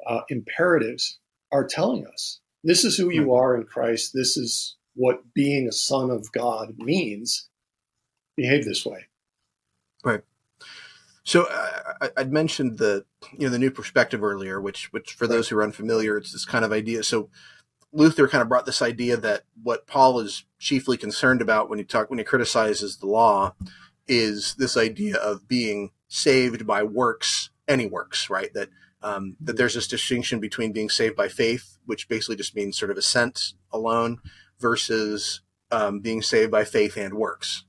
uh, 0.05 0.21
imperatives 0.29 1.19
are 1.51 1.65
telling 1.65 2.05
us. 2.05 2.39
This 2.63 2.83
is 2.83 2.97
who 2.97 3.09
you 3.09 3.33
are 3.33 3.55
in 3.55 3.63
Christ. 3.63 4.11
This 4.13 4.37
is 4.37 4.75
what 4.95 5.33
being 5.33 5.67
a 5.67 5.71
son 5.71 6.11
of 6.11 6.31
God 6.31 6.75
means. 6.77 7.49
Behave 8.35 8.65
this 8.65 8.85
way. 8.85 9.07
Right. 10.03 10.21
So 11.23 11.47
uh, 11.49 11.93
I, 12.01 12.09
I'd 12.17 12.33
mentioned 12.33 12.77
the 12.77 13.05
you 13.31 13.45
know 13.45 13.49
the 13.49 13.59
new 13.59 13.71
perspective 13.71 14.23
earlier, 14.23 14.59
which 14.59 14.91
which 14.91 15.13
for 15.13 15.27
those 15.27 15.47
who 15.47 15.57
are 15.57 15.63
unfamiliar, 15.63 16.17
it's 16.17 16.33
this 16.33 16.45
kind 16.45 16.65
of 16.65 16.71
idea. 16.71 17.03
So 17.03 17.29
Luther 17.93 18.27
kind 18.27 18.41
of 18.41 18.49
brought 18.49 18.65
this 18.65 18.81
idea 18.81 19.15
that 19.17 19.43
what 19.61 19.87
Paul 19.87 20.19
is 20.19 20.45
chiefly 20.59 20.97
concerned 20.97 21.41
about 21.41 21.69
when 21.69 21.79
he 21.79 21.85
talk 21.85 22.09
when 22.09 22.19
he 22.19 22.25
criticizes 22.25 22.97
the 22.97 23.07
law 23.07 23.53
is 24.07 24.55
this 24.55 24.75
idea 24.75 25.15
of 25.15 25.47
being 25.47 25.91
saved 26.07 26.67
by 26.67 26.83
works, 26.83 27.51
any 27.67 27.85
works, 27.85 28.29
right? 28.29 28.53
That 28.53 28.69
um, 29.01 29.35
that 29.39 29.57
there's 29.57 29.75
this 29.75 29.87
distinction 29.87 30.39
between 30.39 30.71
being 30.71 30.89
saved 30.89 31.15
by 31.15 31.27
faith, 31.27 31.77
which 31.85 32.09
basically 32.09 32.35
just 32.35 32.55
means 32.55 32.77
sort 32.77 32.91
of 32.91 32.97
assent 32.97 33.53
alone, 33.71 34.19
versus 34.59 35.41
um, 35.71 35.99
being 35.99 36.21
saved 36.21 36.51
by 36.51 36.63
faith 36.63 36.97
and 36.97 37.13
works. 37.13 37.63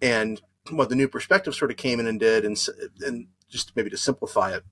And 0.00 0.40
what 0.70 0.88
the 0.88 0.96
new 0.96 1.08
perspective 1.08 1.54
sort 1.54 1.70
of 1.70 1.76
came 1.76 2.00
in 2.00 2.06
and 2.06 2.20
did, 2.20 2.44
and 2.44 2.58
and 3.00 3.28
just 3.48 3.74
maybe 3.74 3.90
to 3.90 3.96
simplify 3.96 4.52
it, 4.52 4.64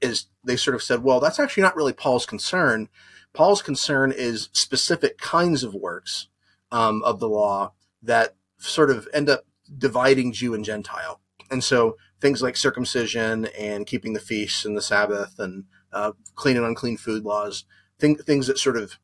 is 0.00 0.26
they 0.44 0.56
sort 0.56 0.74
of 0.74 0.82
said, 0.82 1.02
well, 1.02 1.20
that's 1.20 1.38
actually 1.38 1.62
not 1.62 1.76
really 1.76 1.92
Paul's 1.92 2.26
concern. 2.26 2.88
Paul's 3.32 3.62
concern 3.62 4.12
is 4.12 4.48
specific 4.52 5.18
kinds 5.18 5.62
of 5.62 5.74
works 5.74 6.28
um, 6.72 7.02
of 7.04 7.20
the 7.20 7.28
law 7.28 7.72
that 8.02 8.34
sort 8.58 8.90
of 8.90 9.08
end 9.12 9.28
up 9.28 9.44
dividing 9.78 10.32
Jew 10.32 10.54
and 10.54 10.64
Gentile, 10.64 11.20
and 11.50 11.62
so 11.62 11.96
things 12.20 12.42
like 12.42 12.56
circumcision 12.56 13.46
and 13.58 13.86
keeping 13.86 14.12
the 14.12 14.20
feasts 14.20 14.64
and 14.64 14.76
the 14.76 14.82
Sabbath 14.82 15.38
and 15.38 15.64
uh, 15.92 16.12
clean 16.34 16.56
and 16.56 16.66
unclean 16.66 16.96
food 16.96 17.24
laws, 17.24 17.64
thing, 17.98 18.16
things 18.16 18.46
that 18.46 18.58
sort 18.58 18.76
of 18.76 18.98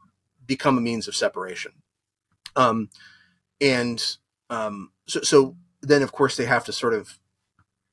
become 0.47 0.77
a 0.77 0.81
means 0.81 1.09
of 1.09 1.17
separation. 1.17 1.73
Um, 2.55 2.91
and 3.61 4.17
um, 4.51 4.91
so, 5.07 5.21
so 5.23 5.57
then 5.83 6.03
of 6.03 6.13
course 6.13 6.37
they 6.37 6.45
have 6.47 6.65
to 6.65 6.73
sort 6.73 6.95
of 6.95 7.19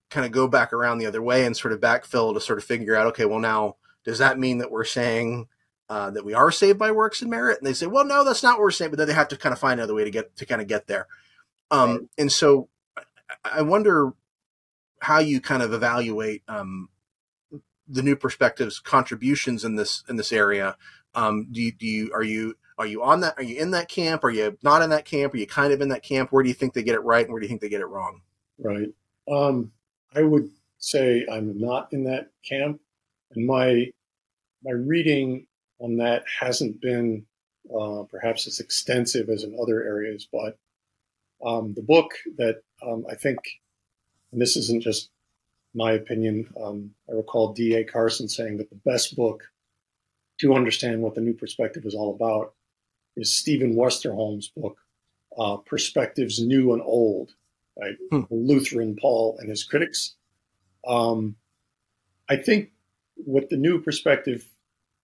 kind 0.10 0.26
of 0.26 0.32
go 0.32 0.48
back 0.48 0.74
around 0.74 0.98
the 1.00 1.06
other 1.06 1.22
way 1.22 1.46
and 1.46 1.56
sort 1.58 1.74
of 1.74 1.80
backfill 1.80 2.34
to 2.34 2.40
sort 2.42 2.58
of 2.60 2.64
figure 2.66 2.96
out 2.96 3.08
okay 3.08 3.26
well 3.26 3.40
now 3.40 3.76
does 4.06 4.20
that 4.20 4.38
mean 4.40 4.58
that 4.60 4.72
we're 4.72 4.84
saying 4.84 5.48
uh, 5.90 6.10
that 6.12 6.26
we 6.26 6.34
are 6.34 6.50
saved 6.52 6.80
by 6.80 6.92
works 6.92 7.22
and 7.22 7.30
merit? 7.30 7.58
And 7.58 7.68
they 7.68 7.74
say 7.74 7.88
well 7.88 8.06
no 8.06 8.24
that's 8.24 8.44
not 8.44 8.54
what 8.54 8.62
we're 8.62 8.72
saying 8.72 8.92
but 8.92 8.98
then 8.98 9.08
they 9.08 9.14
have 9.14 9.28
to 9.30 9.38
kind 9.38 9.54
of 9.54 9.60
find 9.60 9.80
another 9.80 9.94
way 9.94 10.04
to 10.04 10.12
get 10.12 10.36
to 10.38 10.46
kind 10.46 10.62
of 10.62 10.68
get 10.68 10.88
there. 10.88 11.08
Um, 11.72 11.90
Right. 11.92 12.00
and 12.18 12.32
so 12.32 12.70
I- 13.44 13.62
wonder 13.62 14.14
how 15.02 15.20
you 15.20 15.42
kind 15.42 15.62
of 15.62 15.74
evaluate 15.74 16.44
um, 16.48 16.90
the 17.88 18.02
new 18.02 18.16
perspectives 18.16 18.80
contributions 18.80 19.66
in 19.66 19.76
this 19.76 20.04
in 20.08 20.16
this 20.16 20.32
area. 20.32 20.78
Um, 21.16 21.48
do 21.52 21.62
you, 21.62 21.72
do 21.72 21.86
you 21.86 22.12
are 22.14 22.24
you 22.24 22.56
are 22.78 22.88
you 22.88 23.04
on 23.04 23.20
that 23.22 23.34
are 23.38 23.44
you 23.44 23.60
in 23.60 23.72
that 23.72 23.90
camp 23.90 24.24
are 24.24 24.30
you 24.30 24.58
not 24.64 24.82
in 24.82 24.90
that 24.90 25.06
camp 25.06 25.34
are 25.34 25.38
you 25.38 25.48
kind 25.48 25.74
of 25.74 25.82
in 25.82 25.90
that 25.90 26.04
camp 26.04 26.32
where 26.32 26.44
do 26.44 26.50
you 26.50 26.56
think 26.56 26.74
they 26.74 26.84
get 26.84 26.96
it 26.96 27.04
right 27.04 27.26
and 27.26 27.34
where 27.34 27.40
do 27.40 27.46
you 27.46 27.50
think 27.50 27.62
they 27.62 27.70
get 27.70 27.82
it 27.82 27.86
wrong 27.86 28.22
Right. 28.60 28.90
Um, 29.32 29.72
I 30.16 30.22
would 30.22 30.50
say 30.78 31.26
I'm 31.32 31.60
not 31.60 31.92
in 31.92 32.04
that 32.06 32.30
camp, 32.48 32.80
and 33.32 33.46
my 33.46 33.92
my 34.64 34.72
reading 34.72 35.48
on 35.80 35.98
that 35.98 36.24
hasn't 36.40 36.82
been 36.82 37.26
uh, 37.78 38.04
perhaps 38.04 38.48
as 38.48 38.60
extensive 38.60 39.30
as 39.30 39.44
in 39.44 39.58
other 39.62 39.84
areas, 39.84 40.28
but 40.32 40.58
Um, 41.46 41.74
the 41.74 41.82
book 41.84 42.12
that 42.38 42.64
um, 42.82 43.06
I 43.10 43.16
think, 43.16 43.40
and 44.32 44.42
this 44.42 44.56
isn't 44.56 44.82
just 44.82 45.10
my 45.74 45.92
opinion, 45.94 46.48
um, 46.64 46.96
I 47.10 47.14
recall 47.14 47.54
D.A. 47.54 47.84
Carson 47.84 48.30
saying 48.30 48.58
that 48.58 48.70
the 48.70 48.82
best 48.86 49.16
book 49.16 49.44
to 50.40 50.56
understand 50.56 51.02
what 51.02 51.16
the 51.16 51.22
new 51.22 51.34
perspective 51.34 51.86
is 51.86 51.96
all 51.96 52.16
about 52.16 52.54
is 53.16 53.34
Stephen 53.34 53.76
Westerholm's 53.76 54.50
book, 54.50 54.78
uh, 55.38 55.58
Perspectives 55.58 56.42
New 56.42 56.74
and 56.74 56.82
Old, 56.82 57.32
right? 57.80 57.96
Hmm. 58.12 58.22
Lutheran 58.30 58.96
Paul 59.00 59.38
and 59.40 59.50
his 59.50 59.64
critics. 59.64 60.16
Um, 60.88 61.36
I 62.30 62.38
think 62.38 62.72
what 63.16 63.50
the 63.50 63.58
new 63.58 63.82
perspective 63.82 64.48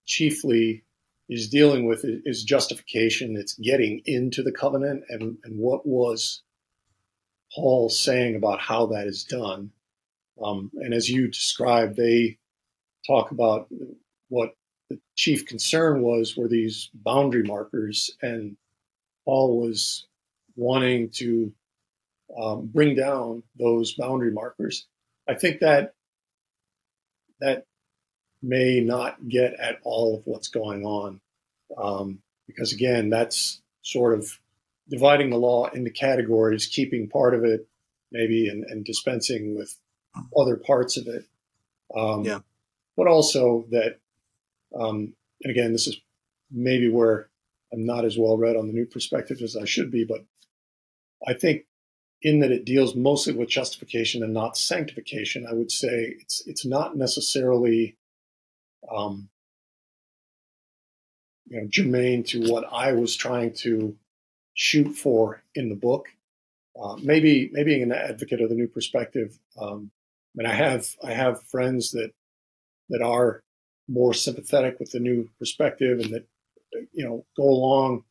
chiefly 0.06 0.84
is 1.30 1.50
dealing 1.50 1.86
with 1.86 2.04
is, 2.04 2.44
justification. 2.44 3.38
It's 3.38 3.54
getting 3.54 4.02
into 4.06 4.42
the 4.42 4.52
covenant 4.52 5.04
and, 5.10 5.38
and 5.44 5.60
what 5.60 5.86
was 5.86 6.42
Paul 7.54 7.90
saying 7.90 8.36
about 8.36 8.60
how 8.60 8.88
that 8.88 9.08
is 9.08 9.24
done. 9.24 9.72
Um, 10.44 10.72
and 10.76 10.94
as 10.94 11.10
you 11.10 11.28
described, 11.28 11.96
they 11.96 12.40
talk 13.06 13.32
about 13.32 13.68
what 14.30 14.56
chief 15.20 15.46
concern 15.46 16.02
was 16.02 16.38
were 16.38 16.48
these 16.48 16.90
boundary 16.94 17.44
markers, 17.44 18.10
and 18.22 18.56
Paul 19.26 19.60
was 19.60 20.08
wanting 20.56 21.10
to 21.16 21.52
um, 22.42 22.68
bring 22.68 22.96
down 22.96 23.44
those 23.60 23.96
boundary 23.96 24.32
markers. 24.32 24.88
I 25.28 25.34
think 25.34 25.60
that 25.60 25.94
that 27.42 27.66
may 28.42 28.80
not 28.80 29.28
get 29.28 29.60
at 29.60 29.80
all 29.84 30.16
of 30.16 30.26
what's 30.26 30.48
going 30.48 30.86
on, 30.86 31.20
um, 31.78 32.20
because 32.48 32.72
again, 32.72 33.10
that's 33.10 33.62
sort 33.82 34.18
of 34.18 34.40
dividing 34.90 35.32
the 35.32 35.38
law 35.38 35.68
into 35.68 35.92
categories, 35.92 36.66
keeping 36.66 37.10
part 37.10 37.34
of 37.34 37.44
it 37.44 37.68
maybe 38.10 38.48
and, 38.48 38.64
and 38.64 38.86
dispensing 38.86 39.58
with 39.58 39.78
other 40.40 40.56
parts 40.56 40.96
of 40.96 41.08
it. 41.08 41.26
Um, 41.94 42.24
Yeah. 42.24 42.40
But 42.96 43.08
also 43.08 43.66
that, 43.72 44.00
um, 44.78 45.14
and 45.42 45.52
again, 45.52 45.72
this 45.72 45.88
is 45.88 45.98
maybe 46.52 46.90
where 46.90 47.30
I'm 47.72 47.86
not 47.86 48.06
as 48.06 48.18
well 48.18 48.38
read 48.38 48.56
on 48.56 48.68
the 48.68 48.74
new 48.74 48.86
perspective 48.86 49.40
as 49.42 49.56
I 49.56 49.66
should 49.66 49.92
be, 49.92 50.04
but 50.04 50.26
I 51.26 51.34
think 51.34 51.66
in 52.22 52.40
that 52.40 52.52
it 52.52 52.66
deals 52.66 52.96
mostly 52.96 53.34
with 53.34 53.50
justification 53.50 54.24
and 54.24 54.34
not 54.34 54.58
sanctification, 54.58 55.46
I 55.50 55.54
would 55.54 55.72
say 55.72 56.16
it's 56.20 56.44
it's 56.46 56.66
not 56.66 56.98
necessarily 56.98 57.96
um, 58.92 59.30
you 61.48 61.62
know 61.62 61.68
germane 61.70 62.24
to 62.24 62.52
what 62.52 62.66
I 62.72 62.94
was 62.94 63.16
trying 63.16 63.54
to 63.56 63.96
shoot 64.54 64.94
for 64.94 65.44
in 65.56 65.70
the 65.70 65.76
book. 65.76 66.08
Uh, 66.82 66.96
maybe 67.02 67.50
maybe 67.54 67.82
an 67.82 67.92
advocate 67.92 68.42
of 68.42 68.50
the 68.50 68.56
new 68.56 68.68
perspective. 68.68 69.38
Um, 69.60 69.92
I 70.36 70.44
mean, 70.44 70.48
I 70.48 70.54
have 70.54 70.96
I 71.04 71.14
have 71.14 71.44
friends 71.44 71.92
that 71.92 72.12
that 72.90 73.02
are 73.02 73.44
more 73.90 74.14
sympathetic 74.14 74.80
with 74.80 74.92
the 74.92 75.00
new 75.00 75.30
perspective 75.40 76.00
and 76.00 76.14
that 76.14 76.26
you 76.94 77.06
know 77.06 77.26
go 77.36 77.44
along 77.44 78.04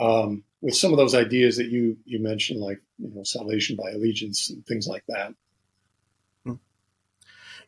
um, 0.00 0.44
with 0.60 0.74
some 0.74 0.92
of 0.92 0.98
those 0.98 1.14
ideas 1.14 1.56
that 1.56 1.68
you 1.68 1.96
you 2.04 2.20
mentioned, 2.20 2.60
like 2.60 2.80
you 2.98 3.10
know 3.14 3.22
salvation 3.22 3.76
by 3.76 3.90
allegiance 3.90 4.50
and 4.50 4.66
things 4.66 4.86
like 4.86 5.04
that. 5.08 5.34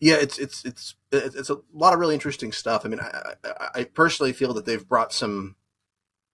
Yeah, 0.02 0.16
it's 0.16 0.36
it's 0.36 0.64
it's 0.64 0.96
it's 1.12 1.48
a 1.48 1.58
lot 1.72 1.94
of 1.94 2.00
really 2.00 2.14
interesting 2.14 2.50
stuff. 2.50 2.84
I 2.84 2.88
mean, 2.88 2.98
I, 2.98 3.34
I, 3.44 3.68
I 3.76 3.84
personally 3.84 4.32
feel 4.32 4.52
that 4.54 4.66
they've 4.66 4.88
brought 4.88 5.12
some 5.12 5.54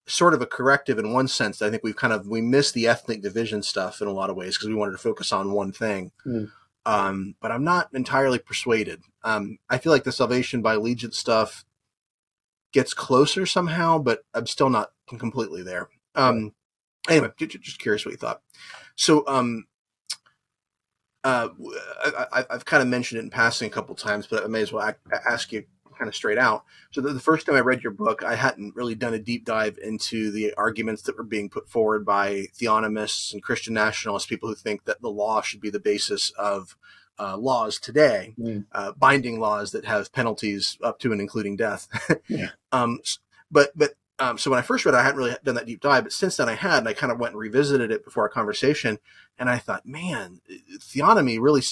sort 0.06 0.32
of 0.32 0.40
a 0.40 0.46
corrective 0.46 0.98
in 0.98 1.12
one 1.12 1.28
sense. 1.28 1.60
I 1.60 1.68
think 1.68 1.84
we've 1.84 1.94
kind 1.94 2.14
of 2.14 2.26
we 2.26 2.40
missed 2.40 2.72
the 2.72 2.88
ethnic 2.88 3.20
division 3.20 3.62
stuff 3.62 4.00
in 4.00 4.08
a 4.08 4.12
lot 4.12 4.30
of 4.30 4.36
ways 4.36 4.56
because 4.56 4.70
we 4.70 4.74
wanted 4.74 4.92
to 4.92 4.98
focus 4.98 5.32
on 5.32 5.52
one 5.52 5.72
thing. 5.72 6.12
Mm. 6.26 6.50
Um, 6.86 7.34
but 7.42 7.52
I'm 7.52 7.62
not 7.62 7.90
entirely 7.92 8.38
persuaded. 8.38 9.02
Um, 9.28 9.58
I 9.68 9.76
feel 9.76 9.92
like 9.92 10.04
the 10.04 10.12
salvation 10.12 10.62
by 10.62 10.74
allegiance 10.74 11.18
stuff 11.18 11.66
gets 12.72 12.94
closer 12.94 13.44
somehow, 13.44 13.98
but 13.98 14.20
I'm 14.32 14.46
still 14.46 14.70
not 14.70 14.92
completely 15.18 15.62
there. 15.62 15.90
Um, 16.14 16.54
anyway, 17.10 17.28
ju- 17.36 17.46
ju- 17.46 17.58
just 17.58 17.78
curious 17.78 18.06
what 18.06 18.12
you 18.12 18.16
thought. 18.16 18.40
So, 18.96 19.24
um, 19.26 19.66
uh, 21.24 21.50
I, 22.32 22.46
I've 22.48 22.64
kind 22.64 22.82
of 22.82 22.88
mentioned 22.88 23.18
it 23.18 23.24
in 23.24 23.30
passing 23.30 23.66
a 23.66 23.70
couple 23.70 23.94
times, 23.94 24.26
but 24.26 24.44
I 24.44 24.46
may 24.46 24.62
as 24.62 24.72
well 24.72 24.94
ask 25.28 25.52
you 25.52 25.64
kind 25.98 26.08
of 26.08 26.14
straight 26.14 26.38
out. 26.38 26.64
So, 26.90 27.02
the, 27.02 27.12
the 27.12 27.20
first 27.20 27.44
time 27.44 27.56
I 27.56 27.60
read 27.60 27.82
your 27.82 27.92
book, 27.92 28.24
I 28.24 28.34
hadn't 28.34 28.76
really 28.76 28.94
done 28.94 29.12
a 29.12 29.18
deep 29.18 29.44
dive 29.44 29.76
into 29.82 30.30
the 30.30 30.54
arguments 30.54 31.02
that 31.02 31.18
were 31.18 31.22
being 31.22 31.50
put 31.50 31.68
forward 31.68 32.06
by 32.06 32.46
theonomists 32.58 33.34
and 33.34 33.42
Christian 33.42 33.74
nationalists, 33.74 34.26
people 34.26 34.48
who 34.48 34.54
think 34.54 34.86
that 34.86 35.02
the 35.02 35.10
law 35.10 35.42
should 35.42 35.60
be 35.60 35.68
the 35.68 35.80
basis 35.80 36.30
of 36.30 36.78
uh, 37.18 37.36
laws 37.36 37.78
today, 37.78 38.34
Mm. 38.38 38.64
uh, 38.72 38.92
binding 38.92 39.40
laws 39.40 39.72
that 39.72 39.84
have 39.84 40.12
penalties 40.12 40.78
up 40.82 40.98
to 41.00 41.12
and 41.12 41.20
including 41.20 41.56
death. 41.56 41.88
Yeah. 42.28 42.50
Um, 42.72 43.00
but 43.50 43.70
but 43.76 43.94
um, 44.20 44.36
so 44.36 44.50
when 44.50 44.58
I 44.58 44.62
first 44.62 44.84
read, 44.84 44.94
it, 44.94 44.98
I 44.98 45.02
hadn't 45.04 45.18
really 45.18 45.36
done 45.44 45.54
that 45.54 45.66
deep 45.66 45.80
dive, 45.80 46.02
but 46.02 46.12
since 46.12 46.36
then 46.36 46.48
I 46.48 46.54
had, 46.54 46.78
and 46.78 46.88
I 46.88 46.92
kind 46.92 47.12
of 47.12 47.20
went 47.20 47.34
and 47.34 47.40
revisited 47.40 47.92
it 47.92 48.04
before 48.04 48.24
our 48.24 48.28
conversation, 48.28 48.98
and 49.38 49.48
I 49.48 49.58
thought, 49.58 49.86
man, 49.86 50.40
theonomy 50.78 51.38
really. 51.40 51.62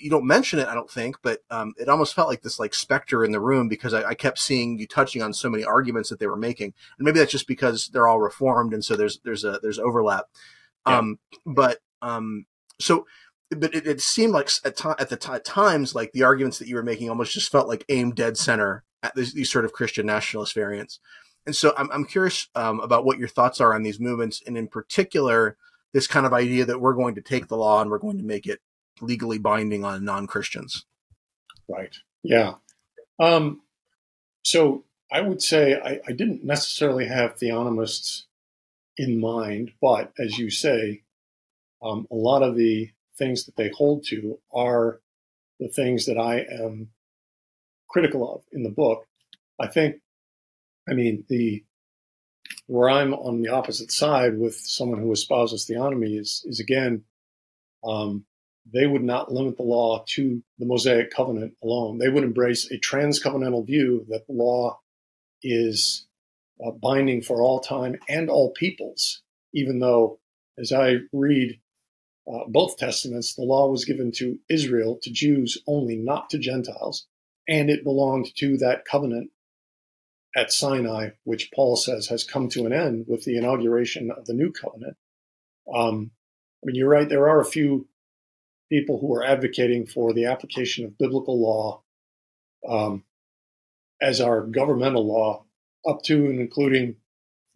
You 0.00 0.10
don't 0.10 0.26
mention 0.26 0.58
it, 0.58 0.66
I 0.66 0.74
don't 0.74 0.90
think, 0.90 1.16
but 1.22 1.42
um, 1.50 1.74
it 1.78 1.88
almost 1.88 2.14
felt 2.14 2.28
like 2.28 2.42
this 2.42 2.58
like 2.58 2.74
specter 2.74 3.24
in 3.24 3.30
the 3.30 3.40
room 3.40 3.68
because 3.68 3.94
I, 3.94 4.02
I 4.02 4.14
kept 4.14 4.40
seeing 4.40 4.80
you 4.80 4.86
touching 4.88 5.22
on 5.22 5.32
so 5.32 5.48
many 5.48 5.62
arguments 5.64 6.08
that 6.10 6.18
they 6.18 6.26
were 6.26 6.36
making, 6.36 6.74
and 6.98 7.04
maybe 7.04 7.20
that's 7.20 7.30
just 7.30 7.46
because 7.46 7.88
they're 7.88 8.08
all 8.08 8.20
reformed, 8.20 8.74
and 8.74 8.84
so 8.84 8.96
there's 8.96 9.20
there's 9.24 9.44
a 9.44 9.60
there's 9.62 9.78
overlap. 9.78 10.26
Yeah. 10.86 10.98
Um, 10.98 11.18
but 11.46 11.78
um, 12.02 12.46
so 12.80 13.06
but 13.58 13.74
it, 13.74 13.86
it 13.86 14.00
seemed 14.00 14.32
like 14.32 14.50
at, 14.64 14.76
ti 14.76 14.90
at 14.98 15.08
the 15.08 15.16
ti 15.16 15.38
times 15.44 15.94
like 15.94 16.12
the 16.12 16.22
arguments 16.22 16.58
that 16.58 16.68
you 16.68 16.76
were 16.76 16.82
making 16.82 17.08
almost 17.08 17.32
just 17.32 17.50
felt 17.50 17.68
like 17.68 17.84
aimed 17.88 18.14
dead 18.14 18.36
center 18.36 18.84
at 19.02 19.14
these, 19.14 19.34
these 19.34 19.50
sort 19.50 19.64
of 19.64 19.72
Christian 19.72 20.06
nationalist 20.06 20.54
variants. 20.54 21.00
And 21.44 21.56
so 21.56 21.74
I'm, 21.76 21.90
I'm 21.90 22.04
curious 22.04 22.48
um, 22.54 22.80
about 22.80 23.04
what 23.04 23.18
your 23.18 23.28
thoughts 23.28 23.60
are 23.60 23.74
on 23.74 23.82
these 23.82 23.98
movements, 23.98 24.42
and 24.46 24.56
in 24.56 24.68
particular, 24.68 25.56
this 25.92 26.06
kind 26.06 26.24
of 26.24 26.32
idea 26.32 26.64
that 26.64 26.80
we're 26.80 26.94
going 26.94 27.14
to 27.16 27.20
take 27.20 27.48
the 27.48 27.56
law 27.56 27.80
and 27.80 27.90
we're 27.90 27.98
going 27.98 28.18
to 28.18 28.24
make 28.24 28.46
it 28.46 28.60
legally 29.00 29.38
binding 29.38 29.84
on 29.84 30.04
non 30.04 30.26
Christians. 30.26 30.86
Right. 31.68 31.96
Yeah. 32.22 32.54
Um, 33.18 33.62
so 34.44 34.84
I 35.10 35.20
would 35.20 35.42
say 35.42 35.74
I, 35.74 36.00
I 36.06 36.12
didn't 36.12 36.44
necessarily 36.44 37.06
have 37.06 37.36
theonomists 37.36 38.24
in 38.96 39.20
mind, 39.20 39.72
but 39.80 40.12
as 40.18 40.38
you 40.38 40.50
say, 40.50 41.02
um, 41.82 42.06
a 42.10 42.14
lot 42.14 42.42
of 42.42 42.56
the 42.56 42.90
things 43.18 43.44
that 43.44 43.56
they 43.56 43.70
hold 43.70 44.04
to 44.06 44.38
are 44.52 45.00
the 45.60 45.68
things 45.68 46.06
that 46.06 46.18
I 46.18 46.40
am 46.40 46.88
critical 47.88 48.34
of 48.34 48.42
in 48.52 48.62
the 48.62 48.70
book. 48.70 49.06
I 49.60 49.68
think, 49.68 49.96
I 50.88 50.94
mean, 50.94 51.24
the 51.28 51.64
where 52.66 52.88
I'm 52.88 53.14
on 53.14 53.40
the 53.40 53.50
opposite 53.50 53.92
side 53.92 54.38
with 54.38 54.56
someone 54.56 55.00
who 55.00 55.12
espouses 55.12 55.66
theonomy 55.66 56.18
is 56.18 56.42
is 56.46 56.60
again, 56.60 57.04
um, 57.84 58.24
they 58.72 58.86
would 58.86 59.02
not 59.02 59.32
limit 59.32 59.56
the 59.56 59.62
law 59.62 60.04
to 60.08 60.42
the 60.58 60.66
Mosaic 60.66 61.10
covenant 61.10 61.54
alone. 61.62 61.98
They 61.98 62.08
would 62.08 62.24
embrace 62.24 62.70
a 62.70 62.78
transcovenantal 62.78 63.66
view 63.66 64.06
that 64.08 64.26
the 64.26 64.32
law 64.32 64.80
is 65.42 66.06
uh, 66.64 66.70
binding 66.70 67.22
for 67.22 67.42
all 67.42 67.60
time 67.60 67.98
and 68.08 68.30
all 68.30 68.52
peoples, 68.52 69.22
even 69.52 69.80
though, 69.80 70.20
as 70.58 70.72
I 70.72 70.98
read 71.12 71.58
uh, 72.30 72.44
both 72.48 72.76
testaments, 72.76 73.34
the 73.34 73.42
law 73.42 73.68
was 73.68 73.84
given 73.84 74.12
to 74.12 74.38
Israel, 74.48 74.98
to 75.02 75.10
Jews 75.10 75.58
only, 75.66 75.96
not 75.96 76.30
to 76.30 76.38
Gentiles, 76.38 77.06
and 77.48 77.68
it 77.68 77.84
belonged 77.84 78.34
to 78.36 78.56
that 78.58 78.84
covenant 78.84 79.30
at 80.36 80.52
Sinai, 80.52 81.10
which 81.24 81.50
Paul 81.54 81.76
says 81.76 82.06
has 82.06 82.24
come 82.24 82.48
to 82.50 82.64
an 82.64 82.72
end 82.72 83.06
with 83.08 83.24
the 83.24 83.36
inauguration 83.36 84.10
of 84.10 84.26
the 84.26 84.34
new 84.34 84.52
covenant. 84.52 84.96
Um, 85.72 86.12
I 86.62 86.66
mean, 86.66 86.76
you're 86.76 86.88
right. 86.88 87.08
There 87.08 87.28
are 87.28 87.40
a 87.40 87.44
few 87.44 87.88
people 88.70 89.00
who 89.00 89.12
are 89.14 89.24
advocating 89.24 89.86
for 89.86 90.14
the 90.14 90.26
application 90.26 90.84
of 90.84 90.96
biblical 90.96 91.42
law 91.42 91.82
um, 92.66 93.04
as 94.00 94.20
our 94.20 94.42
governmental 94.42 95.06
law, 95.06 95.44
up 95.86 96.02
to 96.04 96.26
and 96.26 96.40
including 96.40 96.96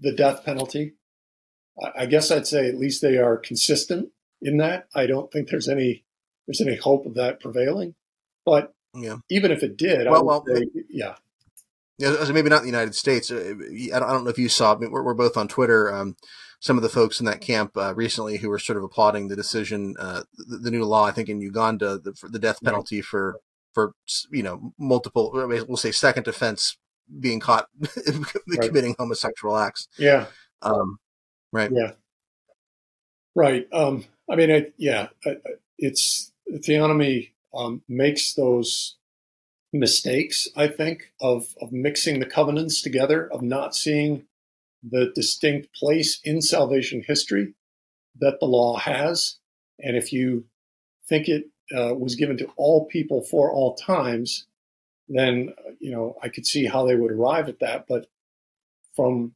the 0.01 0.13
death 0.13 0.45
penalty. 0.45 0.95
I, 1.81 2.03
I 2.03 2.07
guess 2.07 2.31
I'd 2.31 2.49
say 2.49 2.69
at 2.69 2.79
least 2.79 3.01
they 3.01 3.17
are 3.17 3.37
consistent 3.37 4.11
in 4.43 4.59
that. 4.59 4.87
I 4.95 5.07
don't 5.07 5.31
think 5.33 5.49
there's 5.49 5.69
any 5.69 6.05
there's 6.47 6.61
any 6.61 6.77
hope 6.77 7.07
of 7.07 7.15
that 7.15 7.41
prevailing. 7.41 7.95
But 8.45 8.73
Yeah. 8.95 9.17
even 9.31 9.51
if 9.51 9.63
it 9.63 9.77
did, 9.77 10.07
I 10.07 10.11
Well, 10.13 10.25
well, 10.25 10.45
say, 10.47 10.67
yeah, 10.89 11.17
Yeah, 11.99 12.25
maybe 12.33 12.49
not 12.51 12.59
in 12.59 12.63
the 12.65 12.71
United 12.71 12.95
States. 12.95 13.31
Uh, 13.31 13.55
I 13.95 13.99
don't, 13.99 14.25
know 14.25 14.31
if 14.31 14.39
you 14.39 14.49
saw. 14.49 14.77
We're, 14.79 15.03
we're 15.03 15.15
both 15.15 15.37
on 15.37 15.49
Twitter. 15.49 15.93
Um, 15.93 16.17
some 16.61 16.77
of 16.77 16.83
the 16.83 16.89
folks 16.89 17.19
in 17.21 17.27
that 17.27 17.41
camp 17.41 17.77
uh, 17.77 17.95
recently 17.95 18.37
who 18.39 18.49
were 18.49 18.59
sort 18.59 18.77
of 18.79 18.85
applauding 18.85 19.29
the 19.29 19.37
decision, 19.37 19.95
uh, 19.99 20.23
the, 20.37 20.59
the 20.59 20.71
new 20.71 20.85
law. 20.85 21.05
I 21.05 21.11
think 21.11 21.29
in 21.29 21.41
Uganda, 21.41 21.99
the, 21.99 22.15
for 22.15 22.29
the 22.29 22.39
death 22.39 22.59
Right. 22.63 22.71
penalty 22.71 23.01
for 23.03 23.41
for 23.75 23.93
you 24.31 24.43
know 24.43 24.73
multiple, 24.79 25.31
we'll 25.35 25.77
say 25.77 25.91
second 25.93 26.29
offense 26.29 26.79
being 27.21 27.41
caught 27.41 27.67
committing 28.61 28.95
homosexual 28.99 29.57
acts. 29.57 29.87
yeah, 29.99 30.27
Um, 30.63 30.99
right. 31.53 31.71
Yeah. 31.73 31.93
Right. 33.35 33.67
Um, 33.73 34.05
I 34.29 34.37
mean, 34.37 34.51
I, 34.51 34.67
yeah, 34.77 35.09
it's 35.79 36.33
theonomy 36.51 37.31
um, 37.55 37.83
makes 37.89 38.35
those 38.35 38.97
mistakes. 39.73 40.49
I 40.57 40.69
think 40.69 41.13
of 41.21 41.55
of 41.61 41.73
mixing 41.73 42.21
the 42.21 42.27
covenants 42.27 42.83
together, 42.83 43.33
of 43.33 43.43
not 43.43 43.75
seeing 43.75 44.27
the 44.83 45.13
distinct 45.15 45.75
place 45.75 46.21
in 46.25 46.41
salvation 46.41 47.05
history 47.07 47.55
that 48.21 48.39
the 48.41 48.47
law 48.47 48.77
has, 48.79 49.37
and 49.79 49.97
if 49.97 50.13
you 50.13 50.45
think 51.09 51.29
it 51.29 51.45
uh, 51.77 51.95
was 51.95 52.15
given 52.15 52.37
to 52.39 52.51
all 52.57 52.87
people 52.87 53.23
for 53.23 53.53
all 53.53 53.75
times, 53.75 54.47
then 55.09 55.55
you 55.81 55.93
know 55.93 56.17
I 56.23 56.29
could 56.29 56.47
see 56.47 56.67
how 56.67 56.87
they 56.87 56.97
would 56.97 57.13
arrive 57.13 57.49
at 57.49 57.61
that. 57.61 57.87
But 57.89 58.07
from 58.95 59.35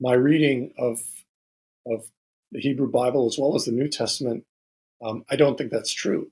my 0.00 0.14
reading 0.14 0.72
of 0.78 1.00
of 1.86 2.04
the 2.52 2.60
Hebrew 2.60 2.90
Bible 2.90 3.26
as 3.26 3.36
well 3.38 3.54
as 3.54 3.64
the 3.64 3.72
New 3.72 3.88
Testament, 3.88 4.44
um, 5.04 5.24
I 5.30 5.36
don't 5.36 5.56
think 5.56 5.70
that's 5.70 5.92
true. 5.92 6.30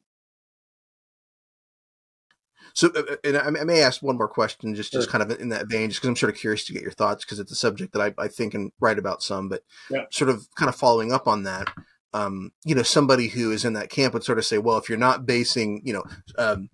So, 2.74 2.90
uh, 2.94 3.02
uh, 3.12 3.16
and 3.24 3.58
I 3.58 3.64
may 3.64 3.80
ask 3.80 4.02
one 4.02 4.18
more 4.18 4.28
question, 4.28 4.74
just 4.74 4.92
just 4.92 5.08
kind 5.08 5.22
of 5.22 5.40
in 5.40 5.48
that 5.48 5.66
vein, 5.68 5.88
just 5.88 6.00
because 6.00 6.08
I'm 6.08 6.16
sort 6.16 6.32
of 6.32 6.38
curious 6.38 6.66
to 6.66 6.74
get 6.74 6.82
your 6.82 6.92
thoughts, 6.92 7.24
because 7.24 7.38
it's 7.38 7.52
a 7.52 7.56
subject 7.56 7.94
that 7.94 8.02
I, 8.02 8.22
I 8.22 8.28
think 8.28 8.52
and 8.52 8.70
write 8.80 8.98
about 8.98 9.22
some, 9.22 9.48
but 9.48 9.62
yeah. 9.90 10.04
sort 10.10 10.28
of 10.28 10.46
kind 10.56 10.68
of 10.68 10.76
following 10.76 11.10
up 11.10 11.26
on 11.26 11.44
that. 11.44 11.68
Um, 12.12 12.52
you 12.64 12.74
know, 12.74 12.82
somebody 12.82 13.28
who 13.28 13.50
is 13.50 13.64
in 13.64 13.72
that 13.74 13.88
camp 13.88 14.12
would 14.12 14.24
sort 14.24 14.38
of 14.38 14.44
say, 14.44 14.58
well, 14.58 14.76
if 14.76 14.90
you're 14.90 14.98
not 14.98 15.24
basing, 15.24 15.80
you 15.84 15.94
know, 15.94 16.04
um, 16.36 16.68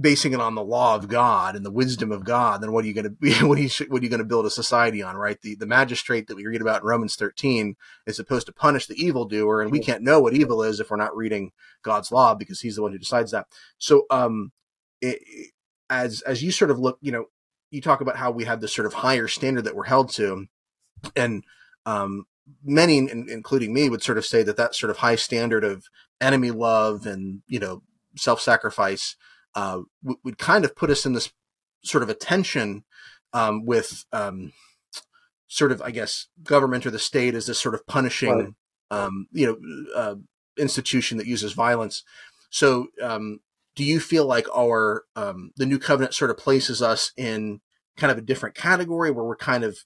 basing 0.00 0.32
it 0.32 0.40
on 0.40 0.54
the 0.54 0.64
law 0.64 0.94
of 0.94 1.08
God 1.08 1.56
and 1.56 1.64
the 1.64 1.70
wisdom 1.70 2.12
of 2.12 2.24
God, 2.24 2.60
then 2.60 2.72
what 2.72 2.84
are 2.84 2.88
you 2.88 2.94
going 2.94 3.04
to 3.04 3.10
be? 3.10 3.34
What 3.46 3.58
are 3.58 3.62
you 3.62 3.70
what 3.88 4.00
are 4.00 4.04
you 4.04 4.10
going 4.10 4.18
to 4.18 4.24
build 4.24 4.46
a 4.46 4.50
society 4.50 5.02
on? 5.02 5.16
Right? 5.16 5.40
The 5.40 5.54
the 5.54 5.66
magistrate 5.66 6.26
that 6.26 6.36
we 6.36 6.46
read 6.46 6.60
about 6.60 6.82
in 6.82 6.88
Romans 6.88 7.16
13 7.16 7.76
is 8.06 8.16
supposed 8.16 8.46
to 8.46 8.52
punish 8.52 8.86
the 8.86 8.94
evildoer, 8.94 9.62
and 9.62 9.70
we 9.70 9.80
can't 9.80 10.02
know 10.02 10.20
what 10.20 10.34
evil 10.34 10.62
is 10.62 10.80
if 10.80 10.90
we're 10.90 10.96
not 10.96 11.16
reading 11.16 11.52
God's 11.82 12.12
law 12.12 12.34
because 12.34 12.60
He's 12.60 12.76
the 12.76 12.82
one 12.82 12.92
who 12.92 12.98
decides 12.98 13.30
that. 13.32 13.46
So, 13.78 14.06
um, 14.10 14.52
it, 15.00 15.20
as 15.90 16.22
as 16.22 16.42
you 16.42 16.50
sort 16.50 16.70
of 16.70 16.78
look, 16.78 16.98
you 17.00 17.12
know, 17.12 17.26
you 17.70 17.80
talk 17.80 18.00
about 18.00 18.16
how 18.16 18.30
we 18.30 18.44
have 18.44 18.60
this 18.60 18.74
sort 18.74 18.86
of 18.86 18.94
higher 18.94 19.28
standard 19.28 19.64
that 19.64 19.76
we're 19.76 19.84
held 19.84 20.10
to, 20.14 20.46
and 21.14 21.44
um, 21.84 22.24
many, 22.64 22.98
including 22.98 23.72
me, 23.72 23.88
would 23.88 24.02
sort 24.02 24.18
of 24.18 24.26
say 24.26 24.42
that 24.42 24.56
that 24.56 24.74
sort 24.74 24.90
of 24.90 24.98
high 24.98 25.16
standard 25.16 25.64
of 25.64 25.86
enemy 26.20 26.50
love 26.50 27.06
and 27.06 27.42
you 27.46 27.58
know 27.58 27.82
self-sacrifice 28.16 29.16
uh, 29.56 29.80
would, 30.04 30.18
would 30.22 30.38
kind 30.38 30.64
of 30.64 30.76
put 30.76 30.90
us 30.90 31.04
in 31.04 31.14
this 31.14 31.32
sort 31.82 32.04
of 32.04 32.10
a 32.10 32.14
tension 32.14 32.84
um, 33.32 33.64
with 33.64 34.04
um, 34.12 34.52
sort 35.48 35.72
of, 35.72 35.82
I 35.82 35.90
guess, 35.90 36.28
government 36.42 36.86
or 36.86 36.90
the 36.90 36.98
state 36.98 37.34
as 37.34 37.46
this 37.46 37.58
sort 37.58 37.74
of 37.74 37.86
punishing, 37.86 38.54
right. 38.90 39.02
um, 39.02 39.26
you 39.32 39.46
know, 39.46 39.90
uh, 39.96 40.14
institution 40.58 41.18
that 41.18 41.26
uses 41.26 41.52
violence. 41.52 42.04
So, 42.50 42.88
um, 43.02 43.40
do 43.74 43.84
you 43.84 43.98
feel 44.00 44.26
like 44.26 44.46
our 44.56 45.04
um, 45.16 45.50
the 45.56 45.66
new 45.66 45.78
covenant 45.78 46.14
sort 46.14 46.30
of 46.30 46.38
places 46.38 46.80
us 46.80 47.12
in 47.16 47.60
kind 47.96 48.10
of 48.10 48.18
a 48.18 48.22
different 48.22 48.54
category 48.54 49.10
where 49.10 49.24
we're 49.24 49.36
kind 49.36 49.64
of 49.64 49.78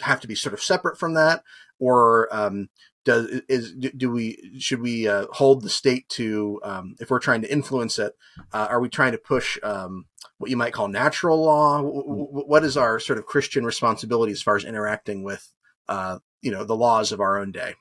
have 0.00 0.20
to 0.20 0.28
be 0.28 0.34
sort 0.34 0.52
of 0.52 0.62
separate 0.62 0.98
from 0.98 1.14
that, 1.14 1.42
or 1.78 2.28
um, 2.34 2.68
does 3.06 3.26
is 3.48 3.72
do 3.72 4.10
we 4.10 4.58
should 4.58 4.80
we 4.80 5.08
uh, 5.08 5.26
hold 5.30 5.62
the 5.62 5.70
state 5.70 6.08
to 6.10 6.60
um, 6.64 6.96
if 6.98 7.08
we're 7.08 7.20
trying 7.20 7.40
to 7.40 7.50
influence 7.50 7.98
it? 7.98 8.14
Uh, 8.52 8.66
are 8.68 8.80
we 8.80 8.90
trying 8.90 9.12
to 9.12 9.18
push 9.18 9.58
um, 9.62 10.06
what 10.38 10.50
you 10.50 10.56
might 10.56 10.74
call 10.74 10.88
natural 10.88 11.42
law? 11.42 11.80
what 11.80 12.64
is 12.64 12.76
our 12.76 12.98
sort 12.98 13.18
of 13.18 13.24
Christian 13.24 13.64
responsibility 13.64 14.32
as 14.32 14.42
far 14.42 14.56
as 14.56 14.64
interacting 14.64 15.22
with 15.22 15.52
uh, 15.88 16.18
you 16.42 16.50
know 16.50 16.64
the 16.64 16.76
laws 16.76 17.12
of 17.12 17.20
our 17.20 17.38
own 17.38 17.52
day? 17.52 17.76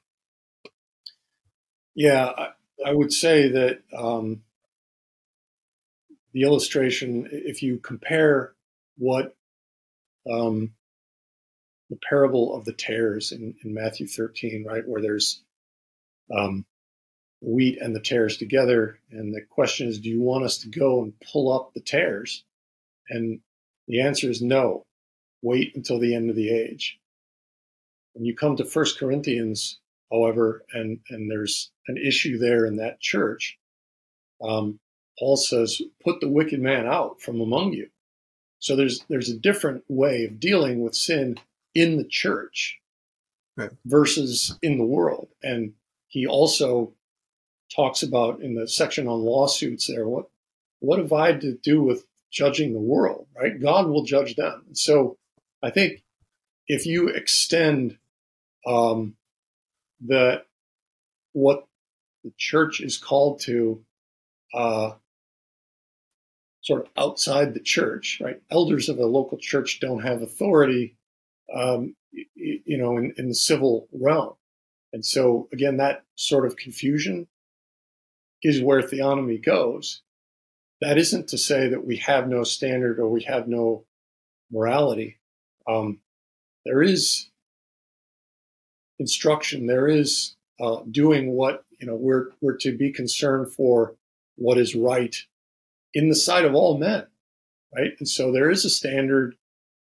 Yeah, 1.96 2.32
I, 2.38 2.50
I 2.86 2.94
would 2.94 3.12
say 3.12 3.50
that 3.50 3.80
um, 3.98 4.44
the 6.34 6.44
illustration, 6.44 7.28
if 7.32 7.64
you 7.64 7.80
compare 7.80 8.54
what 8.98 9.36
um, 10.32 10.74
the 11.90 12.00
parable 12.10 12.56
of 12.56 12.66
the 12.66 12.74
tares 12.74 13.32
in, 13.32 13.56
in 13.64 13.74
Matthew 13.74 14.08
13, 14.08 14.66
right, 14.68 14.88
where 14.88 15.02
there's 15.02 15.44
um, 16.36 16.66
wheat 17.42 17.80
and 17.80 17.96
the 17.96 18.00
tares 18.00 18.38
together, 18.38 19.00
and 19.12 19.34
the 19.34 19.42
question 19.42 19.88
is, 19.88 20.00
do 20.00 20.10
you 20.10 20.22
want 20.22 20.46
us 20.46 20.58
to 20.60 20.70
go 20.70 21.04
and 21.04 21.14
pull 21.32 21.54
up 21.54 21.74
the 21.74 21.82
tares? 21.82 22.44
And 23.10 23.40
the 23.88 24.02
answer 24.02 24.30
is 24.30 24.42
no. 24.42 24.84
Wait 25.42 25.76
until 25.76 26.00
the 26.00 26.16
end 26.16 26.30
of 26.30 26.36
the 26.36 26.50
age. 26.50 27.00
When 28.14 28.26
you 28.26 28.36
come 28.36 28.56
to 28.56 28.66
First 28.66 28.98
Corinthians, 28.98 29.80
however, 30.12 30.64
and 30.74 31.00
and 31.10 31.30
there's 31.30 31.72
an 31.88 31.98
issue 31.98 32.40
there 32.40 32.66
in 32.66 32.78
that 32.78 33.00
church, 33.00 33.58
um, 34.42 34.80
Paul 35.20 35.38
says, 35.38 35.82
put 36.04 36.20
the 36.20 36.30
wicked 36.30 36.60
man 36.60 36.88
out 36.88 37.22
from 37.22 37.42
among 37.42 37.74
you. 37.74 37.90
So 38.60 38.76
there's 38.76 39.06
there's 39.10 39.30
a 39.30 39.38
different 39.38 39.84
way 39.88 40.26
of 40.26 40.40
dealing 40.40 40.82
with 40.82 40.96
sin 40.96 41.38
in 41.76 41.98
the 41.98 42.06
church 42.06 42.80
right. 43.58 43.70
versus 43.86 44.58
in 44.62 44.78
the 44.78 44.86
world. 44.86 45.28
And 45.44 45.74
he 46.08 46.26
also 46.26 46.94
talks 47.76 48.02
about 48.02 48.42
in 48.42 48.56
the 48.56 48.68
section 48.68 49.08
on 49.08 49.20
lawsuits 49.20 49.88
there, 49.88 50.08
what 50.08 50.30
what 50.80 51.00
have 51.00 51.14
I 51.14 51.34
to 51.34 51.54
do 51.54 51.82
with 51.82 52.06
judging 52.32 52.74
the 52.74 52.80
world, 52.80 53.28
right? 53.36 53.60
God 53.60 53.88
will 53.88 54.04
judge 54.04 54.36
them. 54.36 54.66
so 54.74 55.18
I 55.64 55.72
think 55.72 56.04
if 56.68 56.86
you 56.86 57.10
extend 57.10 57.98
um, 58.68 59.16
the 60.06 60.44
what 61.34 61.66
the 62.24 62.32
church 62.38 62.82
is 62.82 62.98
called 62.98 63.40
to 63.42 63.84
uh, 64.54 64.92
sort 66.62 66.82
of 66.82 66.92
outside 66.98 67.54
the 67.54 67.60
church, 67.60 68.20
right? 68.24 68.42
Elders 68.50 68.90
of 68.90 69.00
a 69.00 69.06
local 69.06 69.38
church 69.38 69.80
don't 69.80 70.02
have 70.02 70.22
authority, 70.22 70.96
um, 71.54 71.96
you 72.12 72.78
know, 72.78 72.98
in, 72.98 73.14
in 73.18 73.28
the 73.28 73.36
civil 73.36 73.88
realm. 73.92 74.34
And 74.94 75.06
so, 75.06 75.50
again, 75.52 75.78
that 75.78 76.04
sort 76.16 76.46
of 76.46 76.56
confusion 76.56 77.28
is 78.42 78.62
where 78.62 78.82
theonomy 78.82 79.44
goes. 79.44 80.02
That 80.82 80.98
isn't 80.98 81.28
to 81.30 81.38
say 81.38 81.68
that 81.70 81.86
we 81.86 81.98
have 81.98 82.28
no 82.28 82.44
standard 82.44 83.00
or 83.00 83.10
we 83.10 83.24
have 83.24 83.48
no 83.48 83.86
morality. 84.52 85.20
Um, 85.68 86.00
there 86.66 86.82
is 86.82 87.30
instruction. 89.00 89.68
There 89.68 89.88
is 89.88 90.36
uh, 90.60 90.82
doing 90.90 91.32
what 91.32 91.66
you 91.80 91.88
know. 91.88 91.96
We're 91.96 92.30
we're 92.42 92.58
to 92.58 92.78
be 92.78 92.92
concerned 92.92 93.52
for 93.52 93.96
what 94.36 94.58
is 94.58 94.76
right 94.76 95.16
in 95.94 96.10
the 96.10 96.16
sight 96.16 96.46
of 96.46 96.56
all 96.56 96.78
men, 96.78 97.08
right? 97.76 97.92
And 98.00 98.08
so 98.08 98.32
there 98.32 98.50
is 98.50 98.66
a 98.66 98.70
standard 98.70 99.36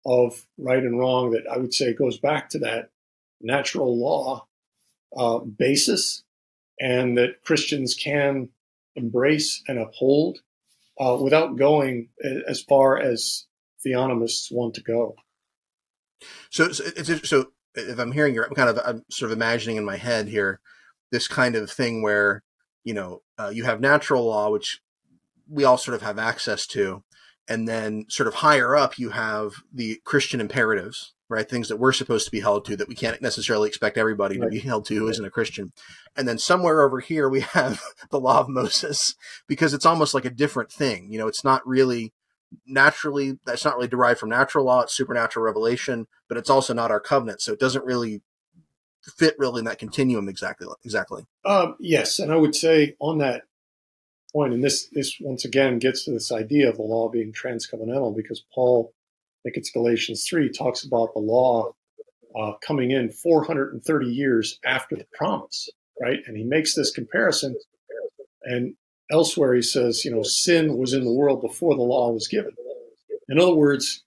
of 0.08 0.45
right 0.58 0.82
and 0.82 0.97
wrong 0.97 1.32
that 1.32 1.43
I 1.51 1.58
would 1.58 1.74
say 1.74 1.93
goes 1.93 2.18
back 2.18 2.49
to 2.51 2.60
that 2.60 2.89
natural 3.41 3.99
law 3.99 4.47
uh, 5.16 5.39
basis, 5.39 6.24
and 6.80 7.18
that 7.18 7.43
Christians 7.43 7.93
can 7.93 8.49
embrace 8.95 9.62
and 9.68 9.78
uphold 9.78 10.39
uh, 10.99 11.18
without 11.22 11.58
going 11.58 12.10
as 12.47 12.62
far 12.62 12.97
as 12.97 13.45
theonomists 13.86 14.51
want 14.51 14.74
to 14.76 14.82
go. 14.82 15.16
So, 16.49 16.72
so, 16.72 16.84
so 17.18 17.51
if 17.76 17.99
I'm 17.99 18.12
hearing 18.14 18.34
you, 18.34 18.43
I'm 18.43 18.55
kind 18.55 18.70
of 18.70 18.80
I'm 18.84 19.03
sort 19.12 19.32
of 19.32 19.38
imagining 19.38 19.78
in 19.78 19.86
my 19.86 19.97
head 19.97 20.30
here 20.30 20.60
this 21.12 21.28
kind 21.28 21.55
of 21.55 21.70
thing 21.70 22.01
where 22.01 22.43
you 22.84 22.93
know 22.93 23.22
uh, 23.38 23.51
you 23.53 23.66
have 23.66 23.82
natural 23.82 24.26
law, 24.26 24.49
which 24.49 24.80
we 25.49 25.64
all 25.64 25.78
sort 25.78 25.95
of 25.95 26.01
have 26.01 26.18
access 26.18 26.66
to. 26.68 27.03
And 27.50 27.68
then 27.68 28.06
sort 28.10 28.28
of 28.28 28.36
higher 28.36 28.76
up, 28.76 29.00
you 29.00 29.12
have 29.12 29.54
the 29.74 30.02
Christian 30.04 30.41
imperatives, 30.41 31.14
right? 31.30 31.50
Things 31.50 31.70
that 31.70 31.78
we're 31.78 31.93
supposed 31.93 32.26
to 32.26 32.32
be 32.32 32.41
held 32.41 32.66
to 32.66 32.76
that 32.76 32.89
we 32.89 32.95
can't 32.95 33.22
necessarily 33.22 33.68
expect 33.68 33.98
everybody 33.98 34.38
right. 34.38 34.45
to 34.45 34.50
be 34.50 34.60
held 34.60 34.86
to 34.86 34.95
who 34.95 35.08
isn't 35.08 35.26
a 35.26 35.32
Christian. 35.32 35.72
And 36.16 36.28
then 36.28 36.38
somewhere 36.38 36.82
over 36.82 37.00
here, 37.00 37.30
we 37.30 37.39
have 37.54 37.82
the 38.12 38.20
law 38.20 38.39
of 38.39 38.50
Moses 38.50 39.16
because 39.48 39.74
it's 39.74 39.86
almost 39.86 40.14
like 40.14 40.26
a 40.26 40.30
different 40.30 40.72
thing. 40.72 41.12
You 41.12 41.20
know, 41.20 41.28
it's 41.28 41.43
not 41.43 41.66
really 41.66 42.14
naturally, 42.66 43.39
that's 43.45 43.66
not 43.66 43.76
really 43.76 43.88
derived 43.88 44.20
from 44.20 44.30
natural 44.30 44.66
law. 44.66 44.82
It's 44.82 44.95
supernatural 44.95 45.45
revelation, 45.45 46.08
but 46.28 46.38
it's 46.38 46.50
also 46.50 46.74
not 46.74 46.91
our 46.91 47.00
covenant. 47.00 47.41
So 47.41 47.54
it 47.54 47.60
doesn't 47.60 47.86
really 47.86 48.22
fit 49.16 49.36
really 49.38 49.60
in 49.60 49.66
that 49.66 49.80
continuum 49.80 50.28
exactly. 50.28 50.68
Exactly. 50.84 51.24
Um, 51.45 51.76
yes. 51.80 52.20
And 52.20 52.32
I 52.32 52.36
would 52.36 52.56
say 52.56 52.95
on 53.00 53.20
that, 53.20 53.43
point, 54.34 54.53
and 54.53 54.63
this 54.63 54.88
this 54.91 55.17
once 55.19 55.45
again 55.45 55.80
gets 55.80 56.05
to 56.05 56.11
this 56.11 56.32
idea 56.32 56.69
of 56.69 56.78
the 56.78 56.84
law 56.84 57.09
being 57.09 57.34
transcovenantal, 57.34 58.15
because 58.15 58.43
Paul, 58.53 58.93
I 58.93 59.39
think 59.43 59.57
it's 59.57 59.71
Galatians 59.71 60.25
three, 60.28 60.49
talks 60.49 60.84
about 60.84 61.13
the 61.13 61.19
law 61.19 61.73
uh, 62.38 62.53
coming 62.65 62.91
in 62.91 63.09
430 63.09 64.07
years 64.07 64.59
after 64.65 64.95
the 64.95 65.07
promise, 65.13 65.69
right? 66.01 66.19
And 66.28 66.38
he 66.38 66.43
makes 66.43 66.75
this 66.75 66.91
comparison, 66.91 67.55
and 68.43 68.75
elsewhere 69.11 69.53
he 69.55 69.61
says, 69.61 70.03
you 70.05 70.11
know, 70.11 70.23
sin 70.23 70.78
was 70.78 70.93
in 70.93 71.03
the 71.03 71.13
world 71.13 71.41
before 71.41 71.75
the 71.75 71.82
law 71.82 72.11
was 72.11 72.28
given. 72.28 72.51
In 73.30 73.39
other 73.39 73.55
words, 73.55 74.03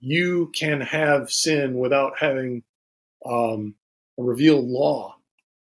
you 0.00 0.52
can 0.54 0.80
have 0.82 1.30
sin 1.30 1.78
without 1.78 2.12
having 2.18 2.62
um, 3.24 3.74
a 4.18 4.22
revealed 4.22 4.66
law. 4.66 5.16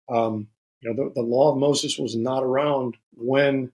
Um, 0.08 0.48
You 0.80 0.90
know, 0.90 1.04
the, 1.04 1.14
the 1.16 1.26
law 1.26 1.52
of 1.52 1.58
Moses 1.58 1.98
was 1.98 2.16
not 2.16 2.42
around 2.42 2.96
when 3.14 3.70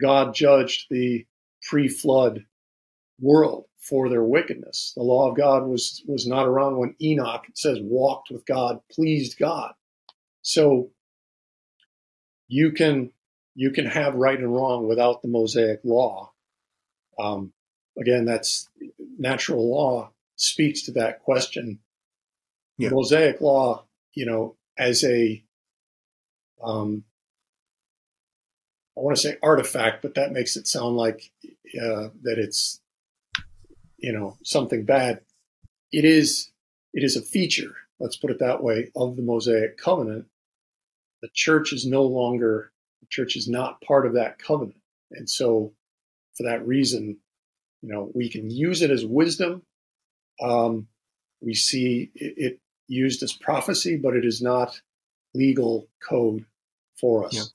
God 0.00 0.34
judged 0.34 0.86
the 0.90 1.26
pre-flood 1.68 2.44
world 3.20 3.66
for 3.78 4.08
their 4.08 4.24
wickedness. 4.24 4.92
The 4.96 5.02
law 5.02 5.30
of 5.30 5.36
God 5.36 5.66
was 5.66 6.02
was 6.06 6.26
not 6.26 6.46
around 6.46 6.76
when 6.76 6.94
Enoch 7.00 7.44
it 7.48 7.58
says 7.58 7.78
walked 7.80 8.30
with 8.30 8.46
God, 8.46 8.80
pleased 8.90 9.38
God. 9.38 9.72
So 10.42 10.90
you 12.48 12.72
can 12.72 13.12
you 13.54 13.70
can 13.70 13.86
have 13.86 14.14
right 14.14 14.38
and 14.38 14.52
wrong 14.52 14.88
without 14.88 15.22
the 15.22 15.28
Mosaic 15.28 15.80
law. 15.84 16.32
Um, 17.18 17.52
again, 17.98 18.24
that's 18.24 18.68
natural 19.18 19.70
law 19.70 20.10
speaks 20.36 20.82
to 20.82 20.92
that 20.92 21.22
question. 21.22 21.78
Yeah. 22.78 22.90
Mosaic 22.90 23.40
law, 23.40 23.84
you 24.14 24.26
know, 24.26 24.56
as 24.78 25.04
a 25.04 25.44
um, 26.62 27.04
I 28.96 29.00
want 29.00 29.16
to 29.16 29.22
say 29.22 29.38
artifact, 29.42 30.02
but 30.02 30.14
that 30.14 30.32
makes 30.32 30.56
it 30.56 30.66
sound 30.66 30.96
like 30.96 31.30
uh, 31.80 32.08
that 32.22 32.38
it's 32.38 32.80
you 33.98 34.12
know 34.12 34.36
something 34.44 34.84
bad. 34.84 35.20
It 35.90 36.04
is 36.04 36.50
it 36.92 37.02
is 37.02 37.16
a 37.16 37.22
feature, 37.22 37.74
let's 37.98 38.16
put 38.16 38.30
it 38.30 38.38
that 38.40 38.62
way, 38.62 38.90
of 38.94 39.16
the 39.16 39.22
Mosaic 39.22 39.78
covenant. 39.78 40.26
The 41.22 41.30
church 41.32 41.72
is 41.72 41.86
no 41.86 42.02
longer 42.02 42.72
the 43.00 43.06
church 43.08 43.36
is 43.36 43.48
not 43.48 43.80
part 43.80 44.06
of 44.06 44.14
that 44.14 44.38
covenant, 44.38 44.80
and 45.10 45.28
so 45.28 45.72
for 46.36 46.44
that 46.44 46.66
reason, 46.66 47.18
you 47.82 47.92
know, 47.92 48.10
we 48.14 48.28
can 48.28 48.50
use 48.50 48.82
it 48.82 48.90
as 48.90 49.04
wisdom. 49.04 49.62
Um, 50.42 50.88
we 51.40 51.54
see 51.54 52.10
it, 52.14 52.34
it 52.36 52.60
used 52.88 53.22
as 53.22 53.32
prophecy, 53.32 53.96
but 53.96 54.16
it 54.16 54.24
is 54.24 54.42
not 54.42 54.80
legal 55.34 55.88
code 56.06 56.44
for 57.00 57.26
us. 57.26 57.52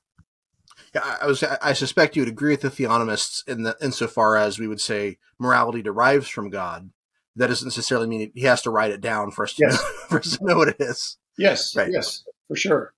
Yeah. 0.93 1.01
Yeah, 1.05 1.17
I 1.21 1.25
was. 1.27 1.43
I 1.43 1.73
suspect 1.73 2.15
you 2.15 2.21
would 2.21 2.29
agree 2.29 2.51
with 2.51 2.61
the 2.61 2.69
theonomists 2.69 3.47
in 3.47 3.63
the 3.63 3.75
insofar 3.81 4.35
as 4.37 4.57
we 4.59 4.67
would 4.67 4.81
say 4.81 5.17
morality 5.39 5.81
derives 5.81 6.27
from 6.29 6.49
God. 6.49 6.91
That 7.35 7.47
doesn't 7.47 7.67
necessarily 7.67 8.07
mean 8.07 8.31
he 8.33 8.41
has 8.45 8.61
to 8.63 8.69
write 8.71 8.91
it 8.91 9.01
down 9.01 9.29
for 9.31 9.43
us 9.43 9.53
to, 9.55 9.63
Yes. 9.63 9.73
know, 9.81 9.89
for 10.09 10.19
us 10.19 10.37
to 10.37 10.45
know 10.45 10.57
what 10.57 10.69
it 10.69 10.77
is. 10.79 11.17
Yes, 11.37 11.75
Right. 11.75 11.91
yes, 11.91 12.23
for 12.47 12.55
sure. 12.55 12.93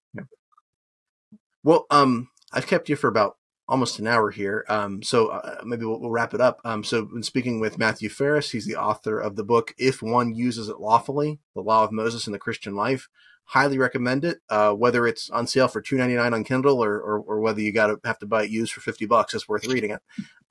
Well, 1.63 1.85
um, 1.89 2.29
I've 2.53 2.67
kept 2.67 2.89
you 2.89 2.95
for 2.95 3.07
about 3.09 3.37
almost 3.67 3.99
an 3.99 4.07
hour 4.07 4.31
here. 4.31 4.65
Um, 4.69 5.03
so 5.03 5.27
uh, 5.27 5.61
maybe 5.65 5.85
we'll, 5.85 5.99
we'll 5.99 6.09
wrap 6.09 6.33
it 6.33 6.41
up. 6.41 6.59
Um, 6.63 6.83
so 6.83 7.03
when 7.05 7.21
speaking 7.23 7.59
with 7.59 7.77
Matthew 7.77 8.09
Ferris, 8.09 8.51
he's 8.51 8.65
the 8.65 8.77
author 8.77 9.19
of 9.19 9.35
the 9.35 9.43
book 9.43 9.73
"If 9.77 10.01
One 10.01 10.33
Uses 10.33 10.69
It 10.69 10.79
Lawfully: 10.79 11.39
The 11.55 11.61
Law 11.61 11.83
of 11.83 11.91
Moses 11.91 12.27
in 12.27 12.33
the 12.33 12.39
Christian 12.39 12.75
Life." 12.75 13.09
Highly 13.49 13.79
recommend 13.79 14.25
it. 14.25 14.41
Uh, 14.47 14.73
whether 14.73 15.07
it's 15.07 15.29
on 15.31 15.47
sale 15.47 15.67
for 15.67 15.81
two 15.81 15.97
ninety 15.97 16.15
nine 16.15 16.35
on 16.35 16.43
Kindle 16.43 16.83
or, 16.83 16.99
or 16.99 17.19
or 17.19 17.39
whether 17.39 17.59
you 17.61 17.71
got 17.71 17.87
to 17.87 17.99
have 18.05 18.19
to 18.19 18.27
buy 18.27 18.43
it 18.43 18.51
used 18.51 18.73
for 18.73 18.81
fifty 18.81 19.07
bucks, 19.07 19.33
it's 19.33 19.49
worth 19.49 19.65
reading 19.65 19.89
it. 19.89 20.01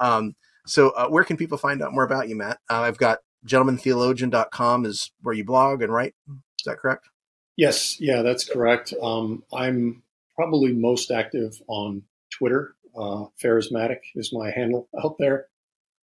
Um, 0.01 0.35
so 0.67 0.91
uh, 0.91 1.09
where 1.09 1.23
can 1.23 1.37
people 1.37 1.59
find 1.59 1.81
out 1.81 1.93
more 1.93 2.03
about 2.03 2.29
you, 2.29 2.35
Matt? 2.35 2.59
Uh, 2.69 2.81
I've 2.81 2.99
got 2.99 3.19
gentlemantheologian.com 3.47 4.85
is 4.85 5.13
where 5.23 5.35
you 5.35 5.45
blog 5.45 5.81
and 5.81 5.93
write. 5.93 6.15
Is 6.29 6.65
that 6.67 6.79
correct? 6.79 7.09
Yes, 7.57 8.01
yeah, 8.01 8.23
that's 8.23 8.45
correct. 8.45 8.93
Um, 9.01 9.45
I'm 9.53 10.03
probably 10.35 10.73
most 10.73 11.11
active 11.11 11.61
on 11.69 12.03
Twitter. 12.31 12.75
Uh, 12.97 13.27
Pharismatic 13.41 13.99
is 14.17 14.33
my 14.33 14.51
handle 14.51 14.89
out 15.05 15.19
there. 15.19 15.47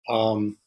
Um, 0.08 0.58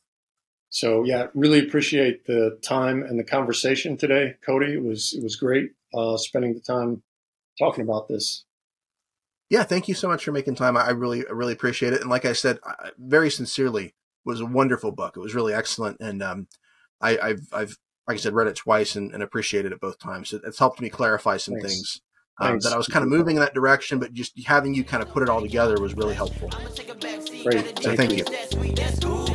so 0.69 1.03
yeah, 1.03 1.28
really 1.34 1.59
appreciate 1.59 2.25
the 2.25 2.59
time 2.61 3.03
and 3.03 3.17
the 3.17 3.23
conversation 3.23 3.95
today, 3.95 4.36
Cody. 4.45 4.73
It 4.73 4.84
was 4.84 5.13
it 5.13 5.23
was 5.23 5.38
great 5.38 5.71
uh, 5.93 6.17
spending 6.17 6.53
the 6.53 6.61
time 6.61 7.03
talking 7.59 7.83
about 7.83 8.07
this. 8.07 8.45
Yeah, 9.49 9.63
thank 9.63 9.88
you 9.88 9.93
so 9.93 10.07
much 10.07 10.25
for 10.25 10.31
making 10.31 10.55
time. 10.55 10.75
I 10.75 10.88
I 10.88 10.89
really, 10.89 11.25
I 11.25 11.31
really 11.31 11.53
appreciate 11.53 11.93
it. 11.93 12.01
And 12.01 12.09
like 12.09 12.25
I 12.25 12.33
said, 12.33 12.59
I, 12.65 12.89
very 12.97 13.29
sincerely, 13.29 13.85
it 13.85 13.93
was 14.25 14.41
a 14.41 14.45
wonderful 14.45 14.91
book. 14.91 15.15
It 15.15 15.21
was 15.21 15.35
really 15.35 15.53
excellent, 15.53 15.97
and 16.01 16.21
um, 16.21 16.47
I, 17.01 17.17
I've, 17.17 17.47
I've, 17.53 17.77
like 18.07 18.15
I 18.15 18.17
said, 18.17 18.33
read 18.33 18.47
it 18.47 18.55
twice 18.55 18.95
and, 18.95 19.13
and 19.13 19.23
appreciated 19.23 19.71
it 19.71 19.79
both 19.79 19.99
times. 19.99 20.33
It, 20.33 20.41
it's 20.45 20.59
helped 20.59 20.81
me 20.81 20.89
clarify 20.89 21.38
some 21.38 21.53
Thanks. 21.55 21.67
things 21.67 22.01
um, 22.39 22.47
Thanks. 22.51 22.65
that 22.65 22.73
I 22.73 22.77
was 22.77 22.88
kind 22.88 23.03
of 23.03 23.09
moving 23.09 23.38
in 23.38 23.41
that 23.41 23.53
direction, 23.53 23.99
but 23.99 24.13
just 24.13 24.38
having 24.45 24.73
you 24.73 24.83
kind 24.83 25.01
of 25.01 25.09
put 25.09 25.23
it 25.23 25.29
all 25.29 25.41
together 25.41 25.79
was 25.79 25.95
really 25.95 26.15
helpful. 26.15 26.49
Great, 26.49 27.79
So 27.81 27.95
thank, 27.95 28.11
thank 28.11 28.11
you. 28.17 28.25
you. 28.27 29.26